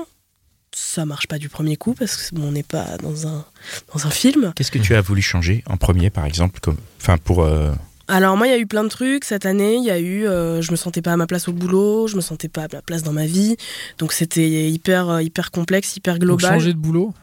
Ça 0.76 1.06
marche 1.06 1.28
pas 1.28 1.38
du 1.38 1.48
premier 1.48 1.76
coup 1.76 1.94
parce 1.94 2.16
que 2.16 2.34
bon, 2.34 2.48
on 2.48 2.50
n'est 2.52 2.64
pas 2.64 2.96
dans 3.00 3.28
un, 3.28 3.44
dans 3.94 4.06
un 4.08 4.10
film. 4.10 4.52
Qu'est-ce 4.56 4.72
que 4.72 4.80
tu 4.80 4.96
as 4.96 5.00
voulu 5.00 5.22
changer 5.22 5.62
en 5.66 5.76
premier, 5.76 6.10
par 6.10 6.26
exemple 6.26 6.58
comme... 6.60 6.78
Enfin, 7.00 7.16
pour. 7.16 7.44
euh, 7.44 7.70
Alors 8.08 8.36
moi 8.36 8.48
il 8.48 8.50
y 8.50 8.54
a 8.54 8.58
eu 8.58 8.66
plein 8.66 8.82
de 8.82 8.88
trucs 8.88 9.24
cette 9.24 9.46
année, 9.46 9.76
il 9.76 9.84
y 9.84 9.90
a 9.92 10.00
eu 10.00 10.26
euh, 10.26 10.62
je 10.62 10.72
me 10.72 10.76
sentais 10.76 11.00
pas 11.00 11.12
à 11.12 11.16
ma 11.16 11.28
place 11.28 11.46
au 11.46 11.52
boulot, 11.52 12.08
je 12.08 12.16
me 12.16 12.20
sentais 12.20 12.48
pas 12.48 12.64
à 12.64 12.68
ma 12.72 12.82
place 12.82 13.04
dans 13.04 13.12
ma 13.12 13.26
vie. 13.26 13.56
Donc 13.98 14.12
c'était 14.12 14.68
hyper 14.68 15.08
euh, 15.10 15.22
hyper 15.22 15.52
complexe, 15.52 15.96
hyper 15.96 16.14
Donc, 16.14 16.22
global. 16.40 16.54
changer 16.54 16.72
de 16.72 16.78
boulot? 16.78 17.14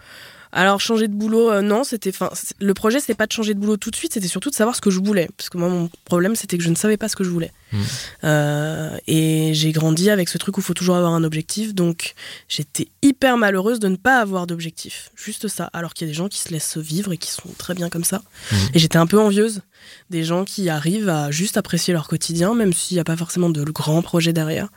Alors 0.53 0.81
changer 0.81 1.07
de 1.07 1.13
boulot, 1.13 1.49
euh, 1.49 1.61
non, 1.61 1.83
c'était, 1.83 2.09
enfin, 2.09 2.29
c'est- 2.33 2.55
le 2.59 2.73
projet 2.73 2.99
c'était 2.99 3.15
pas 3.15 3.25
de 3.27 3.31
changer 3.31 3.53
de 3.53 3.59
boulot 3.59 3.77
tout 3.77 3.89
de 3.91 3.95
suite, 3.95 4.13
c'était 4.13 4.27
surtout 4.27 4.49
de 4.49 4.55
savoir 4.55 4.75
ce 4.75 4.81
que 4.81 4.89
je 4.89 4.99
voulais, 4.99 5.29
parce 5.37 5.49
que 5.49 5.57
moi 5.57 5.69
mon 5.69 5.89
problème 6.05 6.35
c'était 6.35 6.57
que 6.57 6.63
je 6.63 6.69
ne 6.69 6.75
savais 6.75 6.97
pas 6.97 7.07
ce 7.07 7.15
que 7.15 7.23
je 7.23 7.29
voulais. 7.29 7.51
Mhm. 7.71 7.79
Euh, 8.25 8.97
et 9.07 9.53
j'ai 9.53 9.71
grandi 9.71 10.09
avec 10.09 10.27
ce 10.27 10.37
truc 10.37 10.57
où 10.57 10.59
il 10.59 10.63
faut 10.63 10.73
toujours 10.73 10.97
avoir 10.97 11.13
un 11.13 11.23
objectif, 11.23 11.73
donc 11.73 12.15
j'étais 12.49 12.87
hyper 13.01 13.37
malheureuse 13.37 13.79
de 13.79 13.87
ne 13.87 13.95
pas 13.95 14.19
avoir 14.19 14.45
d'objectif, 14.45 15.11
juste 15.15 15.47
ça. 15.47 15.69
Alors 15.73 15.93
qu'il 15.93 16.05
y 16.07 16.09
a 16.09 16.11
des 16.11 16.17
gens 16.17 16.27
qui 16.27 16.39
se 16.39 16.49
laissent 16.49 16.77
vivre 16.77 17.13
et 17.13 17.17
qui 17.17 17.31
sont 17.31 17.49
très 17.57 17.73
bien 17.73 17.89
comme 17.89 18.03
ça. 18.03 18.21
Mhm. 18.51 18.57
Et 18.73 18.79
j'étais 18.79 18.97
un 18.97 19.07
peu 19.07 19.19
envieuse 19.19 19.61
des 20.09 20.23
gens 20.23 20.45
qui 20.45 20.69
arrivent 20.69 21.09
à 21.09 21.31
juste 21.31 21.57
apprécier 21.57 21.93
leur 21.93 22.07
quotidien, 22.07 22.53
même 22.53 22.73
s'il 22.73 22.95
n'y 22.95 23.01
a 23.01 23.03
pas 23.03 23.15
forcément 23.15 23.49
de 23.49 23.63
grands 23.63 24.01
projets 24.01 24.33
derrière. 24.33 24.67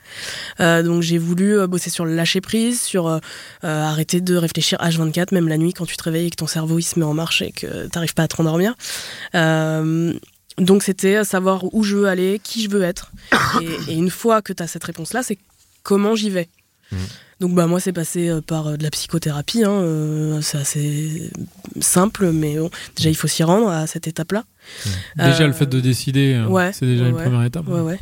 Euh, 0.59 0.81
donc 0.83 1.01
j'ai 1.01 1.17
voulu 1.17 1.57
euh, 1.57 1.67
bosser 1.67 1.89
sur 1.89 2.05
le 2.05 2.15
lâcher 2.15 2.41
prise, 2.41 2.81
sur 2.81 3.07
euh, 3.07 3.19
arrêter 3.61 4.21
de 4.21 4.35
réfléchir 4.35 4.79
H24, 4.79 5.33
même 5.33 5.47
la 5.47 5.57
nuit 5.57 5.73
quand 5.73 5.85
tu 5.85 5.97
te 5.97 6.03
réveilles 6.03 6.27
et 6.27 6.29
que 6.29 6.37
ton 6.37 6.47
cerveau 6.47 6.79
il 6.79 6.83
se 6.83 6.97
met 6.99 7.05
en 7.05 7.13
marche 7.13 7.41
et 7.41 7.51
que 7.51 7.87
t'arrives 7.87 8.13
pas 8.13 8.23
à 8.23 8.27
te 8.27 8.37
rendormir. 8.37 8.75
Euh, 9.35 10.13
donc 10.57 10.83
c'était 10.83 11.23
savoir 11.25 11.65
où 11.73 11.83
je 11.83 11.97
veux 11.97 12.07
aller, 12.07 12.39
qui 12.43 12.63
je 12.63 12.69
veux 12.69 12.83
être. 12.83 13.11
Et, 13.61 13.93
et 13.93 13.95
une 13.95 14.09
fois 14.09 14.41
que 14.41 14.51
tu 14.51 14.61
as 14.61 14.67
cette 14.67 14.83
réponse-là, 14.83 15.23
c'est 15.23 15.37
comment 15.83 16.15
j'y 16.15 16.29
vais. 16.29 16.49
Mhm. 16.91 16.99
Donc 17.41 17.53
bah 17.53 17.67
moi 17.67 17.79
c'est 17.81 17.93
passé 17.93 18.31
par 18.47 18.77
de 18.77 18.83
la 18.83 18.89
psychothérapie, 18.89 19.63
hein, 19.65 20.39
c'est 20.41 20.57
assez 20.57 21.29
simple, 21.81 22.31
mais 22.31 22.57
bon, 22.57 22.69
déjà 22.95 23.09
il 23.09 23.15
faut 23.15 23.27
s'y 23.27 23.43
rendre 23.43 23.69
à 23.69 23.87
cette 23.87 24.07
étape-là. 24.07 24.45
Déjà, 25.15 25.43
Euh, 25.43 25.47
le 25.47 25.53
fait 25.53 25.65
de 25.65 25.79
décider, 25.79 26.43
ouais, 26.47 26.71
c'est 26.73 26.85
déjà 26.85 27.03
ouais, 27.05 27.09
une 27.11 27.15
première 27.15 27.43
étape. 27.43 27.67
Ouais, 27.67 27.81
ouais. 27.81 27.99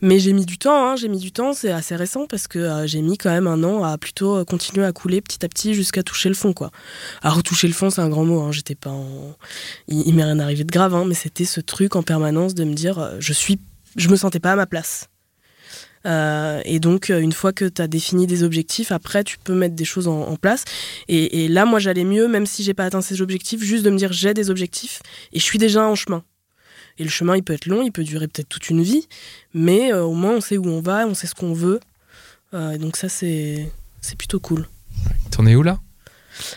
Mais 0.00 0.18
j'ai 0.18 0.32
mis 0.32 0.46
du 0.46 0.58
temps, 0.58 0.90
hein, 0.90 0.96
j'ai 0.96 1.08
mis 1.08 1.18
du 1.18 1.32
temps, 1.32 1.52
c'est 1.52 1.72
assez 1.72 1.96
récent 1.96 2.26
parce 2.26 2.46
que 2.48 2.58
euh, 2.58 2.86
j'ai 2.86 3.02
mis 3.02 3.18
quand 3.18 3.30
même 3.30 3.46
un 3.46 3.62
an 3.64 3.82
à 3.84 3.98
plutôt 3.98 4.36
euh, 4.36 4.44
continuer 4.44 4.84
à 4.84 4.92
couler 4.92 5.20
petit 5.20 5.44
à 5.44 5.48
petit 5.48 5.74
jusqu'à 5.74 6.02
toucher 6.02 6.28
le 6.28 6.34
fond, 6.34 6.52
quoi. 6.52 6.70
Alors, 7.22 7.42
toucher 7.42 7.66
le 7.66 7.74
fond, 7.74 7.90
c'est 7.90 8.00
un 8.02 8.08
grand 8.08 8.24
mot, 8.24 8.40
hein, 8.40 8.52
j'étais 8.52 8.74
pas 8.74 8.90
en. 8.90 9.34
Il, 9.88 10.02
il 10.06 10.14
m'est 10.14 10.24
rien 10.24 10.38
arrivé 10.38 10.64
de 10.64 10.70
grave, 10.72 10.94
hein, 10.94 11.04
mais 11.06 11.14
c'était 11.14 11.44
ce 11.44 11.60
truc 11.60 11.96
en 11.96 12.02
permanence 12.02 12.54
de 12.54 12.64
me 12.64 12.74
dire, 12.74 13.10
je 13.18 13.32
suis. 13.32 13.58
Je 13.96 14.08
me 14.08 14.16
sentais 14.16 14.40
pas 14.40 14.52
à 14.52 14.56
ma 14.56 14.66
place. 14.66 15.08
Euh, 16.06 16.60
et 16.64 16.80
donc, 16.80 17.10
euh, 17.10 17.20
une 17.20 17.32
fois 17.32 17.52
que 17.52 17.64
tu 17.64 17.80
as 17.80 17.86
défini 17.86 18.26
des 18.26 18.42
objectifs, 18.42 18.92
après, 18.92 19.24
tu 19.24 19.38
peux 19.38 19.54
mettre 19.54 19.74
des 19.74 19.84
choses 19.84 20.08
en, 20.08 20.36
place. 20.36 20.64
Et, 21.08 21.48
là, 21.48 21.64
moi, 21.64 21.78
j'allais 21.78 22.04
mieux, 22.04 22.28
même 22.28 22.46
si 22.46 22.62
j'ai 22.62 22.74
pas 22.74 22.84
atteint 22.84 23.00
ces 23.00 23.22
objectifs, 23.22 23.62
juste 23.62 23.84
de 23.84 23.90
me 23.90 23.96
dire 23.96 24.12
j'ai 24.12 24.34
des 24.34 24.50
objectifs 24.50 25.00
et 25.32 25.38
je 25.38 25.44
suis 25.44 25.58
déjà 25.58 25.86
en 25.86 25.94
chemin. 25.94 26.22
Et 26.98 27.04
le 27.04 27.10
chemin, 27.10 27.36
il 27.36 27.42
peut 27.42 27.52
être 27.52 27.66
long, 27.66 27.82
il 27.82 27.90
peut 27.90 28.04
durer 28.04 28.28
peut-être 28.28 28.48
toute 28.48 28.70
une 28.70 28.82
vie, 28.82 29.08
mais 29.52 29.92
euh, 29.92 30.04
au 30.04 30.14
moins 30.14 30.36
on 30.36 30.40
sait 30.40 30.58
où 30.58 30.66
on 30.66 30.80
va, 30.80 31.06
on 31.06 31.14
sait 31.14 31.26
ce 31.26 31.34
qu'on 31.34 31.52
veut. 31.52 31.80
Euh, 32.52 32.78
donc 32.78 32.96
ça, 32.96 33.08
c'est 33.08 33.68
plutôt 34.16 34.38
cool. 34.38 34.68
T'en 35.30 35.46
es 35.46 35.56
où 35.56 35.62
là? 35.62 35.80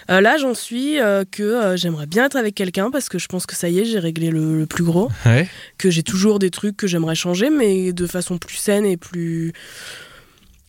Euh, 0.10 0.22
là, 0.22 0.38
j'en 0.38 0.54
suis 0.54 1.00
euh, 1.00 1.24
que 1.30 1.44
euh, 1.44 1.78
j'aimerais 1.78 2.06
bien 2.06 2.26
être 2.26 2.36
avec 2.36 2.56
quelqu'un 2.56 2.92
parce 2.92 3.10
que 3.10 3.20
je 3.20 3.28
pense 3.28 3.46
que 3.46 3.56
ça 3.56 3.70
y 3.70 3.80
est, 3.80 3.86
j'ai 3.86 4.00
réglé 4.00 4.30
le, 4.30 4.58
le 4.58 4.66
plus 4.66 4.84
gros. 4.84 5.10
Ouais. 5.26 5.50
Que 5.78 5.90
j'ai 5.90 6.04
toujours 6.04 6.40
des 6.40 6.50
trucs 6.50 6.78
que 6.78 6.88
j'aimerais 6.88 7.16
changer, 7.16 7.50
mais 7.50 7.94
de 7.94 8.08
façon 8.08 8.38
plus 8.38 8.58
saine 8.58 8.86
et 8.86 8.98
plus. 8.98 9.54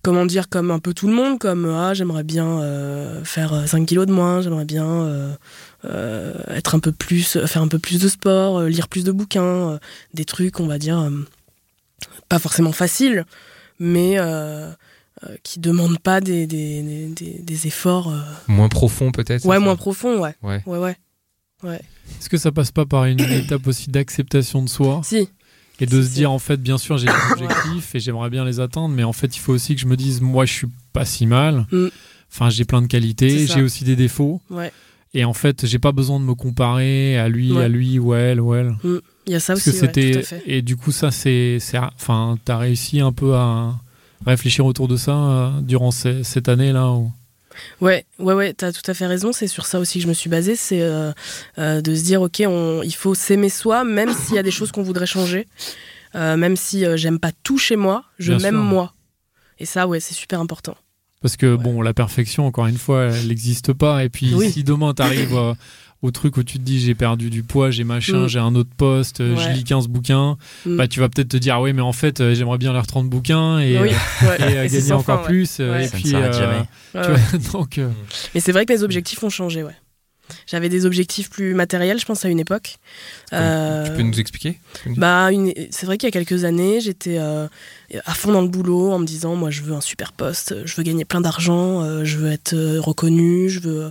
Comment 0.02 0.26
dire, 0.26 0.48
comme 0.48 0.70
un 0.70 0.78
peu 0.78 0.94
tout 0.94 1.08
le 1.08 1.12
monde, 1.12 1.38
comme 1.38 1.66
ah, 1.66 1.92
j'aimerais 1.92 2.22
bien 2.22 2.62
faire 3.24 3.52
euh, 3.52 3.66
5 3.66 3.84
kilos 3.84 4.06
de 4.06 4.12
moins, 4.12 4.40
j'aimerais 4.40 4.64
bien 4.64 5.36
être 5.84 6.74
un 6.76 6.78
peu 6.78 6.92
plus, 6.92 7.38
faire 7.46 7.62
un 7.62 7.68
peu 7.68 7.80
plus 7.80 8.00
de 8.00 8.08
sport, 8.08 8.62
lire 8.62 8.88
plus 8.88 9.04
de 9.04 9.12
bouquins, 9.12 9.78
des 10.14 10.24
trucs, 10.24 10.60
on 10.60 10.66
va 10.66 10.78
dire, 10.78 11.10
pas 12.28 12.38
forcément 12.38 12.72
faciles, 12.72 13.26
mais 13.80 14.18
qui 15.42 15.60
demandent 15.60 15.98
pas 15.98 16.20
des, 16.20 16.46
des, 16.46 16.82
des- 17.40 17.66
efforts. 17.66 18.08
euh, 18.12 18.20
Moins 18.48 18.68
profond 18.68 19.10
peut-être 19.12 19.44
Ouais, 19.46 19.58
moins 19.58 19.76
profond, 19.76 20.20
ouais. 20.20 20.34
Ouais. 20.42 20.62
Ouais, 20.66 20.78
ouais. 20.78 21.80
Est-ce 22.20 22.28
que 22.28 22.36
ça 22.36 22.52
passe 22.52 22.70
pas 22.70 22.86
par 22.86 23.04
une 23.06 23.20
étape 23.32 23.66
aussi 23.66 23.90
d'acceptation 23.90 24.62
de 24.62 24.68
soi 24.68 25.00
Si. 25.04 25.28
et 25.80 25.86
de 25.86 26.00
Si, 26.00 26.06
se 26.08 26.08
si. 26.08 26.14
dire 26.14 26.30
en 26.30 26.38
fait, 26.38 26.56
bien 26.62 26.78
sûr, 26.78 26.98
j'ai 26.98 27.06
des 27.06 27.12
objectifs 27.32 27.94
et 27.94 28.00
j'aimerais 28.00 28.30
bien 28.30 28.44
les 28.44 28.60
atteindre, 28.60 28.94
mais 28.94 29.04
en 29.04 29.12
fait, 29.12 29.36
il 29.36 29.40
faut 29.40 29.52
aussi 29.52 29.74
que 29.74 29.80
je 29.80 29.86
me 29.86 29.96
dise, 29.96 30.20
moi, 30.20 30.44
je 30.46 30.52
suis 30.52 30.68
pas 30.92 31.04
si 31.04 31.26
mal. 31.26 31.66
Mm. 31.72 31.86
Enfin, 32.30 32.50
j'ai 32.50 32.64
plein 32.64 32.82
de 32.82 32.86
qualités, 32.86 33.46
j'ai 33.46 33.62
aussi 33.62 33.84
des 33.84 33.96
défauts. 33.96 34.40
Ouais. 34.50 34.72
Et 35.14 35.24
en 35.24 35.32
fait, 35.32 35.64
j'ai 35.66 35.78
pas 35.78 35.92
besoin 35.92 36.20
de 36.20 36.24
me 36.26 36.34
comparer 36.34 37.18
à 37.18 37.28
lui, 37.30 37.52
Ouais. 37.52 37.64
à 37.64 37.68
lui 37.68 37.98
ou 37.98 38.12
à 38.12 38.18
elle 38.18 38.40
ou 38.40 38.54
elle. 38.54 38.76
Il 38.84 39.32
y 39.32 39.34
a 39.34 39.40
ça 39.40 39.54
Parce 39.54 39.66
aussi, 39.66 39.78
que 39.80 39.86
ouais, 39.86 39.92
tout 39.92 40.00
c'était 40.00 40.18
à 40.18 40.22
fait. 40.22 40.42
et 40.46 40.62
du 40.62 40.76
coup 40.76 40.90
ça 40.92 41.10
c'est 41.10 41.58
c'est 41.60 41.76
enfin 41.78 42.38
t'as 42.46 42.56
réussi 42.58 43.00
un 43.00 43.12
peu 43.12 43.34
à 43.34 43.74
réfléchir 44.26 44.66
autour 44.66 44.88
de 44.88 44.96
ça 44.96 45.12
euh, 45.16 45.50
durant 45.62 45.90
ces- 45.90 46.24
cette 46.24 46.48
année 46.48 46.72
là 46.72 46.90
où... 46.90 47.10
Ouais, 47.80 48.04
ouais, 48.20 48.34
ouais, 48.34 48.52
t'as 48.54 48.70
tout 48.72 48.88
à 48.88 48.94
fait 48.94 49.06
raison. 49.06 49.32
C'est 49.32 49.48
sur 49.48 49.66
ça 49.66 49.80
aussi 49.80 49.98
que 49.98 50.04
je 50.04 50.08
me 50.08 50.14
suis 50.14 50.30
basée, 50.30 50.54
c'est 50.54 50.80
euh, 50.80 51.10
euh, 51.58 51.80
de 51.80 51.94
se 51.94 52.04
dire, 52.04 52.22
ok, 52.22 52.42
on, 52.46 52.82
il 52.84 52.94
faut 52.94 53.14
s'aimer 53.16 53.48
soi, 53.48 53.82
même 53.84 54.12
s'il 54.14 54.36
y 54.36 54.38
a 54.38 54.44
des 54.44 54.52
choses 54.52 54.70
qu'on 54.72 54.82
voudrait 54.82 55.06
changer, 55.06 55.46
Euh, 56.14 56.36
même 56.38 56.56
si 56.56 56.84
j'aime 56.96 57.18
pas 57.18 57.32
tout 57.42 57.58
chez 57.58 57.76
moi, 57.76 58.04
je 58.18 58.32
m'aime 58.32 58.54
moi. 58.56 58.94
Et 59.58 59.66
ça, 59.66 59.86
ouais, 59.88 60.00
c'est 60.00 60.14
super 60.14 60.40
important. 60.40 60.74
parce 61.20 61.36
que 61.36 61.54
Ouais. 61.56 61.62
bon 61.62 61.82
la 61.82 61.92
perfection 61.92 62.46
encore 62.46 62.66
une 62.68 62.78
fois 62.78 63.06
elle 63.12 63.26
n'existe 63.28 63.72
pas 63.72 64.04
et 64.04 64.08
puis 64.08 64.32
Oui. 64.34 64.50
si 64.52 64.62
demain 64.64 64.94
t'arrives 64.94 65.36
au 66.02 66.10
truc 66.12 66.36
où 66.36 66.42
tu 66.44 66.58
te 66.58 66.62
dis 66.62 66.78
j'ai 66.80 66.94
perdu 66.94 67.28
du 67.30 67.42
poids 67.42 67.70
j'ai 67.70 67.82
machin 67.84 68.24
Mm. 68.24 68.28
j'ai 68.28 68.38
un 68.38 68.54
autre 68.54 68.70
poste 68.76 69.20
euh, 69.20 69.34
je 69.36 69.48
Ouais. 69.48 69.52
lis 69.54 69.64
15 69.64 69.88
bouquins 69.88 70.36
Mm. 70.64 70.76
bah 70.76 70.86
tu 70.88 71.00
vas 71.00 71.08
peut-être 71.08 71.28
te 71.28 71.36
dire 71.36 71.56
ah 71.56 71.62
oui 71.62 71.72
mais 71.72 71.82
en 71.82 71.92
fait 71.92 72.20
euh, 72.20 72.34
j'aimerais 72.34 72.58
bien 72.58 72.72
lire 72.72 72.86
30 72.86 73.08
bouquins 73.08 73.58
et, 73.58 73.78
oui, 73.80 73.88
euh, 74.22 74.26
ouais. 74.28 74.52
et, 74.52 74.64
Et 74.66 74.68
c'est 74.68 74.78
gagner 74.80 74.92
encore 74.92 75.16
fin, 75.16 75.22
ouais. 75.22 75.26
plus 75.26 75.58
Ouais. 75.58 75.84
et 75.84 75.88
Ça 75.88 75.96
puis 75.96 76.08
s'arrête 76.08 76.34
euh, 76.34 76.38
jamais. 76.38 76.58
Ouais, 76.58 77.02
tu 77.02 77.10
ouais. 77.10 77.16
vois, 77.40 77.52
donc 77.60 77.78
euh, 77.78 77.88
Mais 78.34 78.40
c'est 78.40 78.52
vrai 78.52 78.64
que 78.64 78.72
mes 78.72 78.82
objectifs 78.82 79.22
ont 79.24 79.30
changé, 79.30 79.62
ouais. 79.64 79.74
J'avais 80.46 80.68
des 80.68 80.86
objectifs 80.86 81.30
plus 81.30 81.54
matériels, 81.54 81.98
je 81.98 82.04
pense, 82.06 82.24
à 82.24 82.28
une 82.28 82.40
époque. 82.40 82.76
Euh, 83.32 83.84
Tu 83.86 83.92
peux 83.92 84.02
nous 84.02 84.18
expliquer 84.20 84.58
Bah, 84.96 85.30
une- 85.32 85.52
c'est 85.70 85.86
vrai 85.86 85.98
qu'il 85.98 86.06
y 86.06 86.12
a 86.12 86.12
quelques 86.12 86.44
années, 86.44 86.80
j'étais 86.80 87.18
euh, 87.18 87.46
à 88.04 88.14
fond 88.14 88.32
dans 88.32 88.42
le 88.42 88.48
boulot 88.48 88.92
en 88.92 88.98
me 88.98 89.06
disant, 89.06 89.34
moi, 89.36 89.50
je 89.50 89.62
veux 89.62 89.74
un 89.74 89.80
super 89.80 90.12
poste, 90.12 90.54
je 90.64 90.74
veux 90.76 90.82
gagner 90.82 91.04
plein 91.04 91.20
d'argent, 91.20 91.82
euh, 91.82 92.04
je 92.04 92.18
veux 92.18 92.30
être 92.32 92.54
reconnue, 92.78 93.48
je 93.48 93.60
veux, 93.60 93.90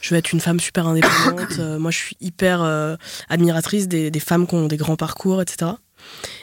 je 0.00 0.10
veux 0.14 0.18
être 0.18 0.32
une 0.32 0.40
femme 0.40 0.60
super 0.60 0.86
indépendante. 0.86 1.58
Moi, 1.78 1.90
je 1.90 1.96
suis 1.98 2.16
hyper 2.20 2.62
admiratrice 3.28 3.88
des, 3.88 4.10
des 4.10 4.20
femmes 4.20 4.46
qui 4.46 4.54
ont 4.54 4.66
des 4.66 4.76
grands 4.76 4.96
parcours, 4.96 5.42
etc. 5.42 5.72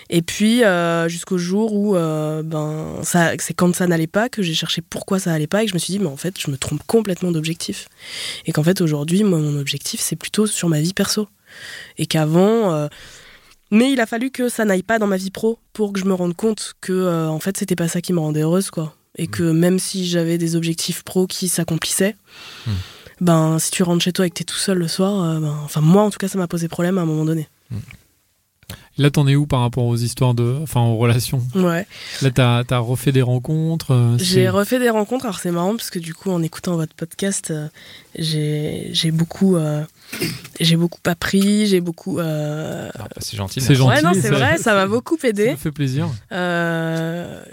Et 0.09 0.21
puis, 0.21 0.63
euh, 0.63 1.07
jusqu'au 1.07 1.37
jour 1.37 1.73
où, 1.73 1.95
euh, 1.95 2.43
ben, 2.43 3.01
c'est 3.03 3.53
quand 3.55 3.73
ça 3.75 3.87
n'allait 3.87 4.07
pas 4.07 4.29
que 4.29 4.41
j'ai 4.41 4.53
cherché 4.53 4.81
pourquoi 4.81 5.19
ça 5.19 5.33
allait 5.33 5.47
pas 5.47 5.63
et 5.63 5.65
que 5.65 5.71
je 5.71 5.75
me 5.75 5.79
suis 5.79 5.93
dit, 5.93 5.99
mais 5.99 6.07
en 6.07 6.17
fait, 6.17 6.39
je 6.39 6.51
me 6.51 6.57
trompe 6.57 6.83
complètement 6.85 7.31
d'objectif. 7.31 7.87
Et 8.45 8.51
qu'en 8.51 8.63
fait, 8.63 8.81
aujourd'hui, 8.81 9.23
moi, 9.23 9.39
mon 9.39 9.57
objectif, 9.57 10.01
c'est 10.01 10.15
plutôt 10.15 10.45
sur 10.45 10.69
ma 10.69 10.81
vie 10.81 10.93
perso. 10.93 11.27
Et 11.97 12.05
qu'avant, 12.05 12.73
euh, 12.73 12.87
mais 13.71 13.91
il 13.91 13.99
a 14.01 14.05
fallu 14.05 14.29
que 14.29 14.49
ça 14.49 14.65
n'aille 14.65 14.83
pas 14.83 14.99
dans 14.99 15.07
ma 15.07 15.17
vie 15.17 15.31
pro 15.31 15.57
pour 15.71 15.93
que 15.93 15.99
je 15.99 16.05
me 16.05 16.13
rende 16.13 16.35
compte 16.35 16.73
que 16.81 17.27
en 17.27 17.39
fait 17.39 17.57
c'était 17.57 17.75
pas 17.75 17.87
ça 17.87 18.01
qui 18.01 18.13
me 18.13 18.19
rendait 18.19 18.41
heureuse 18.41 18.69
quoi 18.69 18.95
et 19.17 19.25
que 19.25 19.43
même 19.43 19.79
si 19.79 20.07
j'avais 20.07 20.37
des 20.37 20.55
objectifs 20.55 21.03
pro 21.03 21.25
qui 21.25 21.47
s'accomplissaient 21.47 22.15
Mm. 22.65 22.71
ben 23.21 23.59
si 23.59 23.71
tu 23.71 23.81
rentres 23.81 24.03
chez 24.03 24.13
toi 24.13 24.27
et 24.27 24.29
que 24.29 24.35
t'es 24.35 24.43
tout 24.43 24.57
seul 24.57 24.77
le 24.77 24.87
soir 24.87 25.39
ben, 25.39 25.55
enfin 25.63 25.81
moi 25.81 26.03
en 26.03 26.11
tout 26.11 26.17
cas 26.17 26.27
ça 26.27 26.37
m'a 26.37 26.47
posé 26.47 26.67
problème 26.67 26.97
à 26.97 27.01
un 27.01 27.05
moment 27.05 27.25
donné 27.25 27.47
là 28.97 29.09
t'en 29.09 29.27
es 29.27 29.35
où 29.35 29.45
par 29.47 29.61
rapport 29.61 29.85
aux 29.85 29.95
histoires 29.95 30.33
de 30.33 30.57
enfin 30.61 30.81
aux 30.81 30.97
relations? 30.97 31.41
Ouais 31.55 31.85
là 32.21 32.29
t'as 32.31 32.63
as 32.69 32.77
refait 32.79 33.11
des 33.11 33.21
rencontres 33.21 33.91
euh, 33.91 34.17
j'ai 34.19 34.49
refait 34.49 34.79
des 34.79 34.89
rencontres 34.89 35.25
alors 35.25 35.39
c'est 35.39 35.51
marrant 35.51 35.75
parce 35.75 35.89
que 35.89 35.99
du 35.99 36.13
coup 36.13 36.29
en 36.31 36.41
écoutant 36.43 36.75
votre 36.75 36.93
podcast 36.95 37.51
euh, 37.51 37.67
j'ai 38.17 38.89
j'ai 38.91 39.11
beaucoup 39.11 39.55
euh, 39.55 39.83
j'ai 40.59 40.75
beaucoup 40.75 40.99
appris 41.05 41.65
j'ai 41.65 41.81
beaucoup 41.81 42.19
euh, 42.19 42.89
Ah, 42.93 42.99
bah, 43.03 43.09
C'est 43.19 43.35
gentil. 43.37 43.61
C'est 43.61 43.75
gentil. 43.75 43.95
ouais 43.95 44.01
non 44.03 44.11
c'est 44.13 44.21
ça- 44.29 44.35
vrai 44.35 44.57
ça 44.57 44.73
m'a 44.75 44.85
beaucoup 44.87 45.17
ça 45.21 45.27
aidé 45.29 45.51
me 45.51 45.55
fait 45.55 45.71
plaisir 45.71 46.07
Euh, 46.31 47.43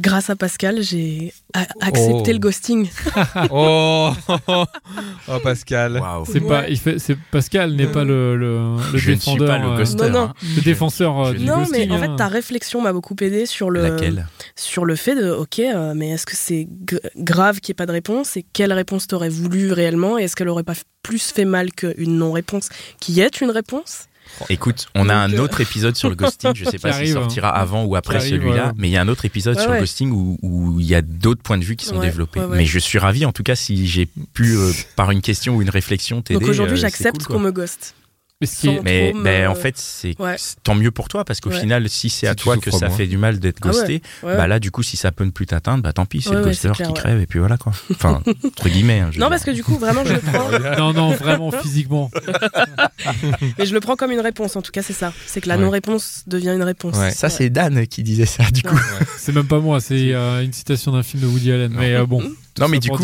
grâce 0.00 0.30
à 0.30 0.36
Pascal, 0.36 0.82
j'ai 0.82 1.32
accepté 1.80 2.30
Oh. 2.30 2.32
le 2.32 2.38
ghosting. 2.38 2.88
Oh, 3.50 4.10
oh 4.48 5.38
Pascal. 5.42 6.02
C'est 6.30 6.40
pas 6.40 6.68
il 6.68 6.78
fait 6.78 6.98
c'est 6.98 7.16
Pascal 7.30 7.74
n'est 7.74 7.86
pas 7.86 8.04
le 8.04 8.36
le, 8.36 8.76
le 8.92 8.98
Je 8.98 9.10
ne 9.12 9.16
suis 9.16 9.32
défendeur 9.36 9.48
pas 9.48 9.58
le 9.58 9.68
euh, 9.72 9.76
ghoster. 9.78 10.04
Non, 10.04 10.10
non. 10.10 10.18
hein. 10.26 10.34
le 10.56 10.62
défenseur 10.62 11.20
euh, 11.20 11.32
Je- 11.32 11.38
du 11.38 11.44
non, 11.44 11.58
ghosting 11.58 11.88
mais 11.88 11.94
en 11.94 11.98
fait, 11.98 12.06
hein. 12.06 12.16
ta 12.16 12.28
réflexion 12.28 12.80
m'a 12.82 12.92
beaucoup 12.92 13.16
aidé 13.20 13.46
sur 13.46 13.70
le, 13.70 13.82
Laquelle? 13.82 14.26
sur 14.56 14.84
le 14.84 14.96
fait 14.96 15.14
de, 15.14 15.30
ok, 15.30 15.58
euh, 15.60 15.92
mais 15.94 16.10
est-ce 16.10 16.26
que 16.26 16.36
c'est 16.36 16.68
g- 16.90 16.98
grave 17.16 17.60
qu'il 17.60 17.72
n'y 17.72 17.76
ait 17.76 17.80
pas 17.82 17.86
de 17.86 17.92
réponse 17.92 18.36
et 18.36 18.44
quelle 18.52 18.72
réponse 18.72 19.06
t'aurais 19.06 19.28
voulu 19.28 19.72
réellement 19.72 20.18
et 20.18 20.24
est-ce 20.24 20.36
qu'elle 20.36 20.48
aurait 20.48 20.62
pas 20.64 20.72
f- 20.74 20.82
plus 21.02 21.30
fait 21.32 21.44
mal 21.44 21.72
qu'une 21.72 22.16
non-réponse? 22.18 22.68
Qui 23.00 23.20
est 23.20 23.40
une 23.40 23.50
réponse? 23.50 24.06
Écoute, 24.48 24.88
on 24.94 25.08
a 25.08 25.14
un 25.14 25.32
autre 25.38 25.60
épisode 25.60 25.96
sur 25.96 26.08
le 26.08 26.14
ghosting. 26.14 26.52
Je 26.54 26.64
sais 26.64 26.78
pas 26.78 26.92
s'il 26.92 27.10
hein. 27.10 27.14
sortira 27.14 27.48
avant 27.50 27.84
ou 27.84 27.96
après 27.96 28.20
celui-là, 28.20 28.68
ouais. 28.68 28.72
mais 28.76 28.88
il 28.88 28.92
y 28.92 28.96
a 28.96 29.02
un 29.02 29.08
autre 29.08 29.24
épisode 29.24 29.56
Ouais, 29.56 29.62
sur 29.62 29.72
le 29.72 29.78
ghosting 29.80 30.10
où 30.42 30.80
il 30.80 30.86
y 30.86 30.94
a 30.94 31.02
d'autres 31.02 31.42
points 31.42 31.58
de 31.58 31.64
vue 31.64 31.76
qui 31.76 31.86
sont 31.86 31.96
Ouais, 31.96 32.06
développés. 32.06 32.40
ouais, 32.40 32.46
ouais. 32.46 32.56
Mais 32.58 32.64
je 32.64 32.78
suis 32.78 32.98
ravi, 32.98 33.24
en 33.26 33.32
tout 33.32 33.42
cas, 33.42 33.54
si 33.54 33.86
j'ai 33.86 34.08
pu, 34.32 34.56
euh, 34.56 34.72
par 34.96 35.10
une 35.10 35.20
question 35.20 35.56
ou 35.56 35.62
une 35.62 35.70
réflexion, 35.70 36.22
t'aider. 36.22 36.40
Donc 36.40 36.48
aujourd'hui, 36.48 36.76
euh, 36.76 36.80
j'accepte 36.80 37.24
cool, 37.24 37.36
qu'on 37.36 37.40
me 37.42 37.52
ghoste. 37.52 37.94
Mais 38.40 38.46
ce 38.46 38.60
qui 38.60 38.68
est- 38.68 38.76
Sans- 38.78 38.82
Mais, 38.82 39.10
trop 39.10 39.18
me- 39.18 39.22
mais 39.24 39.46
en 39.46 39.54
fait, 39.54 39.76
c'est 39.76 40.18
Ouais. 40.18 40.36
tant 40.62 40.74
mieux 40.74 40.90
pour 40.90 41.08
toi 41.08 41.24
parce 41.26 41.40
qu'au 41.40 41.50
Ouais. 41.50 41.60
final, 41.60 41.86
si 41.90 42.08
c'est 42.08 42.26
à 42.26 42.30
Si 42.30 42.36
toi 42.36 42.56
que 42.56 42.70
ça 42.70 42.88
moins. 42.88 42.96
fait 42.96 43.06
du 43.06 43.18
mal 43.18 43.38
d'être 43.38 43.58
Ah 43.62 43.66
ouais. 43.66 43.72
ghosté, 43.72 44.02
Ouais. 44.22 44.36
bah 44.36 44.46
là, 44.46 44.58
du 44.58 44.70
coup, 44.70 44.82
si 44.82 44.96
ça 44.96 45.12
peut 45.12 45.24
ne 45.24 45.30
plus 45.30 45.44
t'atteindre, 45.46 45.82
bah 45.82 45.92
tant 45.92 46.06
pis, 46.06 46.22
c'est 46.22 46.30
Ouais, 46.30 46.36
le 46.36 46.44
ghoster 46.44 46.70
clair, 46.72 46.86
qui 46.88 46.92
ouais. 46.94 46.98
crève 46.98 47.20
et 47.20 47.26
puis 47.26 47.38
voilà 47.38 47.58
quoi. 47.58 47.72
Enfin, 47.90 48.22
entre 48.44 48.68
guillemets. 48.70 49.00
hein, 49.00 49.04
non, 49.06 49.10
dire. 49.10 49.28
parce 49.28 49.44
que 49.44 49.50
du 49.50 49.62
coup, 49.62 49.76
vraiment, 49.76 50.04
je 50.06 50.14
le 50.14 50.20
prends. 50.20 50.48
Non, 50.78 50.92
non, 50.94 51.10
vraiment 51.12 51.50
physiquement. 51.50 52.10
Mais 53.58 53.66
je 53.66 53.74
le 53.74 53.80
prends 53.80 53.96
comme 53.96 54.10
une 54.12 54.20
réponse, 54.20 54.56
en 54.56 54.62
tout 54.62 54.72
cas, 54.72 54.82
c'est 54.82 54.92
ça. 54.92 55.12
C'est 55.26 55.40
que 55.40 55.48
la 55.48 55.56
Ouais. 55.56 55.62
non-réponse 55.64 56.22
devient 56.26 56.50
une 56.54 56.62
réponse. 56.62 56.96
Ouais. 56.96 57.10
Ça, 57.10 57.28
c'est 57.28 57.50
Dan 57.50 57.86
qui 57.86 58.02
disait 58.02 58.26
ça, 58.26 58.44
du 58.50 58.62
coup. 58.62 58.74
C'est 59.18 59.32
même 59.34 59.46
pas 59.46 59.58
moi, 59.60 59.80
c'est 59.80 60.14
euh, 60.14 60.42
une 60.42 60.52
citation 60.52 60.92
d'un 60.92 61.02
film 61.02 61.22
de 61.22 61.26
Woody 61.28 61.52
Allen. 61.52 61.72
Mais 61.76 61.94
euh, 61.94 62.06
bon. 62.06 62.22
Non, 62.58 62.68
mais 62.68 62.78
du 62.78 62.90
coup, 62.90 63.02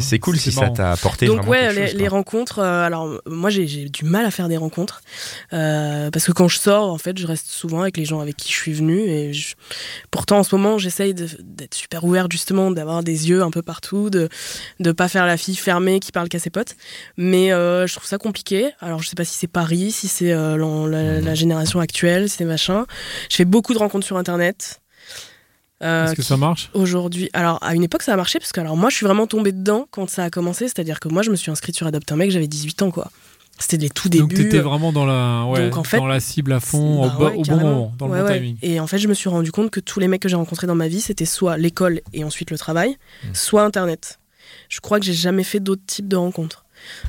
c'est 0.00 0.18
cool 0.18 0.36
si 0.38 0.50
ça 0.52 0.70
t'a 0.70 0.92
apporté 0.92 1.26
Donc 1.26 1.38
vraiment 1.38 1.50
ouais, 1.52 1.60
quelque 1.68 1.80
les, 1.80 1.86
chose, 1.88 1.94
les 1.96 2.06
quoi. 2.08 2.18
rencontres. 2.18 2.58
euh, 2.60 2.82
alors 2.86 3.20
moi, 3.26 3.50
j'ai 3.50 3.66
j'ai 3.66 3.88
du 3.88 4.04
mal 4.04 4.24
à 4.24 4.30
faire 4.30 4.48
des 4.48 4.56
rencontres 4.56 5.02
euh, 5.52 6.10
parce 6.10 6.24
que 6.26 6.32
quand 6.32 6.48
je 6.48 6.58
sors, 6.58 6.90
en 6.90 6.98
fait, 6.98 7.18
je 7.18 7.26
reste 7.26 7.46
souvent 7.48 7.82
avec 7.82 7.96
les 7.96 8.04
gens 8.04 8.20
avec 8.20 8.36
qui 8.36 8.52
je 8.52 8.56
suis 8.56 8.72
venue 8.72 9.00
et 9.00 9.32
je- 9.32 9.54
pourtant 10.10 10.38
en 10.38 10.42
ce 10.42 10.54
moment, 10.54 10.78
j'essaye 10.78 11.14
d'être 11.14 11.74
super 11.74 12.04
ouverte 12.04 12.32
justement, 12.32 12.70
d'avoir 12.70 13.02
des 13.02 13.28
yeux 13.28 13.42
un 13.42 13.50
peu 13.50 13.62
partout, 13.62 14.10
de 14.10 14.28
de 14.80 14.92
pas 14.92 15.08
faire 15.08 15.26
la 15.26 15.36
fille 15.36 15.56
fermée 15.56 16.00
qui 16.00 16.12
parle 16.12 16.28
qu'à 16.28 16.38
ses 16.38 16.50
potes. 16.50 16.74
Mais 17.16 17.52
euh, 17.52 17.86
je 17.86 17.94
trouve 17.94 18.06
ça 18.08 18.18
compliqué. 18.18 18.70
Alors 18.80 19.02
je 19.02 19.08
sais 19.08 19.16
pas 19.16 19.24
si 19.24 19.34
c'est 19.36 19.46
Paris, 19.46 19.92
si 19.92 20.08
c'est 20.08 20.32
euh, 20.32 20.56
la, 20.88 21.20
la 21.20 21.34
génération 21.34 21.80
actuelle, 21.80 22.28
si 22.28 22.36
c'est 22.38 22.44
machin. 22.44 22.86
Je 23.30 23.36
fais 23.36 23.44
beaucoup 23.44 23.72
de 23.74 23.78
rencontres 23.78 24.06
sur 24.06 24.16
Internet. 24.16 24.80
Euh, 25.82 26.06
Est-ce 26.06 26.14
que 26.14 26.22
ça 26.22 26.36
marche 26.38 26.70
Aujourd'hui, 26.72 27.28
alors 27.34 27.58
à 27.62 27.74
une 27.74 27.82
époque 27.82 28.02
ça 28.02 28.12
a 28.14 28.16
marché 28.16 28.38
parce 28.38 28.52
que 28.52 28.60
alors 28.60 28.76
moi 28.78 28.88
je 28.88 28.96
suis 28.96 29.04
vraiment 29.06 29.26
tombée 29.26 29.52
dedans 29.52 29.86
quand 29.90 30.08
ça 30.08 30.24
a 30.24 30.30
commencé, 30.30 30.64
c'est-à-dire 30.68 31.00
que 31.00 31.08
moi 31.08 31.22
je 31.22 31.30
me 31.30 31.36
suis 31.36 31.50
inscrite 31.50 31.76
sur 31.76 31.86
Adopt 31.86 32.10
un 32.12 32.16
mec, 32.16 32.30
j'avais 32.30 32.46
18 32.48 32.82
ans 32.82 32.90
quoi. 32.90 33.10
C'était 33.58 33.78
les 33.78 33.88
tout 33.88 34.08
Donc 34.10 34.28
débuts. 34.30 34.44
t'étais 34.44 34.58
vraiment 34.58 34.92
dans 34.92 35.06
la, 35.06 35.44
ouais, 35.46 35.64
Donc, 35.70 35.78
en 35.78 35.82
fait, 35.84 35.96
dans 35.96 36.06
la 36.06 36.20
cible 36.20 36.52
à 36.52 36.60
fond, 36.60 37.00
Bah 37.06 37.14
au, 37.14 37.18
bo- 37.18 37.24
ouais, 37.30 37.36
au 37.36 37.42
bon 37.42 37.56
moment, 37.56 37.92
dans 37.98 38.06
Ouais, 38.08 38.20
le 38.20 38.26
bon 38.26 38.32
timing. 38.34 38.56
Et 38.62 38.80
en 38.80 38.86
fait 38.86 38.98
je 38.98 39.08
me 39.08 39.14
suis 39.14 39.30
rendu 39.30 39.50
compte 39.50 39.70
que 39.70 39.80
tous 39.80 39.98
les 39.98 40.08
mecs 40.08 40.20
que 40.20 40.28
j'ai 40.28 40.36
rencontrés 40.36 40.66
dans 40.66 40.74
ma 40.74 40.88
vie 40.88 41.00
c'était 41.00 41.24
soit 41.24 41.56
l'école 41.56 42.00
et 42.12 42.22
ensuite 42.24 42.50
le 42.50 42.58
travail, 42.58 42.96
Mm. 43.24 43.28
soit 43.34 43.62
Internet. 43.64 44.18
Je 44.68 44.80
crois 44.80 44.98
que 45.00 45.06
j'ai 45.06 45.14
jamais 45.14 45.42
fait 45.44 45.58
d'autres 45.60 45.84
types 45.86 46.08
de 46.08 46.16
rencontres. 46.16 46.64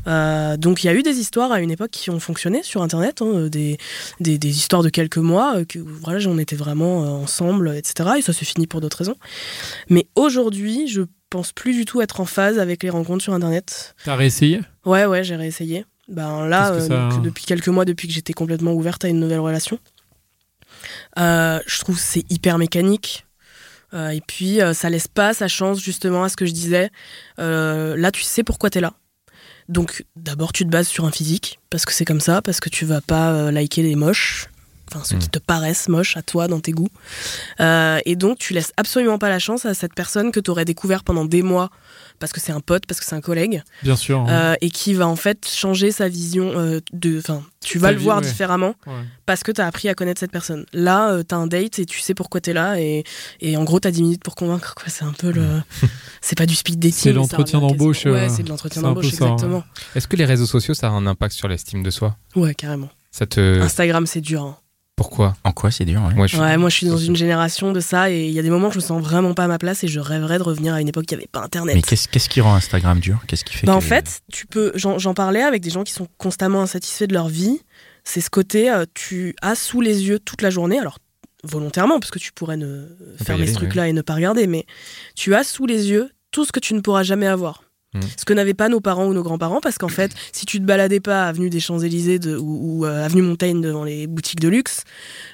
Euh, 0.08 0.58
donc 0.58 0.84
il 0.84 0.88
y 0.88 0.90
a 0.90 0.94
eu 0.94 1.04
des 1.04 1.20
histoires 1.20 1.52
à 1.52 1.60
une 1.60 1.72
époque 1.72 1.92
qui 1.92 2.10
ont 2.10 2.20
fonctionné 2.20 2.64
sur 2.64 2.82
Internet, 2.82 3.22
hein, 3.22 3.48
des, 3.48 3.78
des, 4.20 4.38
des 4.38 4.50
histoires 4.50 4.84
de 4.84 4.90
quelques 4.90 5.18
mois, 5.18 5.58
euh, 5.58 5.66
que 5.66 5.80
voilà, 5.80 6.28
on 6.28 6.38
était 6.38 6.56
vraiment 6.56 7.04
euh, 7.04 7.08
ensemble, 7.10 7.76
etc. 7.76 8.10
Et 8.18 8.22
ça 8.22 8.34
s'est 8.34 8.46
fini 8.46 8.68
pour 8.68 8.82
d'autres 8.82 8.98
raisons. 8.98 9.16
Mais 9.90 10.08
aujourd'hui, 10.16 10.88
je 10.88 11.02
pense 11.30 11.52
plus 11.52 11.74
du 11.74 11.86
tout 11.86 12.02
être 12.02 12.20
en 12.20 12.26
phase 12.26 12.60
avec 12.60 12.84
les 12.84 12.90
rencontres 12.90 13.24
sur 13.24 13.34
Internet. 13.34 13.96
T'as 14.06 14.16
réessayé? 14.16 14.62
Ouais, 14.86 15.06
ouais, 15.06 15.24
j'ai 15.24 15.36
réessayé. 15.36 15.86
Ben 16.08 16.48
là, 16.48 16.72
euh, 16.72 16.88
donc, 16.88 17.22
depuis 17.22 17.46
quelques 17.46 17.68
mois, 17.68 17.84
depuis 17.84 18.08
que 18.08 18.14
j'étais 18.14 18.34
complètement 18.34 18.72
ouverte 18.74 19.04
à 19.04 19.10
une 19.10 19.20
nouvelle 19.20 19.42
relation, 19.42 19.78
euh, 21.20 21.60
je 21.68 21.80
trouve 21.80 21.96
que 21.96 22.02
c'est 22.02 22.24
hyper 22.32 22.58
mécanique. 22.58 23.26
Euh, 23.94 24.10
et 24.10 24.22
puis, 24.22 24.62
euh, 24.62 24.74
ça 24.74 24.90
laisse 24.90 25.08
pas 25.08 25.34
sa 25.34 25.48
chance 25.48 25.80
justement 25.82 26.24
à 26.24 26.30
ce 26.30 26.36
que 26.36 26.46
je 26.46 26.52
disais. 26.52 26.90
Euh, 27.40 27.96
là, 27.98 28.12
tu 28.12 28.22
sais 28.22 28.44
pourquoi 28.44 28.70
t'es 28.70 28.82
là. 28.82 28.94
Donc, 29.70 30.06
d'abord, 30.16 30.54
tu 30.54 30.64
te 30.64 30.70
bases 30.70 30.88
sur 30.88 31.06
un 31.06 31.12
physique, 31.12 31.60
parce 31.70 31.86
que 31.86 31.92
c'est 31.94 32.06
comme 32.06 32.22
ça, 32.22 32.42
parce 32.42 32.60
que 32.60 32.70
tu 32.70 32.86
vas 32.86 33.02
pas 33.02 33.32
euh, 33.32 33.52
liker 33.52 33.84
les 33.84 33.96
moches, 33.96 34.48
enfin 34.90 35.04
ceux 35.04 35.18
Mm. 35.18 35.20
qui 35.20 35.30
te 35.30 35.40
paraissent 35.40 35.90
moches 35.90 36.16
à 36.16 36.22
toi, 36.22 36.48
dans 36.48 36.60
tes 36.62 36.72
goûts. 36.72 36.90
Euh, 37.60 38.00
et 38.06 38.16
donc, 38.16 38.38
tu 38.38 38.54
laisses 38.54 38.72
absolument 38.78 39.18
pas 39.18 39.30
la 39.30 39.40
chance 39.40 39.66
à 39.66 39.74
cette 39.74 39.94
personne 39.94 40.32
que 40.32 40.40
tu 40.40 40.50
aurais 40.52 40.66
découvert 40.66 41.04
pendant 41.04 41.26
des 41.26 41.42
mois, 41.42 41.70
parce 42.20 42.32
que 42.34 42.40
c'est 42.40 42.52
un 42.52 42.60
pote, 42.60 42.86
parce 42.86 43.00
que 43.00 43.06
c'est 43.06 43.16
un 43.16 43.22
collègue, 43.22 43.62
Bien 43.84 43.96
sûr. 43.96 44.20
hein. 44.22 44.28
euh, 44.30 44.56
et 44.62 44.70
qui 44.70 44.94
va 44.94 45.08
en 45.08 45.16
fait 45.16 45.48
changer 45.48 45.92
sa 45.92 46.08
vision 46.10 46.52
euh, 46.56 46.80
de. 46.94 47.20
Enfin, 47.20 47.44
tu 47.62 47.80
vas 47.80 47.92
le 47.92 47.98
vie, 47.98 48.04
voir 48.06 48.18
ouais. 48.20 48.24
différemment 48.24 48.76
Ouais. 48.86 48.94
parce 49.26 49.44
que 49.44 49.52
tu 49.52 49.60
as 49.62 49.68
appris 49.68 49.90
à 49.90 49.94
connaître 49.96 50.20
cette 50.20 50.32
personne. 50.32 50.66
Là, 50.74 51.12
euh, 51.12 51.24
tu 51.28 51.36
as 51.36 51.38
un 51.38 51.48
date 51.48 51.80
et 51.80 51.86
tu 51.86 52.00
sais 52.00 52.14
pourquoi 52.14 52.40
tu 52.42 52.50
es 52.52 52.54
là, 52.54 52.80
et, 52.80 53.04
et 53.42 53.58
en 53.58 53.64
gros, 53.64 53.80
tu 53.80 53.88
as 53.88 53.92
10 53.92 54.02
minutes 54.04 54.24
pour 54.24 54.36
convaincre. 54.36 54.74
quoi. 54.76 54.86
C'est 54.88 55.04
un 55.06 55.14
peu 55.14 55.32
le. 55.32 55.46
c'est 56.22 56.38
pas 56.38 56.46
du 56.46 56.56
speed 56.56 56.80
dating. 56.80 56.94
C'est 56.98 57.14
l'entretien 57.14 57.60
d'embauche, 57.60 58.04
quasiment- 58.04 58.14
Ouais, 58.16 58.30
euh, 58.30 58.34
c'est 58.36 58.44
de 58.44 58.50
l'entretien 58.50 58.82
d'embauche, 58.82 59.10
ça, 59.12 59.26
ouais. 59.26 59.32
exactement. 59.34 59.64
Est-ce 59.96 60.08
que 60.08 60.16
les 60.16 60.26
réseaux 60.26 60.46
sociaux, 60.46 60.74
ça 60.74 60.88
a 60.88 60.92
un 60.92 61.06
impact 61.08 61.34
sur 61.36 61.48
l'estime 61.48 61.84
de 61.84 61.90
soi? 61.90 62.16
Ouais, 62.36 62.54
carrément. 62.56 62.90
Ça 63.12 63.26
te. 63.26 63.62
Instagram, 63.62 64.06
c'est 64.06 64.22
dur. 64.22 64.44
hein. 64.44 64.58
Pourquoi 64.98 65.38
En 65.44 65.52
quoi 65.54 65.70
c'est 65.72 65.86
dur 65.86 66.02
ouais. 66.02 66.28
Je 66.28 66.38
Ouais, 66.38 66.58
moi, 66.58 66.70
je 66.70 66.76
suis 66.76 66.88
dans 66.88 66.98
une 66.98 67.16
génération 67.16 67.72
de 67.72 67.80
ça, 67.80 68.10
et 68.12 68.26
il 68.26 68.32
y 68.34 68.40
a 68.40 68.42
des 68.42 68.50
moments 68.50 68.68
où 68.70 68.72
je 68.72 68.78
me 68.78 68.82
sens 68.82 69.02
vraiment 69.02 69.34
pas 69.36 69.44
à 69.44 69.48
ma 69.48 69.60
place, 69.60 69.84
et 69.84 69.88
je 69.88 70.00
rêverais 70.00 70.40
de 70.40 70.44
revenir 70.44 70.74
à 70.74 70.82
une 70.82 70.88
époque 70.90 71.04
où 71.04 71.14
il 71.14 71.18
n'y 71.18 71.22
avait 71.22 71.30
pas 71.32 71.42
Internet. 71.44 71.76
Mais 71.76 71.82
qu'est-ce 71.84 72.08
qu'est-ce 72.08 72.28
qui 72.28 72.42
rend 72.42 72.56
Instagram 72.56 73.00
dur? 73.00 73.20
Qu'est-ce 73.28 73.46
qui 73.46 73.54
fait 73.54 73.68
Bah, 73.68 73.74
que- 73.74 73.78
en 73.78 73.82
fait, 73.82 74.22
tu 74.34 74.48
peux. 74.48 74.72
J'en 74.76 74.98
j'en 74.98 75.14
parlais 75.14 75.44
avec 75.44 75.62
des 75.62 75.70
gens 75.70 75.84
qui 75.84 75.94
sont 75.94 76.08
constamment 76.18 76.64
insatisfaits 76.64 77.06
de 77.06 77.14
leur 77.14 77.28
vie. 77.30 77.62
C'est 78.04 78.22
ce 78.22 78.30
côté, 78.32 78.72
euh, 78.72 78.86
tu 78.96 79.36
as 79.44 79.54
sous 79.56 79.82
les 79.82 80.08
yeux 80.08 80.18
toute 80.18 80.42
la 80.42 80.50
journée, 80.50 80.80
alors 80.80 80.98
volontairement, 81.44 82.00
parce 82.00 82.10
que 82.10 82.20
tu 82.20 82.32
pourrais 82.34 82.58
ne 82.58 82.88
fermer 83.24 83.46
ce 83.46 83.52
truc-là 83.60 83.88
et 83.90 83.94
ne 83.94 84.02
pas 84.02 84.16
regarder, 84.16 84.48
mais 84.48 84.66
tu 85.16 85.36
as 85.36 85.44
sous 85.44 85.68
les 85.68 85.90
yeux 85.92 86.10
tout 86.32 86.44
ce 86.44 86.52
que 86.52 86.60
tu 86.60 86.74
ne 86.74 86.80
pourras 86.82 87.04
jamais 87.04 87.28
avoir. 87.28 87.64
Mhm. 87.94 88.02
Ce 88.18 88.26
que 88.26 88.34
n'avaient 88.34 88.54
pas 88.54 88.68
nos 88.68 88.82
parents 88.82 89.06
ou 89.08 89.14
nos 89.14 89.24
grands-parents, 89.24 89.62
parce 89.62 89.78
qu'en 89.78 89.88
fait, 89.88 90.12
si 90.34 90.46
tu 90.46 90.60
te 90.60 90.66
baladais 90.66 91.00
pas 91.00 91.26
avenue 91.26 91.50
des 91.50 91.62
Champs-Élysées 91.62 92.20
de- 92.20 92.36
ou, 92.36 92.82
ou, 92.82 92.86
euh, 92.86 93.06
avenue 93.06 93.22
Montaigne 93.22 93.62
devant 93.62 93.86
les 93.86 94.08
boutiques 94.08 94.42
de 94.42 94.50
luxe, 94.50 94.84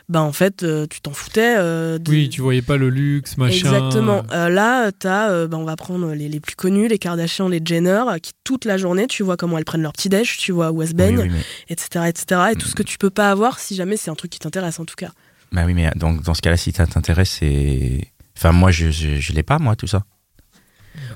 bah 0.08 0.22
en 0.22 0.32
fait, 0.32 0.62
euh, 0.62 0.86
tu 0.88 1.02
t'en 1.02 1.14
foutais. 1.14 1.56
euh, 1.58 1.98
de- 1.98 2.12
Oui, 2.12 2.30
tu 2.30 2.42
voyais 2.42 2.62
pas 2.62 2.78
le 2.78 2.90
luxe, 2.90 3.38
machin. 3.38 3.56
Exactement. 3.58 4.24
Euh, 4.32 4.50
là, 4.50 4.92
t'as, 4.92 5.32
euh, 5.32 5.48
bah, 5.48 5.58
on 5.58 5.64
va 5.64 5.76
prendre 5.76 6.14
les, 6.14 6.30
les 6.30 6.40
plus 6.40 6.56
connus, 6.56 6.88
les 6.88 7.00
Kardashians, 7.00 7.48
les 7.48 7.60
Jenner, 7.66 8.04
qui 8.22 8.34
toute 8.44 8.66
la 8.66 8.78
journée, 8.78 9.08
tu 9.08 9.24
vois 9.24 9.36
comment 9.36 9.58
elles 9.58 9.66
prennent 9.66 9.82
leur 9.82 9.94
petit 9.94 10.10
déj, 10.10 10.38
tu 10.38 10.52
vois 10.52 10.72
où 10.72 10.84
elles 10.84 10.90
se 10.90 10.94
baignent, 10.94 11.20
oui, 11.22 11.30
mais- 11.32 11.44
etc., 11.70 12.06
etc. 12.08 12.42
Et 12.52 12.56
tout 12.56 12.68
ce 12.68 12.76
que 12.76 12.84
tu 12.84 13.00
peux 13.00 13.10
pas 13.10 13.32
avoir 13.32 13.60
si 13.60 13.74
jamais 13.76 13.98
c'est 13.98 14.12
un 14.12 14.16
truc 14.16 14.30
qui 14.30 14.40
t'intéresse 14.40 14.80
en 14.80 14.86
tout 14.86 14.96
cas. 14.96 15.10
Bah 15.52 15.64
oui, 15.66 15.74
mais 15.74 15.90
donc 15.96 16.22
dans 16.22 16.36
ce 16.36 16.42
cas-là, 16.42 16.58
si 16.58 16.72
ça 16.72 16.86
t'intéresse, 16.86 17.38
c'est. 17.40 18.08
Enfin, 18.38 18.52
moi, 18.52 18.70
je, 18.72 18.90
je, 18.92 19.16
je 19.20 19.34
l'ai 19.34 19.44
pas, 19.44 19.58
moi, 19.60 19.76
tout 19.76 19.88
ça. 19.88 20.04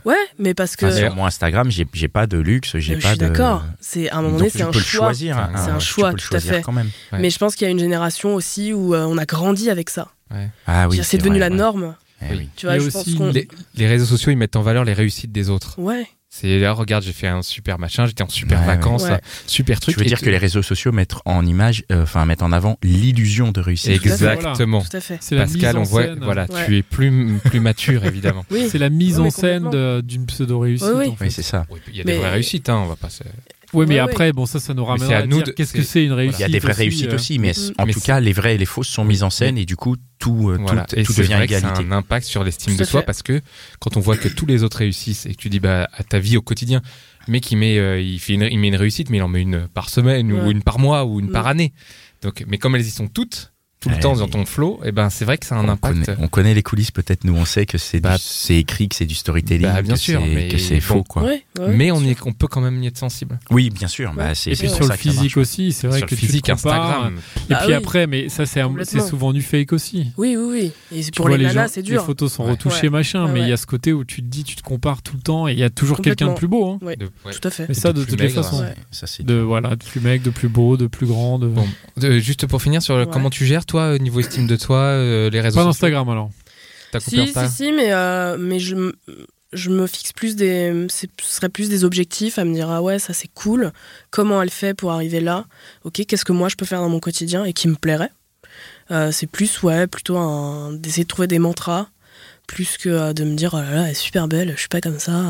Ouais, 0.05 0.15
mais 0.39 0.53
parce 0.53 0.75
que. 0.75 0.85
Enfin, 0.85 0.95
sur 0.95 1.15
mon 1.15 1.25
Instagram, 1.25 1.69
j'ai 1.71 1.85
j'ai 1.93 2.07
pas 2.07 2.27
de 2.27 2.37
luxe, 2.37 2.77
j'ai 2.77 2.95
Euh, 2.95 2.97
je 2.99 3.01
pas 3.03 3.09
suis 3.09 3.17
de. 3.19 3.27
d'accord. 3.27 3.63
C'est 3.79 4.09
à 4.09 4.17
un 4.17 4.21
moment 4.21 4.37
donné, 4.37 4.49
c'est 4.49 4.61
un 4.63 4.71
peux 4.71 4.79
le 4.79 4.83
choix. 4.83 5.07
choisir. 5.07 5.37
hein, 5.37 5.51
C'est 5.55 5.71
un 5.71 5.79
choix, 5.79 6.13
tout 6.13 6.33
à 6.35 6.39
fait. 6.39 6.61
quand 6.61 6.71
même. 6.71 6.89
Ouais. 7.11 7.19
Mais 7.19 7.29
je 7.29 7.37
pense 7.37 7.55
qu'il 7.55 7.65
y 7.65 7.67
a 7.67 7.71
une 7.71 7.79
génération 7.79 8.35
aussi 8.35 8.73
où 8.73 8.93
euh, 8.95 9.05
on 9.05 9.17
a 9.17 9.25
grandi 9.25 9.69
avec 9.69 9.89
ça. 9.89 10.07
Ah 10.65 10.87
oui. 10.89 10.99
c'est 11.03 11.17
devenu 11.17 11.39
vrai, 11.39 11.49
la 11.49 11.49
ouais. 11.49 11.55
norme. 11.57 11.95
Eh 12.21 12.33
oui. 12.35 12.49
Tu 12.55 12.65
vois, 12.65 12.79
je 12.79 12.87
aussi 12.87 12.91
pense 12.91 13.13
qu'on. 13.15 13.31
Les, 13.31 13.47
les 13.75 13.87
réseaux 13.87 14.05
sociaux, 14.05 14.31
ils 14.31 14.37
mettent 14.37 14.55
en 14.55 14.61
valeur 14.63 14.83
les 14.83 14.93
réussites 14.93 15.31
des 15.31 15.49
autres. 15.49 15.75
Ouais. 15.79 16.07
C'est 16.39 16.59
là, 16.59 16.71
regarde, 16.73 17.03
j'ai 17.03 17.13
fait 17.13 17.27
un 17.27 17.41
super 17.41 17.79
machin, 17.79 18.05
j'étais 18.05 18.21
en 18.21 18.29
super 18.29 18.59
Ouais, 18.61 18.67
vacances, 18.67 19.03
ouais. 19.05 19.19
super 19.47 19.79
truc. 19.79 19.95
Tu 19.95 19.99
veux 19.99 20.05
dire 20.07 20.19
tu- 20.19 20.25
que 20.25 20.29
les 20.29 20.37
réseaux 20.37 20.61
sociaux 20.61 20.91
mettent 20.91 21.15
en 21.25 21.43
image, 21.45 21.83
euh, 21.91 22.03
enfin 22.03 22.25
mettent 22.25 22.43
en 22.43 22.51
avant 22.51 22.77
l'illusion 22.83 23.51
de 23.51 23.59
réussir. 23.59 23.93
Exact. 23.93 24.35
Exactement. 24.35 24.81
Tout 24.81 24.97
à 24.97 25.01
fait. 25.01 25.19
Pascal, 25.35 25.77
on 25.77 25.83
voit, 25.83 26.03
scène. 26.03 26.19
voilà, 26.21 26.45
Ouais. 26.51 26.65
tu 26.67 26.77
es 26.77 26.83
plus, 26.83 27.39
plus 27.45 27.59
mature, 27.59 28.05
évidemment. 28.05 28.45
Oui. 28.51 28.67
C'est 28.69 28.77
la 28.77 28.89
mise 28.89 29.19
en 29.19 29.29
scène 29.31 29.69
d'une 30.01 30.25
pseudo-réussite. 30.27 30.87
Oui, 30.93 30.95
oui. 31.05 31.07
en 31.09 31.15
fait. 31.15 31.25
Oui, 31.25 31.31
c'est 31.31 31.41
ça. 31.41 31.65
Oui, 31.71 31.79
Il 31.89 31.95
y 31.95 32.01
a 32.01 32.03
des 32.03 32.13
Mais- 32.13 32.17
vraies 32.19 32.31
réussites, 32.31 32.69
hein, 32.69 32.81
on 32.83 32.87
va 32.87 32.95
pas 32.95 33.09
Ouais, 33.73 33.85
mais 33.85 33.95
Ouais, 33.95 33.99
après, 33.99 34.31
bon, 34.31 34.45
ça, 34.45 34.59
ça 34.61 34.73
nous 34.73 34.85
ramène 34.85 35.11
à 35.11 35.17
à, 35.17 35.25
nous 35.25 35.37
dire 35.37 35.45
de- 35.47 35.51
qu'est-ce 35.51 35.73
que 35.73 35.81
c'est- 35.83 36.05
une 36.05 36.13
réussite. 36.13 36.39
Il 36.39 36.43
y 36.43 36.45
a 36.45 36.49
des 36.49 36.59
vraies 36.59 36.71
aussi, 36.71 36.81
réussites 36.83 37.11
euh, 37.11 37.15
aussi, 37.15 37.37
mais 37.39 37.51
Mm. 37.51 37.73
en 37.81 37.85
Mais 37.85 37.93
tout 37.93 37.99
cas, 37.99 38.19
les 38.21 38.31
vraies 38.31 38.55
et 38.55 38.57
les 38.57 38.65
fausses 38.65 38.87
sont 38.87 39.03
mises 39.03 39.23
en 39.23 39.29
scène 39.29 39.57
et 39.57 39.65
du 39.65 39.75
coup, 39.75 39.97
tout, 40.19 40.49
euh, 40.49 40.57
Voilà. 40.61 40.85
tout, 40.85 40.95
Et 40.97 41.03
tout 41.03 41.11
c'est 41.11 41.21
devient 41.23 41.33
vrai 41.33 41.47
que 41.47 41.59
ça 41.59 41.67
a 41.67 41.71
égalité. 41.71 41.93
un 41.93 41.97
impact 41.97 42.25
sur 42.25 42.43
l'estime 42.43 42.75
de 42.77 42.83
soi 42.85 43.01
parce 43.03 43.21
que 43.23 43.41
quand 43.79 43.97
on 43.97 43.99
voit 43.99 44.15
que 44.17 44.29
tous 44.29 44.45
les 44.45 44.63
autres 44.63 44.77
réussissent 44.77 45.25
et 45.25 45.31
que 45.35 45.41
tu 45.41 45.49
dis 45.49 45.59
bah 45.59 45.87
à 45.93 46.03
ta 46.03 46.17
vie 46.19 46.37
au 46.37 46.41
quotidien, 46.41 46.81
le 47.27 47.31
mec 47.33 47.51
il 47.51 47.57
met 47.57 47.77
euh, 47.77 47.99
il 47.99 48.19
fait 48.19 48.33
une, 48.33 48.47
il 48.49 48.57
met 48.57 48.69
une 48.69 48.75
réussite 48.77 49.09
mais 49.09 49.17
il 49.17 49.21
en 49.21 49.27
met 49.27 49.41
une 49.41 49.67
par 49.67 49.89
semaine 49.89 50.31
ou 50.31 50.49
une 50.49 50.63
par 50.63 50.79
mois 50.79 51.05
ou 51.05 51.19
une 51.19 51.27
Mm. 51.27 51.31
par 51.33 51.47
année. 51.47 51.73
Donc 52.21 52.43
mais 52.47 52.57
comme 52.57 52.75
elles 52.75 52.87
y 52.87 52.89
sont 52.89 53.07
toutes 53.07 53.51
tout 53.79 53.89
le 53.89 53.95
Ouais, 53.95 54.01
temps 54.01 54.13
mais- 54.13 54.19
dans 54.21 54.27
ton 54.27 54.45
flow, 54.45 54.79
et 54.83 54.91
ben 54.91 55.09
c'est 55.11 55.23
vrai 55.23 55.37
que 55.37 55.45
ça 55.45 55.55
a 55.55 55.59
un 55.59 55.65
on, 55.65 55.69
impact. 55.69 56.05
connaît, 56.05 56.17
on 56.19 56.27
connaît 56.27 56.53
les 56.55 56.63
coulisses, 56.63 56.89
peut-être 56.89 57.23
nous 57.25 57.35
on 57.35 57.45
sait 57.45 57.67
que 57.67 57.77
c'est 57.77 57.99
Bah, 57.99 58.15
c'est 58.19 58.55
écrit, 58.55 58.89
que 58.89 58.95
c'est 58.95 59.05
du 59.05 59.13
storytelling, 59.13 59.67
bah, 59.67 59.81
bien 59.83 59.93
que 59.93 59.99
sûr, 59.99 60.19
c'est- 60.19 60.33
mais 60.33 60.47
que 60.47 60.57
c'est 60.57 60.75
bon. 60.75 60.81
faux 60.81 61.03
quoi. 61.03 61.23
Ouais, 61.23 61.43
ouais, 61.59 61.75
mais 61.75 61.91
on, 61.91 62.01
y 62.01 62.09
est- 62.09 62.17
on 62.25 62.33
peut 62.33 62.47
quand 62.47 62.59
même 62.61 62.81
y 62.83 62.87
être 62.87 62.97
sensible. 62.97 63.37
Oui, 63.51 63.69
bien 63.69 63.87
sûr. 63.87 64.13
Bah, 64.13 64.33
c'est 64.33 64.51
Et 64.51 64.55
puis 64.55 64.67
sur 64.69 64.87
le 64.87 64.95
physique 64.95 65.37
aussi, 65.37 65.71
c'est 65.73 65.85
vrai 65.87 65.99
Sur 65.99 66.07
que 66.07 66.15
le 66.15 66.17
physique. 66.17 66.49
Instagram. 66.49 67.17
Et 67.17 67.53
Bah 67.53 67.57
puis 67.61 67.67
oui. 67.67 67.73
après, 67.75 68.07
mais 68.07 68.29
ça, 68.29 68.45
c'est 68.47 68.63
souvent 69.07 69.31
du 69.31 69.41
fake 69.43 69.73
aussi. 69.73 70.07
Oui, 70.17 70.35
oui, 70.35 70.45
oui. 70.51 70.71
Et 70.91 71.03
c'est 71.03 71.11
Tu 71.11 71.17
pour 71.17 71.27
vois, 71.27 71.37
les 71.37 71.43
gens- 71.45 71.49
nanas, 71.53 71.67
c'est 71.67 71.83
dur. 71.83 72.01
Les 72.01 72.05
photos 72.05 72.33
sont 72.33 72.45
retouchées, 72.45 72.89
machin, 72.89 73.27
mais 73.27 73.41
il 73.41 73.47
y 73.47 73.53
a 73.53 73.57
ce 73.57 73.67
côté 73.67 73.93
où 73.93 74.03
tu 74.03 74.21
te 74.23 74.27
dis, 74.27 74.43
tu 74.43 74.55
te 74.55 74.63
compares 74.63 75.01
tout 75.03 75.15
le 75.15 75.21
temps 75.21 75.47
et 75.47 75.51
il 75.53 75.59
y 75.59 75.63
a 75.63 75.69
toujours 75.69 76.01
quelqu'un 76.01 76.29
de 76.29 76.33
plus 76.33 76.47
beau. 76.47 76.67
Hein. 76.67 76.79
Tout 77.31 77.47
à 77.47 77.51
fait. 77.51 77.65
Mais 77.67 77.75
ça, 77.75 77.93
de 77.93 78.03
toutes 78.03 78.19
les 78.19 78.29
façons. 78.29 78.65
De, 79.19 79.35
voilà, 79.35 79.75
de 79.75 79.83
plus 79.83 79.99
mec, 80.01 80.23
de 80.23 80.31
plus 80.31 80.49
beau, 80.49 80.77
de 80.77 80.87
plus 80.87 81.05
grand. 81.05 81.39
Juste 82.17 82.47
pour 82.47 82.61
finir 82.61 82.81
sur 82.81 83.07
comment 83.09 83.29
tu 83.29 83.45
gères 83.45 83.65
toi 83.67 83.91
au 83.93 83.97
niveau 83.99 84.19
estime 84.19 84.47
de 84.47 84.55
toi, 84.55 84.77
euh, 84.79 85.29
les 85.29 85.39
réseaux 85.41 85.55
Pas 85.55 85.61
sociaux. 85.61 85.71
d'Instagram 85.71 86.09
alors. 86.09 86.31
T'as 86.91 86.99
coupé 86.99 87.27
Si, 87.27 87.33
si, 87.33 87.49
si, 87.55 87.71
mais, 87.73 87.91
euh, 87.91 88.37
mais 88.39 88.59
je, 88.59 88.75
m- 88.75 88.93
je 89.53 89.69
me 89.69 89.85
fixe 89.87 90.13
plus 90.13 90.35
des, 90.35 90.87
ce 90.89 91.05
serait 91.19 91.49
plus 91.49 91.69
des 91.69 91.83
objectifs 91.83 92.39
à 92.39 92.45
me 92.45 92.53
dire 92.53 92.69
ah 92.69 92.81
ouais 92.81 92.97
ça 92.99 93.13
c'est 93.13 93.27
cool. 93.33 93.71
Comment 94.09 94.41
elle 94.41 94.49
fait 94.49 94.73
pour 94.73 94.91
arriver 94.91 95.19
là? 95.19 95.45
Ok, 95.83 96.01
qu'est-ce 96.07 96.25
que 96.25 96.31
moi 96.33 96.49
je 96.49 96.55
peux 96.55 96.65
faire 96.65 96.79
dans 96.81 96.89
mon 96.89 96.99
quotidien 96.99 97.43
et 97.45 97.53
qui 97.53 97.67
me 97.67 97.75
plairait? 97.75 98.11
Euh, 98.91 99.11
C'est 99.11 99.27
plus 99.27 99.61
ouais 99.63 99.85
plutôt 99.87 100.17
un- 100.17 100.71
d'essayer 100.73 101.03
de 101.03 101.07
trouver 101.09 101.27
des 101.27 101.39
mantras 101.39 101.87
plus 102.47 102.77
que 102.77 102.87
euh, 102.87 103.11
de 103.13 103.25
me 103.25 103.35
dire 103.35 103.53
oh 103.53 103.57
là 103.59 103.69
là 103.75 103.81
elle 103.83 103.91
est 103.91 103.93
super 103.93 104.29
belle, 104.29 104.53
je 104.55 104.59
suis 104.61 104.69
pas 104.69 104.79
comme 104.79 104.99
ça. 104.99 105.21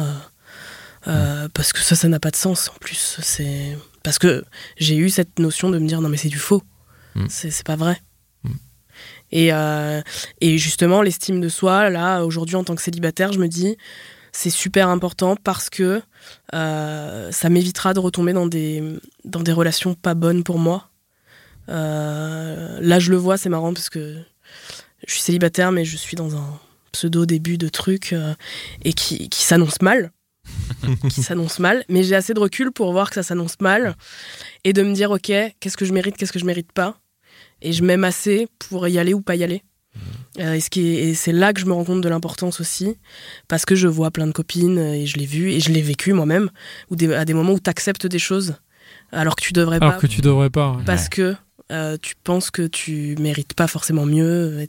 euh, 1.07 1.47
Parce 1.53 1.73
que 1.73 1.79
ça 1.79 1.95
ça 1.95 2.07
n'a 2.07 2.19
pas 2.19 2.31
de 2.31 2.35
sens 2.35 2.69
en 2.69 2.77
plus. 2.79 3.17
C'est 3.21 3.77
parce 4.03 4.19
que 4.19 4.43
j'ai 4.77 4.95
eu 4.95 5.09
cette 5.09 5.39
notion 5.39 5.69
de 5.69 5.79
me 5.79 5.87
dire 5.87 6.01
non 6.01 6.09
mais 6.09 6.17
c'est 6.17 6.29
du 6.29 6.37
faux. 6.39 6.63
Mm. 7.15 7.25
C'est 7.29 7.49
c'est 7.51 7.65
pas 7.65 7.75
vrai. 7.75 7.99
Et, 9.31 9.51
euh, 9.51 10.01
et 10.41 10.57
justement, 10.57 11.01
l'estime 11.01 11.41
de 11.41 11.49
soi, 11.49 11.89
là, 11.89 12.23
aujourd'hui, 12.23 12.55
en 12.55 12.63
tant 12.63 12.75
que 12.75 12.81
célibataire, 12.81 13.33
je 13.33 13.39
me 13.39 13.47
dis, 13.47 13.77
c'est 14.31 14.49
super 14.49 14.89
important 14.89 15.35
parce 15.35 15.69
que 15.69 16.01
euh, 16.53 17.31
ça 17.31 17.49
m'évitera 17.49 17.93
de 17.93 17.99
retomber 17.99 18.33
dans 18.33 18.47
des, 18.47 18.83
dans 19.25 19.41
des 19.41 19.51
relations 19.51 19.95
pas 19.95 20.13
bonnes 20.13 20.43
pour 20.43 20.59
moi. 20.59 20.89
Euh, 21.69 22.79
là, 22.81 22.99
je 22.99 23.11
le 23.11 23.17
vois, 23.17 23.37
c'est 23.37 23.49
marrant 23.49 23.73
parce 23.73 23.89
que 23.89 24.17
je 25.05 25.13
suis 25.13 25.21
célibataire, 25.21 25.71
mais 25.71 25.85
je 25.85 25.97
suis 25.97 26.15
dans 26.15 26.35
un 26.35 26.59
pseudo 26.93 27.25
début 27.25 27.57
de 27.57 27.67
truc 27.67 28.15
et 28.83 28.93
qui, 28.93 29.29
qui 29.29 29.43
s'annonce 29.43 29.81
mal. 29.81 30.11
qui 31.09 31.23
s'annonce 31.23 31.59
mal, 31.59 31.83
mais 31.89 32.03
j'ai 32.03 32.15
assez 32.15 32.33
de 32.33 32.39
recul 32.39 32.71
pour 32.71 32.93
voir 32.93 33.09
que 33.09 33.15
ça 33.15 33.23
s'annonce 33.23 33.59
mal 33.59 33.97
et 34.63 34.71
de 34.71 34.81
me 34.81 34.93
dire, 34.93 35.11
ok, 35.11 35.29
qu'est-ce 35.59 35.75
que 35.75 35.83
je 35.83 35.91
mérite, 35.91 36.15
qu'est-ce 36.15 36.31
que 36.31 36.39
je 36.39 36.45
mérite 36.45 36.71
pas 36.71 37.01
et 37.61 37.73
je 37.73 37.83
m'aime 37.83 38.03
assez 38.03 38.47
pour 38.59 38.87
y 38.87 38.97
aller 38.99 39.13
ou 39.13 39.21
pas 39.21 39.35
y 39.35 39.43
aller. 39.43 39.63
Euh, 40.39 40.53
et 40.53 40.59
ce 40.59 40.69
qui 40.69 40.81
est- 40.87 41.09
et 41.09 41.13
c'est 41.15 41.31
là 41.31 41.51
que 41.53 41.59
je 41.59 41.65
me 41.65 41.73
rends 41.73 41.83
compte 41.83 42.01
de 42.01 42.09
l'importance 42.09 42.59
aussi, 42.61 42.95
parce 43.47 43.65
que 43.65 43.73
je 43.75 43.87
vois 43.87 44.11
plein 44.11 44.27
de 44.27 44.31
copines, 44.31 44.77
euh, 44.77 44.93
et 44.93 45.05
je 45.07 45.17
l'ai 45.17 45.25
vu, 45.25 45.51
et 45.51 45.59
je 45.59 45.71
l'ai 45.71 45.81
vécu 45.81 46.13
moi-même, 46.13 46.49
ou 46.91 46.95
des- 46.95 47.11
à 47.13 47.25
des 47.25 47.33
moments 47.33 47.53
où 47.53 47.59
tu 47.59 47.69
acceptes 47.69 48.05
des 48.05 48.19
choses, 48.19 48.55
alors 49.11 49.35
que 49.35 49.41
tu 49.41 49.53
devrais 49.53 49.77
Alors 49.81 49.93
pas, 49.95 49.99
que 49.99 50.05
tu 50.07 50.21
devrais 50.21 50.51
pas. 50.51 50.73
ouais. 50.73 50.83
parce 50.85 51.09
que 51.09 51.35
euh, 51.71 51.97
tu 52.01 52.13
penses 52.23 52.51
que 52.51 52.67
tu 52.67 53.15
mérites 53.19 53.53
pas 53.55 53.67
forcément 53.67 54.05
mieux, 54.05 54.59
euh, 54.59 54.65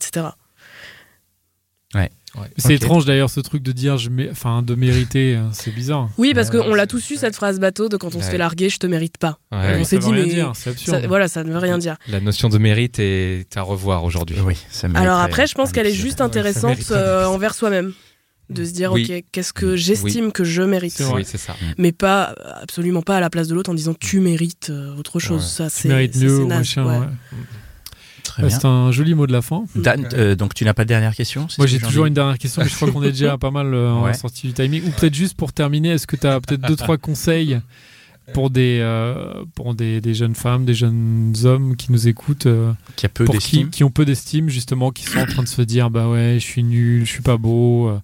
C'est 2.56 2.74
étrange 2.74 3.04
d'ailleurs 3.04 3.30
ce 3.30 3.40
truc 3.40 3.62
de 3.62 3.72
dire, 3.72 3.96
je 3.98 4.10
mé- 4.10 4.30
enfin, 4.30 4.62
de 4.62 4.74
mériter, 4.74 5.36
euh, 5.36 5.42
c'est 5.52 5.70
bizarre. 5.74 6.08
Oui, 6.18 6.34
parce 6.34 6.50
Ouais, 6.50 6.58
qu'on 6.58 6.74
l'a 6.74 6.86
tous 6.86 7.10
eu 7.10 7.16
cette 7.16 7.34
phrase 7.34 7.58
bateau 7.58 7.88
de 7.88 7.96
quand 7.96 8.14
on 8.14 8.20
se 8.20 8.26
fait 8.30 8.38
larguer, 8.38 8.68
je 8.68 8.78
te 8.78 8.86
mérite 8.86 9.18
pas. 9.18 9.38
Ouais, 9.52 9.76
on 9.80 9.84
s'est 9.84 9.98
dit, 9.98 10.10
mais 10.12 10.24
dire. 10.26 10.52
Ça- 10.54 11.06
voilà, 11.06 11.28
ça 11.28 11.44
ne 11.44 11.50
veut 11.52 11.58
rien 11.58 11.78
dire. 11.78 11.96
La 12.08 12.20
notion 12.20 12.48
de 12.48 12.58
mérite 12.58 12.98
est 12.98 13.46
à 13.56 13.62
revoir 13.62 14.04
aujourd'hui. 14.04 14.36
Oui, 14.44 14.56
ça 14.70 14.88
Alors 14.94 15.18
après, 15.18 15.46
je 15.46 15.54
pense 15.54 15.72
qu'elle 15.72 15.86
est 15.86 15.92
juste 15.92 16.20
intéressante 16.20 16.78
euh, 16.90 17.24
envers 17.26 17.54
soi-même. 17.54 17.92
De 18.50 18.64
se 18.64 18.70
dire, 18.72 18.92
Oui. 18.92 19.06
ok, 19.14 19.24
qu'est-ce 19.30 19.52
que 19.52 19.76
j'estime 19.76 20.32
que 20.32 20.42
je 20.42 20.62
mérite? 20.62 21.02
Oui, 21.12 21.22
c'est 21.26 21.36
ça. 21.36 21.54
mais 21.76 21.92
pas 21.92 22.34
absolument 22.62 23.02
pas 23.02 23.18
à 23.18 23.20
la 23.20 23.28
place 23.28 23.46
de 23.46 23.54
l'autre 23.54 23.68
en 23.70 23.74
disant 23.74 23.92
tu 23.92 24.20
mérites 24.20 24.68
euh, 24.70 24.96
autre 24.96 25.18
chose. 25.20 25.42
Ouais. 25.42 25.48
Ça, 25.48 25.64
Tu 25.68 25.82
c'est 25.82 25.88
mérites 25.88 26.16
mieux 26.16 26.40
ou 26.44 26.46
machin. 26.48 26.86
ouais. 26.86 26.98
ouais. 26.98 27.06
Bien. 28.38 28.48
C'est 28.50 28.64
un 28.66 28.90
joli 28.92 29.14
mot 29.14 29.26
de 29.26 29.32
la 29.32 29.42
fin. 29.42 29.64
Dan, 29.74 30.06
euh, 30.12 30.34
donc 30.34 30.54
tu 30.54 30.64
n'as 30.64 30.74
pas 30.74 30.84
de 30.84 30.88
dernière 30.88 31.14
question 31.14 31.46
Moi 31.58 31.66
j'ai 31.66 31.78
toujours 31.78 32.06
une 32.06 32.14
dernière 32.14 32.38
question, 32.38 32.62
mais 32.62 32.68
je 32.68 32.74
crois 32.76 32.90
qu'on 32.90 33.02
est 33.02 33.10
déjà 33.12 33.38
pas 33.38 33.50
mal 33.50 33.72
euh, 33.74 33.90
en 33.92 34.04
Ouais. 34.04 34.14
sortie 34.14 34.46
du 34.48 34.52
timing. 34.52 34.82
Ou 34.86 34.90
peut-être 34.90 35.14
juste 35.14 35.36
pour 35.36 35.52
terminer, 35.52 35.90
est-ce 35.90 36.06
que 36.06 36.16
tu 36.16 36.26
as 36.26 36.40
peut-être 36.40 36.62
deux 36.66 36.76
trois 36.76 36.96
conseils 36.98 37.60
pour 38.34 38.50
des 38.50 38.80
euh, 38.82 39.42
pour 39.54 39.74
des, 39.74 40.02
des 40.02 40.12
jeunes 40.12 40.34
femmes, 40.34 40.66
des 40.66 40.74
jeunes 40.74 41.32
hommes 41.44 41.76
qui 41.76 41.90
nous 41.92 42.08
écoutent, 42.08 42.44
euh, 42.44 42.72
qui 42.96 43.06
a 43.06 43.08
peu 43.08 43.24
pour 43.24 43.34
qui, 43.34 43.38
d'estime. 43.38 43.70
qui 43.70 43.84
ont 43.84 43.90
peu 43.90 44.04
d'estime 44.04 44.50
justement, 44.50 44.90
qui 44.90 45.04
sont 45.04 45.18
en 45.20 45.24
train 45.26 45.42
de 45.42 45.48
se 45.48 45.62
dire 45.62 45.88
bah 45.88 46.08
ouais 46.08 46.34
je 46.38 46.44
suis 46.44 46.62
nul, 46.62 47.06
je 47.06 47.10
suis 47.10 47.22
pas 47.22 47.38
beau, 47.38 47.88
euh, 47.88 47.98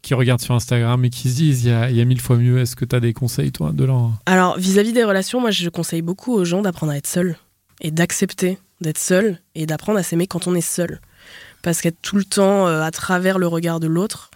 qui 0.00 0.14
regardent 0.14 0.40
sur 0.40 0.54
Instagram 0.54 1.04
et 1.04 1.10
qui 1.10 1.28
se 1.28 1.36
disent 1.36 1.64
il 1.64 1.68
y 1.68 1.72
a, 1.72 1.90
il 1.90 1.96
y 1.96 2.00
a 2.00 2.06
mille 2.06 2.20
fois 2.22 2.38
mieux. 2.38 2.58
Est-ce 2.58 2.76
que 2.76 2.86
tu 2.86 2.96
as 2.96 3.00
des 3.00 3.12
conseils 3.12 3.52
toi 3.52 3.72
de 3.72 3.84
leur 3.84 4.10
Alors 4.24 4.56
vis-à-vis 4.58 4.94
des 4.94 5.04
relations, 5.04 5.38
moi 5.38 5.50
je 5.50 5.68
conseille 5.68 6.00
beaucoup 6.00 6.32
aux 6.32 6.46
gens 6.46 6.62
d'apprendre 6.62 6.92
à 6.92 6.96
être 6.96 7.06
seul 7.06 7.36
et 7.82 7.90
d'accepter 7.90 8.56
d'être 8.80 8.98
seul 8.98 9.40
et 9.54 9.66
d'apprendre 9.66 9.98
à 9.98 10.02
s'aimer 10.02 10.26
quand 10.26 10.46
on 10.46 10.54
est 10.54 10.60
seul. 10.60 11.00
Parce 11.62 11.80
qu'être 11.80 12.00
tout 12.02 12.16
le 12.16 12.24
temps 12.24 12.66
euh, 12.68 12.82
à 12.82 12.90
travers 12.90 13.38
le 13.38 13.46
regard 13.46 13.80
de 13.80 13.86
l'autre 13.88 14.30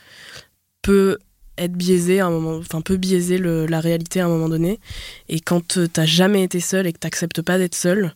peut 0.82 1.18
être 1.58 1.72
biaisé 1.72 2.20
à 2.20 2.26
un 2.26 2.30
moment, 2.30 2.56
enfin 2.56 2.80
peut 2.80 2.96
biaiser 2.96 3.38
le- 3.38 3.66
la 3.66 3.80
réalité 3.80 4.20
à 4.20 4.24
un 4.26 4.28
moment 4.28 4.48
donné. 4.48 4.80
Et 5.28 5.38
quand 5.40 5.76
euh, 5.76 5.86
t'as 5.86 6.06
jamais 6.06 6.42
été 6.42 6.60
seul 6.60 6.86
et 6.86 6.92
que 6.92 6.98
t'acceptes 6.98 7.42
pas 7.42 7.58
d'être 7.58 7.74
seul, 7.74 8.14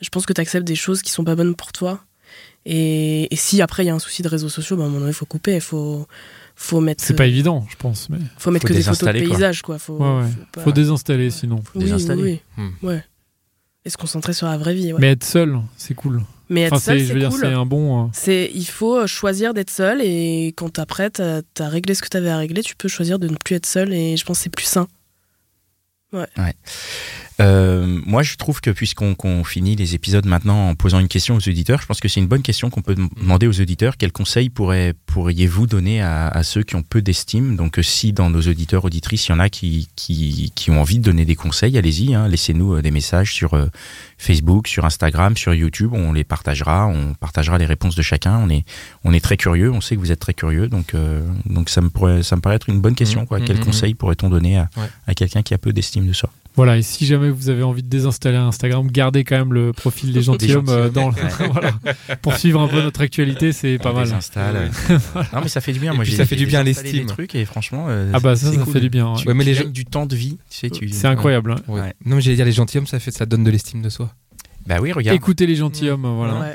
je 0.00 0.08
pense 0.10 0.26
que 0.26 0.32
t'acceptes 0.32 0.66
des 0.66 0.76
choses 0.76 1.02
qui 1.02 1.10
sont 1.10 1.24
pas 1.24 1.34
bonnes 1.34 1.56
pour 1.56 1.72
toi. 1.72 2.04
Et, 2.64 3.32
et 3.32 3.36
si 3.36 3.62
après 3.62 3.84
il 3.84 3.86
y 3.86 3.90
a 3.90 3.94
un 3.94 3.98
souci 3.98 4.22
de 4.22 4.28
réseaux 4.28 4.48
sociaux, 4.48 4.76
bah, 4.76 4.82
à 4.82 4.86
un 4.86 4.88
moment 4.88 5.00
donné 5.00 5.10
il 5.12 5.14
faut 5.14 5.26
couper, 5.26 5.54
il 5.54 5.60
faut 5.60 6.06
faut 6.54 6.80
mettre 6.80 7.02
C'est 7.04 7.14
pas 7.14 7.26
évident, 7.26 7.66
je 7.68 7.76
pense, 7.76 8.08
mais 8.08 8.18
faut 8.38 8.50
mettre 8.50 8.66
Faut 8.66 8.72
que 8.72 8.78
des 8.78 8.82
photos 8.82 9.12
de 9.14 9.18
quoi. 9.20 9.28
paysages 9.36 9.62
quoi. 9.62 9.78
Faut, 9.78 9.94
ouais, 9.98 10.20
ouais. 10.22 10.28
faut 10.30 10.44
pas- 10.52 10.62
faut 10.62 10.72
désinstaller 10.72 11.30
sinon. 11.30 11.62
oui, 11.74 11.80
désinstaller. 11.84 12.22
oui, 12.22 12.40
Hmm. 12.56 12.86
Ouais. 12.86 13.04
Et 13.86 13.90
se 13.90 13.96
concentrer 13.96 14.32
sur 14.34 14.46
la 14.48 14.58
vraie 14.58 14.74
vie. 14.74 14.92
Ouais. 14.92 14.98
Mais 15.00 15.12
être 15.12 15.24
seul, 15.24 15.58
c'est 15.78 15.94
cool. 15.94 16.20
Mais 16.50 16.62
être 16.62 16.74
Enfin, 16.74 16.80
seul, 16.92 16.98
c'est, 16.98 17.04
je 17.06 17.12
veux 17.14 17.20
c'est 17.20 17.20
dire, 17.20 17.30
cool. 17.30 17.40
c'est 17.40 17.46
un 17.54 17.64
bon. 17.66 18.04
euh, 18.04 18.08
C'est, 18.12 18.50
il 18.52 18.66
faut 18.66 18.98
euh, 18.98 19.06
choisir 19.06 19.54
d'être 19.54 19.70
seul 19.70 20.00
et 20.02 20.48
quand 20.56 20.70
t'as 20.74 20.86
prêt, 20.86 21.08
t'as, 21.10 21.40
t'as 21.54 21.68
réglé 21.68 21.94
ce 21.94 22.02
que 22.02 22.08
t'avais 22.08 22.28
à 22.30 22.36
régler, 22.36 22.62
tu 22.62 22.76
peux 22.76 22.88
choisir 22.88 23.18
de 23.18 23.28
ne 23.28 23.36
plus 23.36 23.54
être 23.54 23.64
seul 23.66 23.92
et 23.94 24.16
je 24.18 24.24
pense 24.24 24.38
que 24.38 24.42
c'est 24.44 24.50
plus 24.50 24.66
sain. 24.66 24.86
Euh, 27.38 28.00
moi, 28.06 28.22
je 28.22 28.36
trouve 28.36 28.62
que 28.62 28.70
puisqu'on 28.70 29.14
qu'on 29.14 29.44
finit 29.44 29.76
les 29.76 29.94
épisodes 29.94 30.24
maintenant 30.24 30.70
en 30.70 30.74
posant 30.74 31.00
une 31.00 31.08
question 31.08 31.34
aux 31.36 31.48
auditeurs, 31.48 31.82
je 31.82 31.86
pense 31.86 32.00
que 32.00 32.08
c'est 32.08 32.18
une 32.20 32.26
bonne 32.28 32.40
question 32.42 32.70
qu'on 32.70 32.80
peut 32.80 32.94
dem- 32.94 33.10
demander 33.20 33.46
aux 33.46 33.60
auditeurs. 33.60 33.98
Quels 33.98 34.12
conseils 34.12 34.48
pourriez-vous 34.48 35.66
donner 35.66 36.00
à, 36.00 36.28
à 36.28 36.42
ceux 36.42 36.62
qui 36.62 36.76
ont 36.76 36.82
peu 36.82 37.02
d'estime? 37.02 37.56
Donc, 37.56 37.78
euh, 37.78 37.82
si 37.82 38.14
dans 38.14 38.30
nos 38.30 38.40
auditeurs, 38.40 38.84
auditrices, 38.86 39.26
il 39.28 39.32
y 39.32 39.34
en 39.34 39.38
a 39.40 39.50
qui, 39.50 39.88
qui, 39.96 40.50
qui 40.54 40.70
ont 40.70 40.80
envie 40.80 40.98
de 40.98 41.04
donner 41.04 41.26
des 41.26 41.34
conseils, 41.34 41.76
allez-y, 41.76 42.14
hein, 42.14 42.26
laissez-nous 42.26 42.76
euh, 42.76 42.82
des 42.82 42.90
messages 42.90 43.34
sur 43.34 43.52
euh, 43.54 43.66
Facebook, 44.16 44.66
sur 44.66 44.86
Instagram, 44.86 45.36
sur 45.36 45.52
YouTube. 45.54 45.90
On 45.92 46.14
les 46.14 46.24
partagera, 46.24 46.86
on 46.86 47.12
partagera 47.14 47.58
les 47.58 47.66
réponses 47.66 47.96
de 47.96 48.02
chacun. 48.02 48.38
On 48.38 48.48
est, 48.48 48.64
on 49.04 49.12
est 49.12 49.20
très 49.20 49.36
curieux, 49.36 49.70
on 49.70 49.82
sait 49.82 49.94
que 49.96 50.00
vous 50.00 50.10
êtes 50.12 50.20
très 50.20 50.32
curieux, 50.34 50.68
donc, 50.68 50.94
euh, 50.94 51.20
donc 51.44 51.68
ça, 51.68 51.82
me 51.82 51.90
pourrait, 51.90 52.22
ça 52.22 52.36
me 52.36 52.40
paraît 52.40 52.56
être 52.56 52.70
une 52.70 52.80
bonne 52.80 52.94
question. 52.94 53.20
Mhm, 53.20 53.26
Quoi. 53.26 53.38
mhm, 53.40 53.44
Quels 53.44 53.58
mhm. 53.58 53.64
conseils 53.64 53.94
pourrait-on 53.94 54.30
donner 54.30 54.56
à, 54.56 54.70
Ouais. 54.76 54.88
à 55.06 55.14
quelqu'un 55.14 55.42
qui 55.42 55.52
a 55.52 55.58
peu 55.58 55.72
d'estime 55.74 56.06
de 56.06 56.12
soi? 56.14 56.30
Voilà, 56.56 56.78
et 56.78 56.82
si 56.82 57.04
jamais 57.04 57.28
vous 57.30 57.50
avez 57.50 57.62
envie 57.62 57.82
de 57.82 57.88
désinstaller 57.88 58.38
Instagram, 58.38 58.90
gardez 58.90 59.24
quand 59.24 59.36
même 59.36 59.52
le 59.52 59.72
profil 59.74 60.12
des 60.12 60.22
gentilshommes 60.22 60.68
euh, 60.70 60.88
dans 60.88 61.10
le- 61.10 61.14
voilà. 61.52 61.72
pour 62.22 62.36
suivre 62.38 62.60
un 62.62 62.66
peu 62.68 62.82
notre 62.82 63.02
actualité, 63.02 63.52
c'est 63.52 63.76
pas 63.78 63.90
On 63.90 63.94
mal. 63.94 64.04
désinstalle. 64.04 64.70
non 65.34 65.40
mais 65.42 65.48
ça 65.48 65.60
fait 65.60 65.72
du 65.74 65.80
bien. 65.80 65.92
Et 65.92 65.96
Moi, 65.96 66.04
ça 66.06 66.24
fait 66.24 66.34
du 66.36 66.46
bien 66.46 66.62
l'estime. 66.62 67.00
des 67.00 67.06
trucs 67.06 67.34
et 67.34 67.44
franchement. 67.44 67.86
euh, 67.90 68.10
Ah 68.14 68.20
bah 68.20 68.36
ça, 68.36 68.50
ça 68.52 68.58
cool. 68.62 68.72
fait 68.72 68.80
du 68.80 68.88
bien. 68.88 69.12
ouais. 69.12 69.18
Tu, 69.20 69.28
Ouais, 69.28 69.34
mais 69.34 69.44
tu 69.44 69.50
les 69.50 69.56
gagnes 69.56 69.64
gens- 69.66 69.70
du 69.70 69.84
temps 69.84 70.06
de 70.06 70.16
vie. 70.16 70.38
Tu 70.48 70.58
sais, 70.58 70.70
tu. 70.70 70.88
C'est 70.88 71.06
incroyable. 71.08 71.52
hein. 71.52 71.56
Ouais. 71.68 71.80
Ouais. 71.82 71.94
Non, 72.06 72.16
mais 72.16 72.22
j'allais 72.22 72.36
dire 72.36 72.46
les 72.46 72.52
gentilshommes, 72.52 72.86
ça 72.86 73.00
fait, 73.00 73.10
ça 73.10 73.26
donne 73.26 73.44
de 73.44 73.50
l'estime 73.50 73.82
de 73.82 73.88
soi. 73.90 74.10
Bah 74.66 74.76
oui, 74.80 74.92
regarde. 74.92 75.14
Écoutez 75.16 75.46
les 75.46 75.56
gentilshommes, 75.56 76.06
voilà. 76.16 76.40
Ouais. 76.40 76.54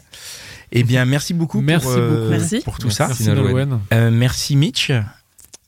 Eh 0.71 0.83
bien, 0.83 1.05
merci 1.05 1.33
beaucoup. 1.35 1.61
Merci 1.61 1.85
pour, 1.85 1.95
euh, 1.95 2.17
beaucoup. 2.17 2.29
Merci. 2.31 2.61
pour 2.63 2.77
tout 2.79 2.87
Merci. 2.87 3.23
ça. 3.23 3.33
Merci. 3.35 3.67
Euh, 3.93 4.09
merci 4.11 4.55
Mitch. 4.55 4.91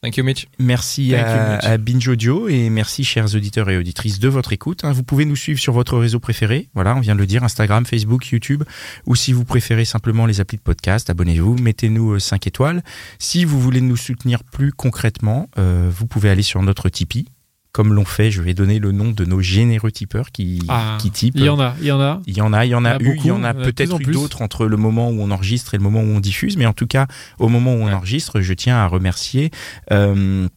Thank 0.04 0.18
you, 0.18 0.24
Mitch. 0.26 0.48
Merci 0.60 1.12
Thank 1.12 1.22
you, 1.22 1.26
à, 1.28 1.56
Mitch. 1.56 1.64
à 1.66 1.78
Binge 1.78 2.08
Audio 2.10 2.50
et 2.50 2.70
merci 2.70 3.06
chers 3.06 3.34
auditeurs 3.36 3.70
et 3.70 3.78
auditrices 3.78 4.20
de 4.20 4.28
votre 4.28 4.52
écoute. 4.52 4.84
hein. 4.84 4.92
Vous 4.92 5.04
pouvez 5.04 5.24
nous 5.24 5.38
suivre 5.38 5.60
sur 5.62 5.72
votre 5.72 5.98
réseau 5.98 6.20
préféré. 6.20 6.68
Voilà, 6.76 6.94
on 6.96 7.00
vient 7.00 7.16
de 7.16 7.22
le 7.22 7.26
dire, 7.26 7.44
Instagram, 7.46 7.86
Facebook, 7.86 8.28
YouTube. 8.28 8.64
Ou 9.06 9.16
si 9.16 9.32
vous 9.32 9.46
préférez 9.46 9.86
simplement 9.86 10.26
les 10.26 10.42
applis 10.42 10.58
de 10.58 10.62
podcast, 10.62 11.10
abonnez-vous, 11.10 11.56
mettez-nous 11.56 12.20
5 12.20 12.48
étoiles. 12.48 12.84
Si 13.18 13.46
vous 13.46 13.62
voulez 13.62 13.80
nous 13.80 13.96
soutenir 13.96 14.44
plus 14.44 14.74
concrètement, 14.74 15.50
euh, 15.58 15.90
vous 15.90 16.06
pouvez 16.06 16.30
aller 16.30 16.44
sur 16.44 16.62
notre 16.64 16.90
Tipeee. 16.90 17.30
Comme 17.74 17.94
l'ont 17.94 18.06
fait, 18.06 18.30
je 18.32 18.42
vais 18.44 18.54
donner 18.54 18.78
le 18.78 18.92
nom 18.92 19.10
de 19.10 19.26
nos 19.26 19.42
généreux 19.42 19.92
tipeurs 19.92 20.32
qui, 20.32 20.62
Ah, 20.70 20.98
qui 21.02 21.10
typent. 21.10 21.34
Il 21.38 21.44
y 21.46 21.50
en 21.50 21.60
a, 21.60 21.74
il 21.82 21.88
y 21.88 21.92
en 21.92 22.00
a. 22.00 22.22
Il 22.28 22.38
y 22.38 22.42
en 22.42 22.54
a, 22.54 22.66
il 22.66 22.70
y 22.70 22.76
en 22.76 22.86
a, 22.86 22.98
eu, 23.02 23.16
il 23.18 23.26
y 23.26 23.32
en 23.32 23.44
a 23.44 23.54
peut-être 23.56 24.00
eu 24.00 24.06
d'autres 24.06 24.44
entre 24.44 24.68
le 24.68 24.78
moment 24.78 25.10
où 25.10 25.20
on 25.22 25.32
enregistre 25.32 25.74
et 25.74 25.78
le 25.78 25.84
moment 25.84 26.02
où 26.02 26.06
on 26.16 26.20
diffuse, 26.20 26.56
mais 26.56 26.68
en 26.68 26.74
tout 26.74 26.86
cas, 26.88 27.08
au 27.40 27.50
moment 27.50 27.74
où 27.74 27.80
on 27.80 27.88
Ouais. 27.88 27.94
enregistre, 27.94 28.42
je 28.42 28.54
tiens 28.54 28.78
à 28.78 28.86
remercier 28.88 29.50
euh, 29.92 30.48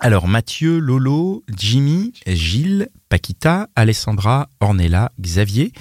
alors 0.00 0.28
Mathieu, 0.28 0.78
Lolo, 0.78 1.42
Jimmy, 1.56 2.12
Gilles, 2.26 2.88
Paquita, 3.08 3.68
Alessandra, 3.76 4.48
Ornella, 4.60 5.12
Xavier, 5.20 5.72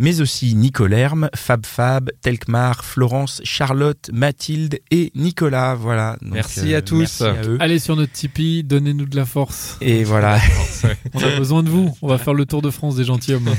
mais 0.00 0.20
aussi 0.20 0.54
Nicolerme, 0.56 1.28
Fab 1.34 1.64
Fab, 1.64 2.10
Telkmar, 2.22 2.84
Florence, 2.84 3.40
Charlotte, 3.44 4.10
Mathilde 4.12 4.80
et 4.90 5.12
Nicolas. 5.14 5.74
Voilà. 5.74 6.16
Donc, 6.22 6.30
euh, 6.32 6.34
Merci 6.34 6.74
à 6.74 6.82
tous. 6.82 6.98
Merci 6.98 7.22
à 7.24 7.34
eux. 7.46 7.56
Allez 7.60 7.78
sur 7.78 7.94
notre 7.94 8.12
Tipeee, 8.12 8.64
donnez-nous 8.64 9.06
de 9.06 9.14
la 9.16 9.24
force. 9.26 9.76
Et 9.80 10.02
voilà. 10.02 10.40
On 11.14 11.22
a 11.22 11.36
besoin 11.38 11.62
de 11.62 11.68
vous. 11.68 11.94
On 12.02 12.08
va 12.08 12.18
faire 12.18 12.34
le 12.34 12.46
tour 12.46 12.62
de 12.62 12.70
France 12.70 12.96
des 12.96 13.04
gentilshommes. 13.04 13.50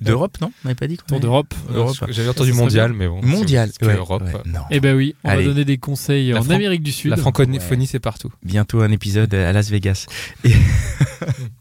D'Europe, 0.00 0.36
non? 0.40 0.52
On 0.64 0.68
n'avait 0.68 0.74
pas 0.76 0.86
dit 0.86 0.96
quoi 0.96 1.06
Tour 1.08 1.20
d'Europe. 1.20 1.52
Europe. 1.74 1.96
J'avais 2.10 2.28
entendu 2.28 2.52
mondial, 2.52 2.92
mais 2.92 3.08
bon. 3.08 3.20
Mondial. 3.22 3.70
ouais, 3.82 3.96
Europe. 3.96 4.22
ouais, 4.22 4.32
non. 4.46 4.60
Eh 4.70 4.78
ben 4.80 4.94
oui, 4.96 5.14
on 5.24 5.28
Allez. 5.30 5.42
va 5.42 5.48
donner 5.48 5.64
des 5.64 5.78
conseils 5.78 6.30
La 6.32 6.40
en 6.40 6.44
Fran- 6.44 6.54
Amérique 6.54 6.82
du 6.82 6.92
Sud. 6.92 7.10
La 7.10 7.16
francophonie, 7.16 7.86
c'est 7.86 7.98
partout. 8.00 8.30
bientôt 8.44 8.80
un 8.82 8.90
épisode 8.92 9.34
à 9.34 9.52
Las 9.52 9.70
Vegas. 9.70 10.06
Et- 10.44 10.52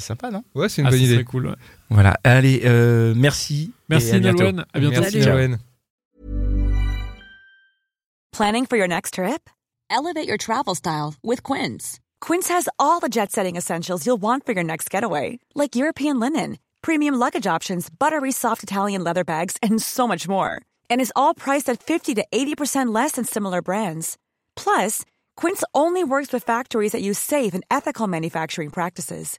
C'est 0.00 0.06
sympa, 0.08 0.30
non? 0.30 0.42
Ouais, 0.54 0.68
c'est 0.68 0.80
une 0.82 0.88
Ah, 0.88 0.90
bonne 0.90 1.00
idée. 1.00 1.24
cool. 1.24 1.46
ouais. 1.46 1.54
Voilà. 1.90 2.16
Allez, 2.24 2.62
euh, 2.64 3.12
merci. 3.16 3.72
Merci 3.88 4.08
et 4.10 4.14
à 4.14 4.18
bientôt. 4.18 4.38
Nolwenn. 4.44 4.64
À 4.72 4.80
bientôt. 4.80 5.00
Merci. 5.00 5.20
Planning 8.32 8.66
for 8.66 8.76
your 8.76 8.88
next 8.88 9.14
trip? 9.14 9.50
Elevate 9.90 10.26
your 10.26 10.38
travel 10.38 10.74
style 10.74 11.14
with 11.22 11.42
Quince. 11.42 11.98
Quince 12.20 12.48
has 12.48 12.68
all 12.78 13.00
the 13.00 13.08
jet 13.08 13.30
setting 13.32 13.56
essentials 13.56 14.06
you'll 14.06 14.20
want 14.20 14.46
for 14.46 14.52
your 14.52 14.64
next 14.64 14.88
getaway, 14.90 15.38
like 15.54 15.74
European 15.76 16.20
linen, 16.20 16.58
premium 16.80 17.16
luggage 17.16 17.46
options, 17.46 17.90
buttery 17.90 18.32
soft 18.32 18.62
Italian 18.62 19.02
leather 19.04 19.24
bags, 19.24 19.56
and 19.62 19.82
so 19.82 20.06
much 20.06 20.28
more. 20.28 20.62
And 20.88 21.00
is 21.00 21.12
all 21.16 21.34
priced 21.34 21.68
at 21.68 21.82
50 21.82 22.14
to 22.14 22.24
80% 22.32 22.94
less 22.94 23.12
than 23.12 23.24
similar 23.24 23.60
brands. 23.62 24.16
Plus, 24.56 25.04
Quince 25.36 25.64
only 25.74 26.04
works 26.04 26.32
with 26.32 26.44
factories 26.44 26.92
that 26.92 27.02
use 27.02 27.18
safe 27.18 27.52
and 27.52 27.64
ethical 27.70 28.06
manufacturing 28.06 28.70
practices. 28.70 29.38